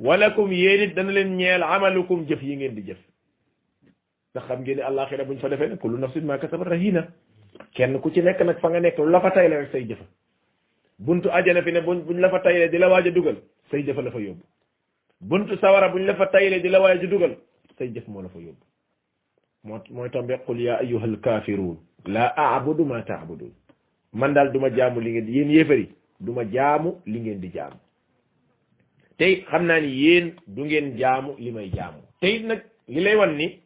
walakum 0.00 0.50
yeenit 0.60 0.94
dana 0.96 1.12
leen 1.16 1.36
ñeel 1.40 1.62
amalukum 1.74 2.24
jëf 2.28 2.42
yi 2.48 2.56
ngeen 2.56 2.74
di 2.76 2.82
jëf 2.88 2.98
da 4.34 4.40
xam 4.46 4.60
ngeen 4.62 4.76
ni 4.78 4.82
alaxira 4.88 5.24
buñ 5.28 5.38
fa 5.42 5.48
defé 5.50 5.76
kullu 5.82 5.96
nafsin 5.98 6.24
ma 6.30 6.38
kasabat 6.38 6.68
rahina 6.74 7.02
kenn 7.74 8.00
ku 8.02 8.10
ci 8.14 8.20
nekk 8.22 8.40
nak 8.42 8.58
fa 8.62 8.68
nga 8.70 8.80
nekk 8.80 8.98
la 9.12 9.20
fa 9.20 9.30
tayle 9.30 9.54
rek 9.60 9.70
say 9.72 9.84
jëf 9.88 9.98
buntu 10.98 11.28
ajana 11.36 11.62
fi 11.64 11.70
ne 11.72 11.80
buñ 11.86 12.18
la 12.22 12.30
fa 12.30 12.40
tayle 12.44 12.70
di 12.72 12.78
la 12.78 12.88
waja 12.88 13.10
duggal 13.10 13.36
say 13.70 13.82
jëf 13.86 13.96
la 14.06 14.10
fa 14.10 14.18
yob 14.26 14.38
buntu 15.28 15.54
sawara 15.60 15.88
buñ 15.92 16.04
la 16.08 16.14
fa 16.16 16.26
tayle 16.26 16.62
di 16.62 16.68
la 16.68 16.80
waja 16.80 17.06
duggal 17.12 17.36
say 17.78 17.88
jëf 17.94 18.08
mo 18.08 18.22
la 18.22 18.28
fa 18.28 18.38
yob 18.38 18.56
moy 19.94 20.08
tambe 20.14 20.34
qul 20.46 20.58
ya 20.66 20.72
ayyuhal 20.82 21.18
kafirun 21.26 21.76
la 22.06 22.32
a'budu 22.36 22.84
ma 22.84 23.02
ta'budun 23.02 23.52
man 24.12 24.34
daal 24.34 24.52
duma 24.52 24.68
ma 24.68 24.74
jaamu 24.76 25.00
li 25.00 25.10
ngeen 25.12 25.24
di 25.26 25.32
yéen 25.32 25.50
yéefari 25.50 25.88
du 26.20 26.30
ma 26.32 26.42
jaamu 26.50 26.98
li 27.06 27.18
ngeen 27.20 27.40
di 27.40 27.48
jaamu 27.52 27.78
tey 29.18 29.42
xam 29.44 29.64
naa 29.66 29.80
ni 29.80 29.88
yéen 29.88 30.34
du 30.46 30.64
ngeen 30.64 30.96
jaamu 30.98 31.34
li 31.38 31.50
may 31.50 31.68
jaamu 31.70 31.98
tey 32.20 32.42
nag 32.42 32.60
li 32.88 33.00
lay 33.02 33.16
wan 33.16 33.34
ni 33.38 33.58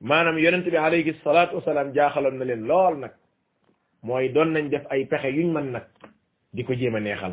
maanaam 0.00 0.38
yonent 0.38 0.66
bi 0.70 0.76
alayhi 0.76 1.14
salaatu 1.24 1.56
wasalaam 1.56 1.92
jaaxaloon 1.94 2.36
na 2.38 2.44
leen 2.44 2.62
lool 2.66 2.94
nag 2.98 3.10
mooy 4.02 4.28
doon 4.28 4.52
nañ 4.52 4.68
def 4.68 4.84
ay 4.90 5.04
pexe 5.06 5.28
yuñ 5.36 5.50
mën 5.52 5.66
nag 5.74 5.86
di 6.52 6.64
ko 6.64 6.72
jéem 6.74 6.94
a 6.96 7.00
neexal 7.00 7.32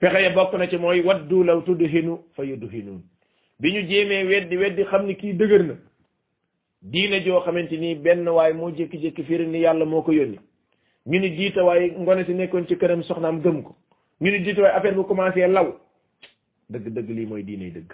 pexe 0.00 0.18
ya 0.22 0.30
bokk 0.30 0.52
na 0.54 0.68
ci 0.70 0.76
mooy 0.78 1.00
waddu 1.02 1.42
law 1.44 1.60
tudhinu 1.66 2.14
fa 2.34 2.42
yudhinun 2.44 3.02
bi 3.60 3.72
ñu 3.74 3.80
jéemee 3.88 4.24
weddi 4.30 4.56
weddi 4.56 4.82
xam 4.90 5.02
ni 5.06 5.14
kii 5.20 5.32
dëgër 5.34 5.62
na 5.68 5.74
diine 6.92 7.18
joo 7.26 7.40
xamante 7.44 7.72
ni 7.76 7.94
benn 7.96 8.28
waay 8.28 8.52
moo 8.54 8.70
jékki-jékki 8.70 9.22
firi 9.26 9.46
ni 9.46 9.60
yàlla 9.60 9.84
moo 9.84 10.02
ko 10.02 10.12
yónni 10.12 10.38
ñu 11.06 11.18
ni 11.20 11.30
jiite 11.36 11.58
waaye 11.60 11.90
ngone 11.98 12.24
si 12.24 12.32
nekkoon 12.34 12.66
ci 12.68 12.76
këram 12.78 13.02
soxnaam 13.02 13.40
gëm 13.40 13.62
ko 13.64 13.74
ñu 14.20 14.30
ni 14.30 14.44
jiite 14.44 14.60
waay 14.60 14.72
affaire 14.76 14.94
bu 14.96 15.04
commencé 15.04 15.46
law 15.48 15.66
dëgg-dëgg 16.70 17.08
lii 17.08 17.26
mooy 17.26 17.42
diine 17.42 17.72
dëgg 17.74 17.90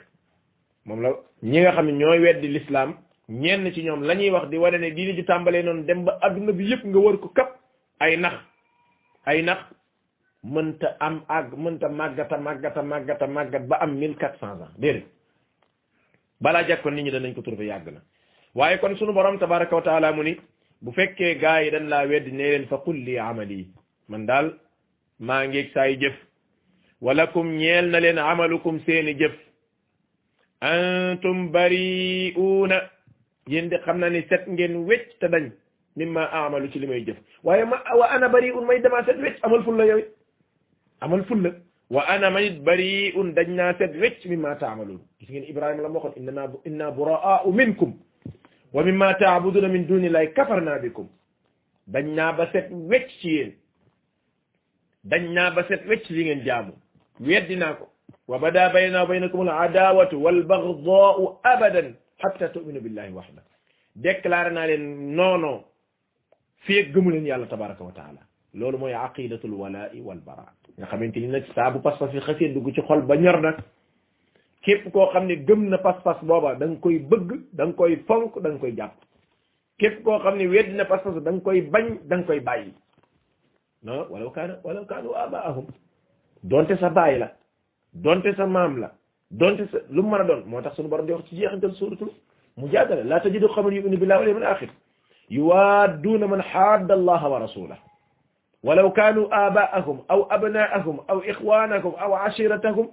moom 0.85 1.01
la 1.03 1.11
ñi 1.43 1.61
nga 1.61 1.73
xam 1.73 1.87
ne 1.87 1.93
ñooy 1.93 2.21
weddi 2.21 2.49
lislaam 2.49 2.95
ñenn 3.29 3.73
ci 3.73 3.83
ñoom 3.83 4.03
la 4.03 4.15
ñuy 4.15 4.31
wax 4.31 4.49
di 4.51 4.57
wane 4.59 4.79
ne 4.79 4.91
diine 4.91 5.15
ji 5.17 5.25
tàmbalee 5.25 5.63
noonu 5.63 5.85
dem 5.85 6.05
ba 6.05 6.19
àdduna 6.21 6.53
bi 6.53 6.65
yëpp 6.65 6.85
nga 6.85 6.99
wër 6.99 7.17
ko 7.19 7.29
kap 7.29 7.61
ay 7.99 8.17
nax 8.19 8.35
ay 9.25 9.43
nax 9.43 9.61
mënta 10.45 10.97
am 11.01 11.23
àgg 11.31 11.55
mënta 11.57 11.89
màggata 11.89 12.37
màggata 12.41 12.83
màggata 12.83 13.27
màggat 13.27 13.67
ba 13.67 13.77
am 13.81 13.97
mille 13.97 14.15
quatre 14.17 14.39
cent 14.39 14.49
ans 14.63 14.73
déedéet 14.77 15.07
balaa 16.41 16.67
jàkkoon 16.69 16.93
nit 16.95 17.03
ñi 17.05 17.11
danañ 17.11 17.35
ko 17.35 17.41
trouvé 17.43 17.65
yàgg 17.67 17.89
na 17.89 18.01
waye 18.59 18.79
kon 18.81 18.95
sunu 18.99 19.13
borom 19.17 19.37
tabaaraku 19.43 19.79
taala 19.87 20.09
muni 20.17 20.33
bu 20.83 20.91
fekke 20.97 21.27
gaay 21.43 21.65
dañ 21.75 21.85
la 21.93 22.01
wedd 22.11 22.27
ne 22.39 22.47
len 22.53 22.65
fa 22.71 22.77
qul 22.85 23.07
amali 23.31 23.61
man 24.11 24.23
dal 24.29 24.47
ma 25.27 25.37
ngi 25.45 25.59
ak 25.63 25.69
say 25.75 25.91
jëf 26.03 26.13
walakum 27.07 27.49
ñeel 27.61 27.87
na 27.93 27.99
len 28.05 28.19
amalukum 28.33 28.77
seeni 28.87 29.15
jëf 29.21 29.33
antum 30.73 31.39
bari'una 31.55 32.79
yéen 33.53 33.69
de 33.73 33.77
xam 33.85 33.99
ni 34.05 34.23
set 34.29 34.45
ngeen 34.53 34.75
wecc 34.89 35.09
ta 35.21 35.27
dañ 35.35 35.47
nimma 35.99 36.23
amalu 36.41 36.67
ci 36.73 36.79
limay 36.83 37.03
jëf 37.07 37.17
waye 37.47 37.65
ma 37.73 37.79
wa 38.01 38.07
ana 38.15 38.27
bari'un 38.35 38.67
may 38.69 38.81
dama 38.85 38.99
set 39.07 39.17
wecc 39.25 39.39
amal 39.47 39.61
fulla 39.67 39.85
yoy 39.91 40.05
amal 41.05 41.23
fulla 41.29 41.51
wa 41.95 42.03
ana 42.13 42.29
may 42.35 42.47
bari'un 42.67 43.29
dañ 43.37 43.49
naa 43.59 43.73
set 43.79 43.93
wecc 44.03 44.21
mimma 44.33 44.51
taamaluun 44.63 45.01
gis 45.21 45.29
ngeen 45.31 45.49
ibrahim 45.53 45.79
la 45.83 45.89
waxoon 45.95 46.15
inna 46.21 46.43
inna 46.69 46.87
bura'a 46.97 47.35
minkum 47.61 47.95
ومما 48.75 49.09
تعبدون 49.23 49.65
من 49.75 49.83
دون 49.89 50.03
الله 50.09 50.25
كفرنا 50.37 50.75
بكم 50.83 51.07
دنا 51.95 52.27
بسيت 52.39 52.67
ويتشي 52.91 53.37
دنا 55.13 55.45
بسيت 55.57 55.83
ويتشي 55.91 56.23
نين 56.29 56.41
جامو 56.47 56.75
ويديناكو 57.25 57.87
وبدا 58.31 58.65
بيننا 58.75 59.01
وبينكم 59.03 59.41
العداوه 59.49 60.13
والبغضاء 60.25 61.17
ابدا 61.55 61.83
حتى 62.23 62.47
تؤمنوا 62.55 62.83
بالله 62.85 63.07
وحده 63.19 63.43
ديكلارنا 64.05 64.63
لين 64.71 64.83
نونو 65.19 65.55
في 66.65 66.75
غمولين 66.95 67.25
يالله 67.27 67.47
تبارك 67.55 67.81
وتعالى 67.89 68.23
لول 68.61 68.75
موي 68.83 68.95
عقيده 69.05 69.43
الولاء 69.49 69.93
والبراء 70.07 70.53
يا 70.81 70.87
خمنتي 70.91 71.21
نتي 71.33 71.53
تابو 71.59 71.79
باس 71.85 71.99
في 72.13 72.19
خفي 72.27 72.45
دوجي 72.55 72.83
خول 72.89 73.01
با 73.09 73.15
نيرنا 73.23 73.51
képp 74.63 74.93
koo 74.93 75.07
xam 75.13 75.27
ne 75.27 75.35
gëm 75.47 75.65
na 75.69 75.79
pas-pas 75.79 76.19
booba 76.23 76.55
da 76.55 76.67
nga 76.67 76.77
koy 76.81 76.97
bëgg 77.11 77.29
da 77.53 77.65
nga 77.65 77.73
koy 77.77 77.97
fonk 78.07 78.39
da 78.43 78.49
nga 78.49 78.59
koy 78.63 78.73
jàpp 78.79 78.95
képp 79.79 80.05
koo 80.05 80.19
xam 80.23 80.39
ne 80.39 80.47
wedd 80.47 80.71
na 80.77 80.85
pas-pas 80.85 81.15
da 81.23 81.31
nga 81.31 81.41
koy 81.45 81.61
bañ 81.71 81.87
da 82.05 82.17
nga 82.17 82.25
koy 82.27 82.41
bàyyi 82.41 82.73
non 83.83 84.07
walaw 84.11 84.31
kaana 84.31 84.55
walaw 84.65 84.85
kaanu 84.85 85.11
abaahum 85.15 85.67
donte 86.43 86.77
sa 86.81 86.91
baay 86.91 87.19
la 87.19 87.29
donte 87.93 88.35
sa 88.37 88.47
maam 88.47 88.77
la 88.79 88.91
donte 89.31 89.67
sa 89.73 89.79
lu 89.91 90.03
mu 90.03 90.09
mën 90.11 90.21
a 90.21 90.25
doon 90.25 90.43
moo 90.47 90.63
tax 90.63 90.77
sunu 90.77 90.89
borom 90.89 91.07
di 91.07 91.13
wax 91.13 91.25
ci 91.29 91.37
jeexantal 91.37 91.75
suratul 91.75 92.13
mujaadala 92.57 93.03
laa 93.05 93.21
tajidu 93.21 93.49
qawman 93.49 93.75
yu'minu 93.75 93.97
billahi 93.99 94.19
wal 94.21 94.29
yawmil 94.29 94.47
akhir 94.47 94.69
yuwaadduuna 95.31 96.27
man 96.29 96.41
haadda 96.41 96.95
allaha 96.95 97.29
wa 97.29 97.39
rasulahu 97.39 97.83
ولو 98.69 98.93
كانوا 98.93 99.47
آباءهم 99.47 99.99
أو 100.11 100.23
أبناءهم 100.31 100.97
أو 101.11 101.19
إخوانهم 101.19 101.93
أو 101.95 102.15
عشيرتهم 102.15 102.87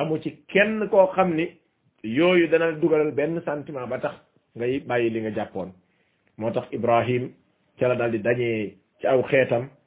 amu 0.00 0.16
ci 0.24 0.40
kenn 0.48 0.88
ko 0.88 1.12
xamni 1.12 1.46
yoyu 2.02 2.48
dana 2.48 2.72
dugalal 2.72 3.12
ben 3.12 3.40
sentiment 3.44 3.86
ba 3.88 4.00
tax 4.00 4.14
ngay 4.56 4.80
bayyi 4.88 5.10
li 5.10 5.20
nga 5.20 5.30
japon 5.44 5.72
motax 6.38 6.68
ibrahim 6.72 7.32
ci 7.78 7.84
la 7.84 7.94
daldi 7.96 8.18
di 8.18 8.76
ci 9.00 9.06
aw 9.06 9.20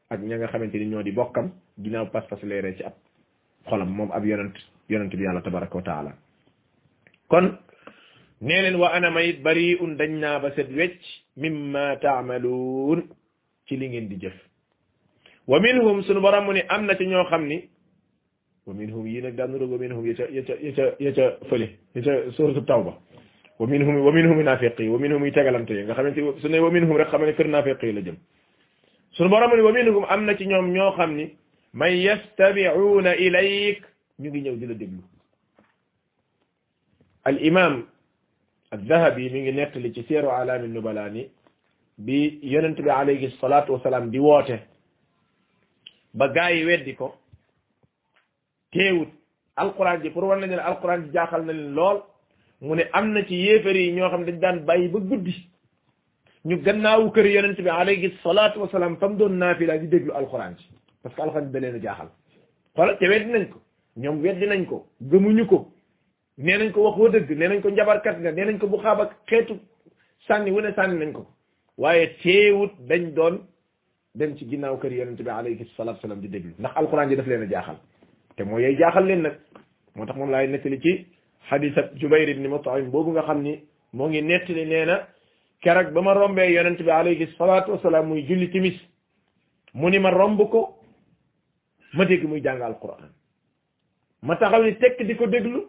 ak 0.10 0.22
ña 0.22 0.38
nga 0.38 1.04
di 1.04 1.12
bokkam 1.12 1.50
ginnaaw 1.80 2.12
pas-pas 2.14 2.38
léré 2.46 2.78
ci 2.78 2.84
ab 2.84 2.94
xolam 3.70 3.90
mom 3.90 4.12
ab 4.12 4.24
yonent 4.26 4.54
yonent 4.90 5.10
bi 5.16 5.24
yalla 5.24 5.42
tabaraka 5.42 5.82
taala 5.82 6.12
kon 7.30 7.58
neelen 8.42 8.78
wa 8.80 8.90
ana 8.94 9.10
mayit 9.10 9.42
bari 9.42 9.78
dajna 9.98 10.40
ba 10.40 10.52
set 10.56 10.70
wecc 10.70 11.02
mimma 11.38 11.98
tamalun 12.02 13.10
ci 13.66 13.78
li 13.78 13.88
ngeen 13.90 14.08
di 14.10 14.16
jëf 14.22 14.34
wa 15.48 15.58
minhum 15.60 16.04
sunu 16.04 16.22
baramuni 16.22 16.62
amna 16.70 16.94
ni 16.94 16.98
ci 17.00 17.06
ñoo 17.10 17.26
xamni 17.26 17.73
ومنهم 18.68 19.04
ينك 19.16 19.34
دان 19.40 19.52
رغ 19.62 19.70
ومنهم 19.76 20.04
يتا 20.12 20.26
يتا 20.38 20.56
يتا 20.68 20.86
يتا 21.06 21.26
فلي 21.52 21.68
يتا 21.96 22.32
سورة 22.38 22.58
التوبة 22.64 22.94
ومنهم 23.60 23.96
ومنهم 24.08 24.38
نافقي 24.42 24.88
ومنهم 24.94 25.22
يتغلم 25.30 25.64
تي 25.68 25.76
خامنتي 25.98 26.22
سني 26.44 26.60
ومنهم 26.66 26.96
رك 27.02 27.08
خامني 27.14 27.34
فر 27.38 27.48
نافقي 27.56 27.92
لا 27.92 28.02
جيم 28.08 28.18
سن 29.16 29.28
بروم 29.32 29.52
ومنهم 29.68 30.04
امنا 30.16 30.34
تي 30.40 30.46
نيوم 30.48 30.68
ньо 30.76 30.90
خامني 30.98 31.26
من 31.82 31.92
يستمعون 32.10 33.08
اليك 33.24 33.80
نيغي 34.22 34.40
نيو 34.46 34.56
ديلا 34.62 34.76
ديغلو 34.82 35.12
الامام 37.32 37.74
الذهبي 38.76 39.24
نيغي 39.34 39.52
نيتلي 39.60 39.90
تي 39.96 40.02
سيرو 40.08 40.30
علام 40.38 40.64
النبلاني 40.72 41.24
بي 42.06 42.20
يونتبي 42.54 42.92
عليه 43.00 43.22
الصلاه 43.32 43.66
والسلام 43.72 44.04
دي 44.14 44.20
ووتي 44.28 44.60
ba 46.20 46.26
gaay 46.36 46.62
weddi 46.70 46.94
ko 47.00 47.08
teewut 48.74 49.10
alquran 49.62 50.02
ji 50.04 50.10
pour 50.10 50.24
war 50.30 50.38
nañu 50.42 50.56
ne 50.60 50.64
alquran 50.72 51.00
ji 51.06 51.10
jaaxal 51.16 51.42
na 51.48 51.54
leen 51.58 51.74
lool 51.78 51.98
mu 52.68 52.74
ne 52.78 52.84
am 52.98 53.06
na 53.14 53.20
ci 53.28 53.36
yéefar 53.46 53.76
yi 53.84 53.92
ñoo 53.98 54.10
xam 54.12 54.24
dañ 54.26 54.38
daan 54.44 54.58
bàyyi 54.68 54.88
ba 54.94 55.00
guddi 55.12 55.34
ñu 56.48 56.56
gannaaw 56.66 57.04
kër 57.16 57.26
yonent 57.36 57.60
na 57.66 57.72
alayhi 57.82 58.08
salaatu 58.26 58.58
wa 58.62 58.68
salaam 58.76 58.94
fam 59.02 59.14
doon 59.20 59.34
naafila 59.42 59.78
di 59.82 59.88
déglu 59.94 60.12
alquran 60.20 60.54
ji 60.58 60.66
parce 61.04 61.14
que 61.16 61.22
alquran 61.26 61.44
ji 61.52 61.60
da 61.76 61.80
jaaxal 61.86 62.10
xoolal 62.76 62.96
te 63.00 63.06
weddi 63.12 63.32
nañ 63.36 63.46
ko 63.54 63.58
ñoom 64.02 64.16
weddi 64.26 64.46
nañ 64.52 64.62
ko 64.72 64.78
gëmuñu 65.12 65.46
ko 65.52 65.60
nee 66.46 66.58
nañ 66.60 66.72
ko 66.76 66.80
waxoo 66.86 67.10
dëgg 67.16 67.30
nee 67.40 67.48
nañ 67.52 67.60
ko 67.64 67.70
njabarkat 67.70 68.16
nga 68.22 68.32
nee 68.38 68.46
nañ 68.48 68.58
ko 68.62 68.66
bu 68.72 68.78
xaab 68.84 69.00
ak 69.04 69.12
xeetu 69.30 69.56
sànni 70.28 70.50
wu 70.56 70.60
ne 70.66 70.70
sànni 70.78 70.96
nañ 71.06 71.12
ko 71.18 71.24
waaye 71.82 72.06
teewut 72.24 72.74
dañ 72.90 73.04
doon 73.18 73.36
dem 74.18 74.32
ci 74.38 74.44
ginnaaw 74.50 74.76
kër 74.82 74.92
yonent 75.00 75.20
bi 75.26 75.30
alayhi 75.40 75.64
salaatu 75.78 75.98
wa 75.98 76.02
salaam 76.06 76.22
di 76.24 76.28
déglu 76.34 76.54
ndax 76.62 76.74
alquran 76.82 77.08
ji 77.10 77.16
daf 77.18 77.28
leen 77.32 77.44
a 77.48 77.50
jaaxal. 77.56 77.78
te 78.36 78.44
moo 78.44 78.60
yey 78.60 78.76
jaaxal 78.78 79.06
leen 79.06 79.22
nag 79.22 79.36
moo 79.96 80.06
tax 80.06 80.18
moom 80.18 80.30
laay 80.32 80.48
nettali 80.48 80.80
ci 80.84 81.06
hadis 81.50 81.78
ab 81.78 81.96
Jubayr 82.00 82.30
ibn 82.30 82.48
Mut'im 82.48 82.90
boobu 82.92 83.12
nga 83.12 83.22
xam 83.28 83.42
ni 83.44 83.64
moo 83.94 84.08
ngi 84.08 84.22
nettali 84.22 84.66
nee 84.66 84.86
na 84.86 85.08
keroog 85.62 85.94
ba 85.94 86.02
ma 86.02 86.14
rombee 86.14 86.52
yonent 86.56 86.80
bi 86.86 86.90
alayhi 86.92 87.28
salaatu 87.38 87.72
wasalaam 87.74 88.08
muy 88.10 88.24
julli 88.28 88.48
timis 88.50 88.78
mu 89.76 89.90
ni 89.90 90.00
ma 90.00 90.10
romb 90.12 90.40
ko 90.52 90.60
ma 91.94 92.06
dégg 92.06 92.24
muy 92.30 92.42
jàng 92.44 92.62
alquran 92.62 93.04
ma 94.24 94.36
taxaw 94.36 94.64
ni 94.64 94.76
tekk 94.82 94.98
di 95.08 95.16
ko 95.16 95.28
déglu 95.28 95.62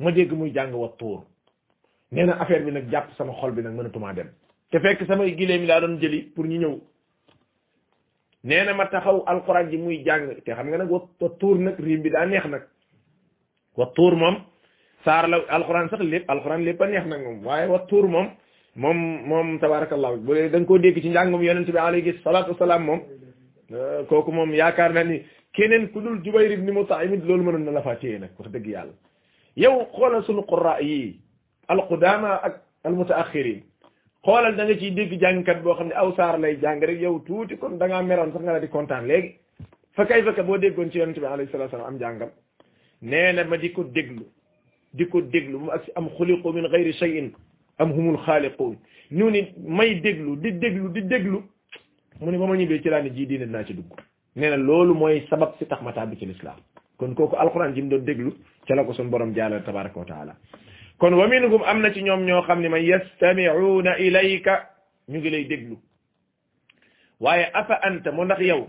ma 0.00 0.10
dégg 0.12 0.32
muy 0.32 0.50
jàng 0.54 0.72
wa 0.74 0.88
tuur 0.98 1.20
nee 2.12 2.24
na 2.24 2.40
affaire 2.42 2.64
bi 2.64 2.70
nag 2.72 2.90
jàpp 2.90 3.10
sama 3.16 3.32
xol 3.38 3.52
bi 3.52 3.62
nag 3.62 3.74
mënatumaa 3.76 4.14
dem 4.16 4.28
te 4.70 4.76
fekk 4.82 5.00
samay 5.08 5.34
gileem 5.38 5.60
mi 5.60 5.66
laa 5.66 5.80
doon 5.82 5.98
jëli 6.02 6.20
pour 6.34 6.44
ñu 6.46 6.58
ñëw 6.62 6.74
neena 8.44 8.74
ma 8.74 8.86
taxaw 8.90 9.22
alquran 9.26 9.70
ji 9.70 9.76
muy 9.76 10.04
jàng 10.04 10.34
te 10.44 10.52
xam 10.54 10.66
nga 10.68 10.76
nak 10.78 10.90
wa 10.90 11.28
tour 11.40 11.58
nak 11.58 11.78
riim 11.78 12.02
bi 12.02 12.10
daa 12.10 12.26
neex 12.26 12.44
nak 12.46 12.62
wa 13.76 13.86
tour 13.94 14.16
mom 14.16 14.36
sar 15.04 15.28
la 15.28 15.38
alquran 15.48 15.88
sax 15.90 16.00
lépp 16.02 16.28
alquran 16.30 16.64
lépp 16.64 16.80
a 16.82 16.86
neex 16.86 17.06
nak 17.06 17.20
mom 17.22 17.44
waye 17.46 17.68
wa 17.68 17.78
tour 17.86 18.08
mom 18.08 18.30
mom 18.74 18.96
mom 19.28 19.58
tabarakallah 19.60 20.16
bu 20.26 20.32
le 20.34 20.48
dang 20.50 20.66
ko 20.66 20.78
deg 20.78 21.00
ci 21.02 21.12
jangum 21.12 21.42
yonent 21.42 21.70
bi 21.72 21.78
alayhi 21.78 22.14
salatu 22.24 22.50
wassalam 22.50 22.84
mom 22.84 23.00
koku 24.08 24.32
mom 24.32 24.52
yaakar 24.54 24.92
na 24.92 25.04
ni 25.04 25.22
kenen 25.54 25.88
ku 25.92 26.00
dul 26.00 26.20
jubair 26.24 26.50
ibn 26.50 26.70
mutaim 26.74 27.12
loolu 27.24 27.42
meun 27.44 27.64
na 27.64 27.70
la 27.70 27.80
faa 27.82 27.94
téye 27.96 28.18
wax 28.38 28.50
deug 28.50 28.66
yàlla 28.66 28.92
yow 29.56 29.84
khola 29.94 30.22
sunu 30.22 30.42
qurra 30.50 30.78
yi 30.80 31.16
alqudama 31.68 32.34
ak 32.46 32.54
almutaakhirin 32.84 33.62
xoolal 34.24 34.54
da 34.56 34.64
nga 34.64 34.76
ciy 34.80 34.92
dégg 34.96 35.12
jàngkat 35.22 35.62
boo 35.64 35.74
xam 35.78 35.88
ne 35.88 35.94
aw 35.94 36.12
saar 36.16 36.38
lay 36.38 36.56
jàng 36.62 36.80
rek 36.80 37.00
yow 37.00 37.18
tuuti 37.26 37.56
kon 37.58 37.76
danga 37.80 37.96
ngaa 37.98 38.06
meroon 38.08 38.32
sax 38.32 38.42
nga 38.44 38.52
la 38.52 38.58
di 38.60 38.68
kontaan 38.68 39.06
léegi 39.10 39.32
fa 39.96 40.04
kay 40.06 40.22
fa 40.22 40.30
boo 40.46 40.58
déggoon 40.58 40.90
ci 40.92 40.98
yonent 40.98 41.18
bi 41.18 41.26
alayhi 41.26 41.50
salaatu 41.50 41.70
salaam 41.72 41.86
am 41.94 41.98
jàngam 42.00 42.30
nee 43.02 43.32
na 43.32 43.42
ma 43.44 43.56
di 43.56 43.72
ko 43.72 43.82
déglu 43.82 44.22
di 44.92 45.04
ko 45.08 45.20
déglu 45.22 45.58
mu 45.58 45.68
ak 45.70 45.84
si 45.84 45.90
am 45.96 46.06
xuliqu 46.14 46.52
min 46.54 46.68
gayri 46.70 46.92
shay'in 46.92 47.32
am 47.78 47.90
humul 47.92 48.16
xaaliquun 48.24 48.76
ñu 49.10 49.30
ni 49.30 49.40
may 49.66 50.00
déglu 50.00 50.36
di 50.36 50.52
déglu 50.58 50.88
di 50.90 51.02
déglu 51.02 51.42
mu 52.20 52.30
ne 52.30 52.38
ba 52.38 52.46
ma 52.46 52.54
ñibbee 52.54 52.80
ci 52.82 52.88
laa 52.90 53.02
ne 53.02 53.10
ji 53.10 53.26
diine 53.26 53.46
dinaa 53.46 53.64
ci 53.66 53.74
dugg 53.74 53.90
nee 54.36 54.50
na 54.50 54.56
loolu 54.56 54.94
mooy 54.94 55.26
sabab 55.30 55.56
si 55.58 55.66
tax 55.66 55.82
ma 55.82 55.92
tàbbi 55.92 56.16
ci 56.16 56.26
lislaam 56.26 56.60
kon 56.96 57.14
kooku 57.14 57.34
alxuraan 57.34 57.74
ji 57.74 57.82
mu 57.82 57.88
doon 57.88 58.04
déglu 58.06 58.30
ca 58.66 58.74
la 58.76 58.84
ko 58.84 58.92
suñu 58.92 59.10
borom 59.10 59.34
jaala 59.34 59.58
tabaraka 59.66 59.98
wa 59.98 60.04
taala 60.06 60.36
kon 61.02 61.14
wa 61.18 61.26
minhum 61.26 61.62
am 61.66 61.80
na 61.82 61.90
ci 61.92 62.00
ñoom 62.02 62.22
ñoo 62.26 62.42
xam 62.46 62.60
ne 62.62 62.68
man 62.68 62.80
yastami'una 62.82 63.96
ka 64.44 64.70
ñu 65.08 65.18
ngi 65.18 65.30
lay 65.30 65.44
déglu 65.50 65.76
waaye 67.20 67.44
afa 67.52 67.74
anta 67.82 68.12
mu 68.12 68.24
ndax 68.24 68.38
yow 68.40 68.68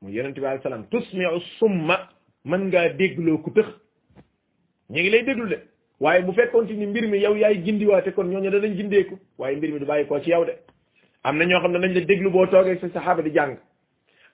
mu 0.00 0.08
yeneen 0.08 0.14
yonente 0.16 0.38
bi 0.40 0.46
alayhi 0.46 0.62
salaam 0.62 0.86
tusmi'u 0.92 1.40
summa 1.58 2.08
mën 2.44 2.66
ngaa 2.70 2.88
dégloo 2.90 3.38
ku 3.42 3.50
tëx 3.50 3.66
ñu 4.90 5.00
ngi 5.00 5.10
lay 5.10 5.22
déglu 5.24 5.48
de 5.48 5.56
waaye 6.00 6.22
bu 6.22 6.32
fekkoon 6.32 6.68
ti 6.68 6.74
ni 6.74 6.86
mbir 6.86 7.08
mi 7.08 7.18
yow 7.18 7.34
yaay 7.34 7.58
gindiwaate 7.64 8.12
kon 8.14 8.30
da 8.30 8.50
danañ 8.50 8.76
gindeeku 8.76 9.18
waaye 9.38 9.56
mbir 9.56 9.72
mi 9.72 9.78
du 9.80 9.84
bàyyi 9.86 10.06
koo 10.06 10.20
ci 10.20 10.30
yow 10.30 10.44
de 10.44 10.52
am 11.24 11.36
na 11.36 11.44
ñoo 11.46 11.58
xam 11.60 11.72
ne 11.72 11.78
dañ 11.80 11.94
la 11.94 12.00
déglu 12.06 12.30
boo 12.30 12.46
toogee 12.46 12.78
sa 12.78 12.88
saxaaba 12.90 13.22
di 13.22 13.30
jàng 13.34 13.58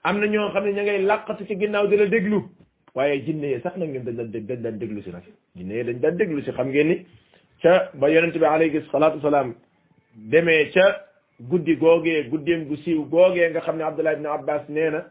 am 0.03 0.19
na 0.19 0.27
ñoo 0.27 0.51
xam 0.53 0.65
ne 0.65 0.71
ña 0.73 0.83
ngay 0.83 1.01
làqatu 1.01 1.47
ci 1.47 1.57
ginnaaw 1.59 1.87
di 1.87 1.97
la 1.97 2.05
déglu 2.05 2.43
waaye 2.93 3.25
jinne 3.25 3.47
yee 3.49 3.61
sax 3.63 3.75
nag 3.77 3.89
ñoom 3.89 4.03
dañ 4.05 4.15
daan 4.17 4.31
dañ 4.31 4.61
daan 4.61 4.77
déglu 4.79 5.01
si 5.01 5.09
nag 5.09 5.23
jinne 5.55 5.73
dañ 5.85 5.99
daan 5.99 6.15
déglu 6.17 6.41
si 6.43 6.51
xam 6.51 6.67
ngeen 6.69 6.87
ni 6.89 7.05
ca 7.61 7.71
ba 7.99 8.09
yonent 8.09 8.35
bi 8.41 8.45
alayhi 8.55 8.81
salatu 8.93 9.15
wasalaam 9.19 9.49
demee 10.31 10.69
ca 10.73 10.85
guddi 11.51 11.73
googee 11.83 12.23
guddeem 12.31 12.61
gu 12.69 12.75
siiw 12.83 13.01
googee 13.15 13.49
nga 13.51 13.61
xam 13.65 13.77
ne 13.79 13.83
abdullah 13.89 14.13
ibn 14.17 14.25
abbas 14.35 14.63
nee 14.75 14.89
na 14.95 15.01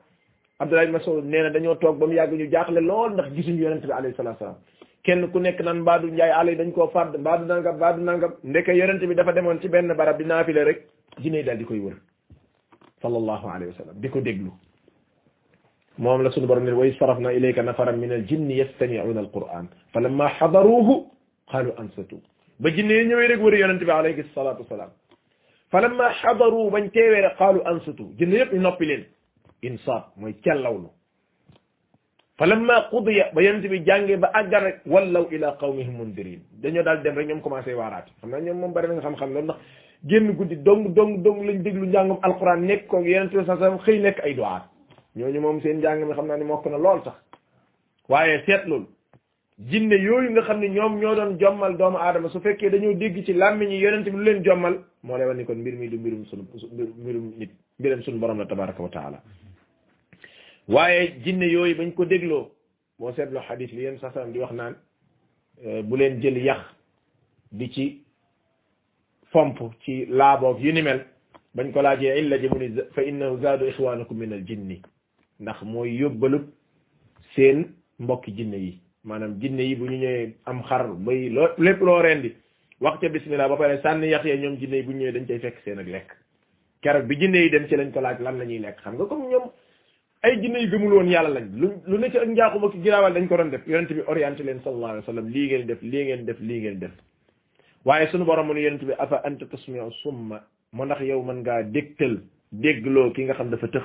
abdullah 0.63 0.85
ibn 0.87 0.93
mas'ud 0.99 1.25
nee 1.33 1.43
na 1.45 1.51
dañoo 1.55 1.77
toog 1.83 1.97
ba 2.01 2.07
mu 2.09 2.13
yàgg 2.21 2.33
ñu 2.41 2.47
jaaxle 2.55 2.81
lool 2.91 3.11
ndax 3.15 3.29
gisuñu 3.37 3.63
yonent 3.67 3.85
bi 3.89 3.93
alayhi 4.01 4.17
salatu 4.21 4.41
wasalaam 4.41 4.59
kenn 5.05 5.23
ku 5.33 5.39
nekk 5.47 5.59
nan 5.67 5.79
mbaadu 5.83 6.07
njaay 6.15 6.31
àll 6.41 6.49
dañ 6.61 6.71
koo 6.77 6.89
fàdd 6.95 7.13
mbaadu 7.23 7.45
nangam 7.51 7.75
mbaadu 7.79 8.01
nangam 8.09 8.33
ndeke 8.51 8.73
yonent 8.81 9.03
bi 9.09 9.15
dafa 9.19 9.33
demoon 9.37 9.61
ci 9.63 9.69
benn 9.75 9.89
barab 10.01 10.17
di 10.21 10.25
naafile 10.31 10.63
rek 10.69 10.79
jinne 11.23 11.45
daal 11.47 11.59
di 11.61 11.65
koy 11.71 11.79
wër 11.85 11.97
sallallahu 13.03 13.47
alayhi 13.55 13.71
wa 13.73 13.79
sallam 13.81 13.97
di 14.03 14.09
ko 14.15 14.19
déglu 14.27 14.51
moom 16.03 16.21
la 16.25 16.31
suñu 16.33 16.47
borom 16.51 16.65
ne 16.65 16.73
way 16.81 16.91
sarafna 16.99 17.29
ilayka 17.39 17.63
nafaran 17.69 17.97
min 18.03 18.11
al 18.19 18.25
jinni 18.29 18.55
yastami'una 18.61 19.21
al 19.25 19.31
qur'an 19.37 19.65
falamma 19.93 20.27
hadaruhu 20.39 20.95
qalu 21.53 21.73
ansitu 21.83 22.21
ba 22.59 22.71
jinne 22.73 22.91
yi 22.95 23.05
ñëwee 23.07 23.29
rek 23.29 23.41
wëri 23.41 23.61
yonente 23.61 23.85
bi 23.85 23.91
alayhi 23.93 24.23
salatu 24.35 24.63
wasalaam 24.63 24.91
fa 25.71 25.81
lamma 25.81 26.11
xadaru 26.21 26.71
bañ 26.71 26.91
teewee 26.93 27.23
rek 27.23 27.37
qaalu 27.37 27.61
ansitu 27.65 28.11
jinne 28.19 28.33
yëpp 28.39 28.53
noppi 28.55 28.85
leen 28.87 29.05
insaat 29.63 30.11
mooy 30.17 30.35
cellawlu 30.43 30.91
fa 32.37 32.47
lamma 32.47 32.89
qudiya 32.91 33.31
ba 33.35 33.43
yonente 33.43 33.69
bi 33.69 33.85
jàngee 33.87 34.17
ba 34.17 34.31
àggal 34.35 34.63
rek 34.65 34.79
wallaw 34.87 35.27
ila 35.31 35.57
qawmihim 35.61 35.95
mundirin 35.99 36.41
dañoo 36.63 36.83
daal 36.83 37.01
dem 37.03 37.15
rek 37.15 37.29
ñoom 37.29 37.41
commencé 37.43 37.75
waaraati 37.75 38.11
xam 38.21 38.31
naa 38.31 38.41
ñoom 38.41 38.59
moom 38.59 38.73
bari 38.73 38.89
na 38.89 38.95
nga 38.95 39.03
xam-xam 39.07 39.33
loolu 39.35 39.45
ndax 39.45 39.57
génn 40.05 40.35
guddi 40.35 40.57
dong 40.63 40.95
dong 40.97 41.23
dong 41.23 41.47
lañ 41.47 41.63
déglu 41.63 41.87
njàngum 41.87 42.19
alquran 42.23 42.67
nekk 42.67 42.87
ko 42.89 42.99
yonente 43.03 43.39
bi 43.39 43.45
saa 43.47 43.57
sallam 43.59 43.79
xëy 43.87 43.99
nekk 44.01 44.19
ay 44.25 44.35
duwaat 44.35 44.65
ñooñu 45.17 45.41
moom 45.41 45.61
seen 45.61 45.79
njàng 45.79 46.05
mi 46.07 46.13
xam 46.15 46.27
naa 46.27 46.37
ni 46.37 46.45
mokk 46.45 46.67
na 46.67 46.77
lool 46.79 47.03
sax 47.05 47.15
waaye 48.09 48.43
seet 48.47 48.67
loolu 48.67 48.87
jinne 49.59 49.95
yooyu 49.99 50.31
nga 50.31 50.43
xam 50.43 50.61
ne 50.61 50.69
ñoom 50.69 51.01
ñoo 51.01 51.15
doon 51.17 51.39
jommal 51.41 51.77
doomu 51.77 51.99
aadama 51.99 52.29
su 52.31 52.41
fekkee 52.41 52.71
dañoo 52.71 52.95
dégg 52.95 53.25
ci 53.27 53.33
làmmiñi 53.33 53.77
yonent 53.83 54.05
bi 54.05 54.11
lu 54.19 54.23
leen 54.25 54.43
jommal 54.45 54.77
moo 55.03 55.17
lay 55.19 55.27
wane 55.27 55.45
kon 55.45 55.57
mbir 55.57 55.75
mi 55.77 55.89
du 55.89 55.99
mbirum 55.99 56.25
sunu 56.27 56.45
mbirum 57.03 57.33
nit 57.39 57.51
mbirum 57.79 58.03
sunu 58.03 58.19
borom 58.21 58.39
la 58.39 58.47
tabaraka 58.47 58.81
wa 58.83 58.89
taala 58.89 59.19
waaye 60.69 61.15
jinne 61.25 61.47
yooyu 61.55 61.75
bañ 61.77 61.93
ko 61.95 62.05
dégloo 62.05 62.51
boo 62.99 63.13
seetloo 63.15 63.43
xadis 63.49 63.71
li 63.73 63.83
yéen 63.83 63.99
sasanam 63.99 64.31
di 64.33 64.39
wax 64.39 64.53
naan 64.53 64.75
bu 65.89 65.97
leen 65.97 66.21
jël 66.23 66.39
yax 66.39 66.63
di 67.51 67.69
ci 67.73 68.03
fomp 69.33 69.59
ci 69.83 70.07
laaboog 70.07 70.61
yu 70.61 70.73
ni 70.73 70.83
mel 70.83 71.05
bañ 71.57 71.73
ko 71.73 71.83
laajee 71.83 72.19
illa 72.21 72.39
ji 72.39 72.49
mu 72.49 72.59
ni 72.61 72.69
fa 72.95 73.03
innahu 73.03 73.41
zaadu 73.43 73.67
ixwaanakum 73.71 74.19
min 74.19 74.33
al 74.35 74.45
jinni 74.47 74.81
ndax 75.41 75.63
mooy 75.63 75.97
yóbbalub 75.99 76.47
seen 77.35 77.67
mbokki 77.99 78.33
jinne 78.37 78.57
yi 78.67 78.81
maanaam 79.11 79.35
jinne 79.41 79.63
yi 79.69 79.77
bu 79.81 79.85
ñu 79.87 79.99
ñëwee 80.03 80.33
am 80.47 80.63
xar 80.69 80.85
bay 81.07 81.31
loo 81.31 81.49
lépp 81.59 81.81
loo 81.81 82.01
rendi 82.03 82.33
wax 82.81 83.01
ca 83.01 83.09
bismillah 83.09 83.49
ba 83.49 83.57
pare 83.57 83.81
sànni 83.83 84.09
yax 84.09 84.25
yee 84.25 84.37
ñoom 84.39 84.57
jinne 84.61 84.77
yi 84.79 84.83
bu 84.83 84.91
ñu 84.93 84.99
ñëwee 84.99 85.13
dañ 85.13 85.27
koy 85.27 85.39
fekk 85.39 85.59
seen 85.65 85.79
ak 85.79 85.89
lekk 85.89 86.09
keroog 86.83 87.07
bi 87.09 87.17
jinne 87.21 87.39
yi 87.43 87.49
dem 87.51 87.67
ci 87.69 87.77
lañ 87.77 87.91
ko 87.93 88.01
laaj 88.01 88.19
lan 88.21 88.39
la 88.39 88.45
ñuy 88.45 88.59
lekk 88.59 88.81
xam 88.83 88.95
nga 88.97 89.05
kom 89.07 89.23
ñoom 89.31 89.47
ay 90.23 90.41
jinne 90.43 90.59
yu 90.61 90.69
gëmul 90.71 90.93
woon 90.93 91.09
yàlla 91.09 91.31
lañ 91.41 91.47
lu 91.87 91.99
nekk 91.99 92.01
ne 92.01 92.11
ci 92.11 92.19
ak 92.19 92.27
njaaxum 92.29 92.65
ak 92.65 92.75
giraawal 92.83 93.13
dañ 93.15 93.29
ko 93.29 93.37
doon 93.37 93.51
def 93.51 93.67
yonent 93.67 93.91
bi 93.97 94.03
orienté 94.07 94.43
leen 94.45 94.61
sallallahu 94.65 94.91
alayhi 94.93 95.07
wa 95.07 95.11
sallam 95.13 95.29
lii 95.33 95.47
ngeen 95.49 95.67
def 95.67 95.83
lii 95.83 96.05
ngeen 96.05 96.25
def 96.27 96.41
lii 96.41 96.61
ngeen 96.61 96.79
def 96.79 96.93
waaye 97.85 98.09
sunu 98.11 98.25
borom 98.25 98.47
mu 98.47 98.55
ne 98.55 98.61
yonent 98.61 98.85
bi 98.85 98.93
afa 98.99 99.23
anta 99.25 99.47
tusmi'u 99.47 99.91
summa 100.03 100.45
mu 100.73 100.85
ndax 100.85 101.01
yow 101.01 101.23
mën 101.23 101.41
ngaa 101.43 101.63
dégtal 101.63 102.21
déggloo 102.53 103.13
ki 103.13 103.25
nga 103.25 103.35
xam 103.35 103.51
dafa 103.51 103.67
tëx 103.69 103.85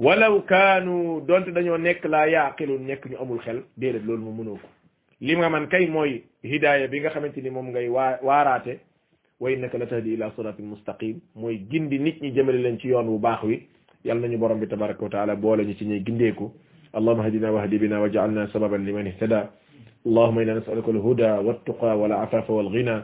walaw 0.00 0.40
kaanu 0.50 1.20
donte 1.28 1.50
dañoo 1.56 1.76
nekk 1.86 2.04
laa 2.12 2.26
yaaqilun 2.34 2.86
nekk 2.88 3.02
ñu 3.10 3.16
amul 3.22 3.38
xel 3.44 3.58
déedéet 3.80 4.04
loolu 4.08 4.22
mu 4.26 4.32
mënoo 4.38 4.56
ko 4.62 4.68
li 5.26 5.34
nga 5.36 5.48
man 5.52 5.66
kay 5.72 5.84
mooy 5.94 6.12
hidaaya 6.50 6.86
bi 6.92 7.00
nga 7.00 7.10
xamante 7.14 7.42
ni 7.42 7.50
moom 7.56 7.66
ngay 7.70 7.86
waa 7.96 8.16
waaraate 8.28 8.72
wa 9.40 9.50
innaka 9.52 9.76
la 9.78 9.86
tahdi 9.92 10.14
ila 10.14 10.30
siratin 10.36 10.64
mustaqim 10.72 11.16
mooy 11.40 11.56
gindi 11.70 11.98
nit 11.98 12.16
ñi 12.22 12.32
jëmale 12.36 12.60
leen 12.62 12.78
ci 12.80 12.88
yoon 12.92 13.08
wu 13.12 13.18
baax 13.18 13.42
wi 13.48 13.56
yàlla 14.06 14.20
nañu 14.26 14.38
borom 14.38 14.60
bi 14.60 14.66
tabaraka 14.68 15.04
wa 15.04 15.10
taala 15.10 15.36
boole 15.36 15.64
ñu 15.68 15.74
ci 15.78 15.84
ñuy 15.84 16.00
gindeeku 16.06 16.50
allahuma 16.94 17.22
hadina 17.26 17.52
wahdi 17.52 17.78
bina 17.78 18.00
waj'alna 18.00 18.48
sababan 18.52 18.84
liman 18.88 19.06
ihtada 19.08 19.50
اللهم 20.08 20.38
إنا 20.38 20.54
نسألك 20.64 20.88
الهدى 20.88 21.30
والتقى 21.44 21.92
والعفاف 22.00 22.50
والغنى 22.50 22.96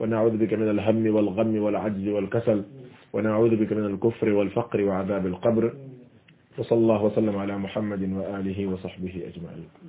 ونعوذ 0.00 0.34
بك 0.42 0.52
من 0.54 0.68
الهم 0.70 1.04
والغم 1.16 1.54
والعجز 1.64 2.08
والكسل 2.08 2.64
ونعوذ 3.12 3.52
بك 3.60 3.70
من 3.72 3.84
الكفر 3.92 4.28
والفقر 4.32 4.78
وعذاب 4.84 5.24
القبر 5.26 5.64
وصلى 6.58 6.78
الله 6.78 7.02
وسلم 7.04 7.36
على 7.38 7.58
محمد 7.58 8.12
وآله 8.12 8.66
وصحبه 8.66 9.22
أجمعين 9.26 9.88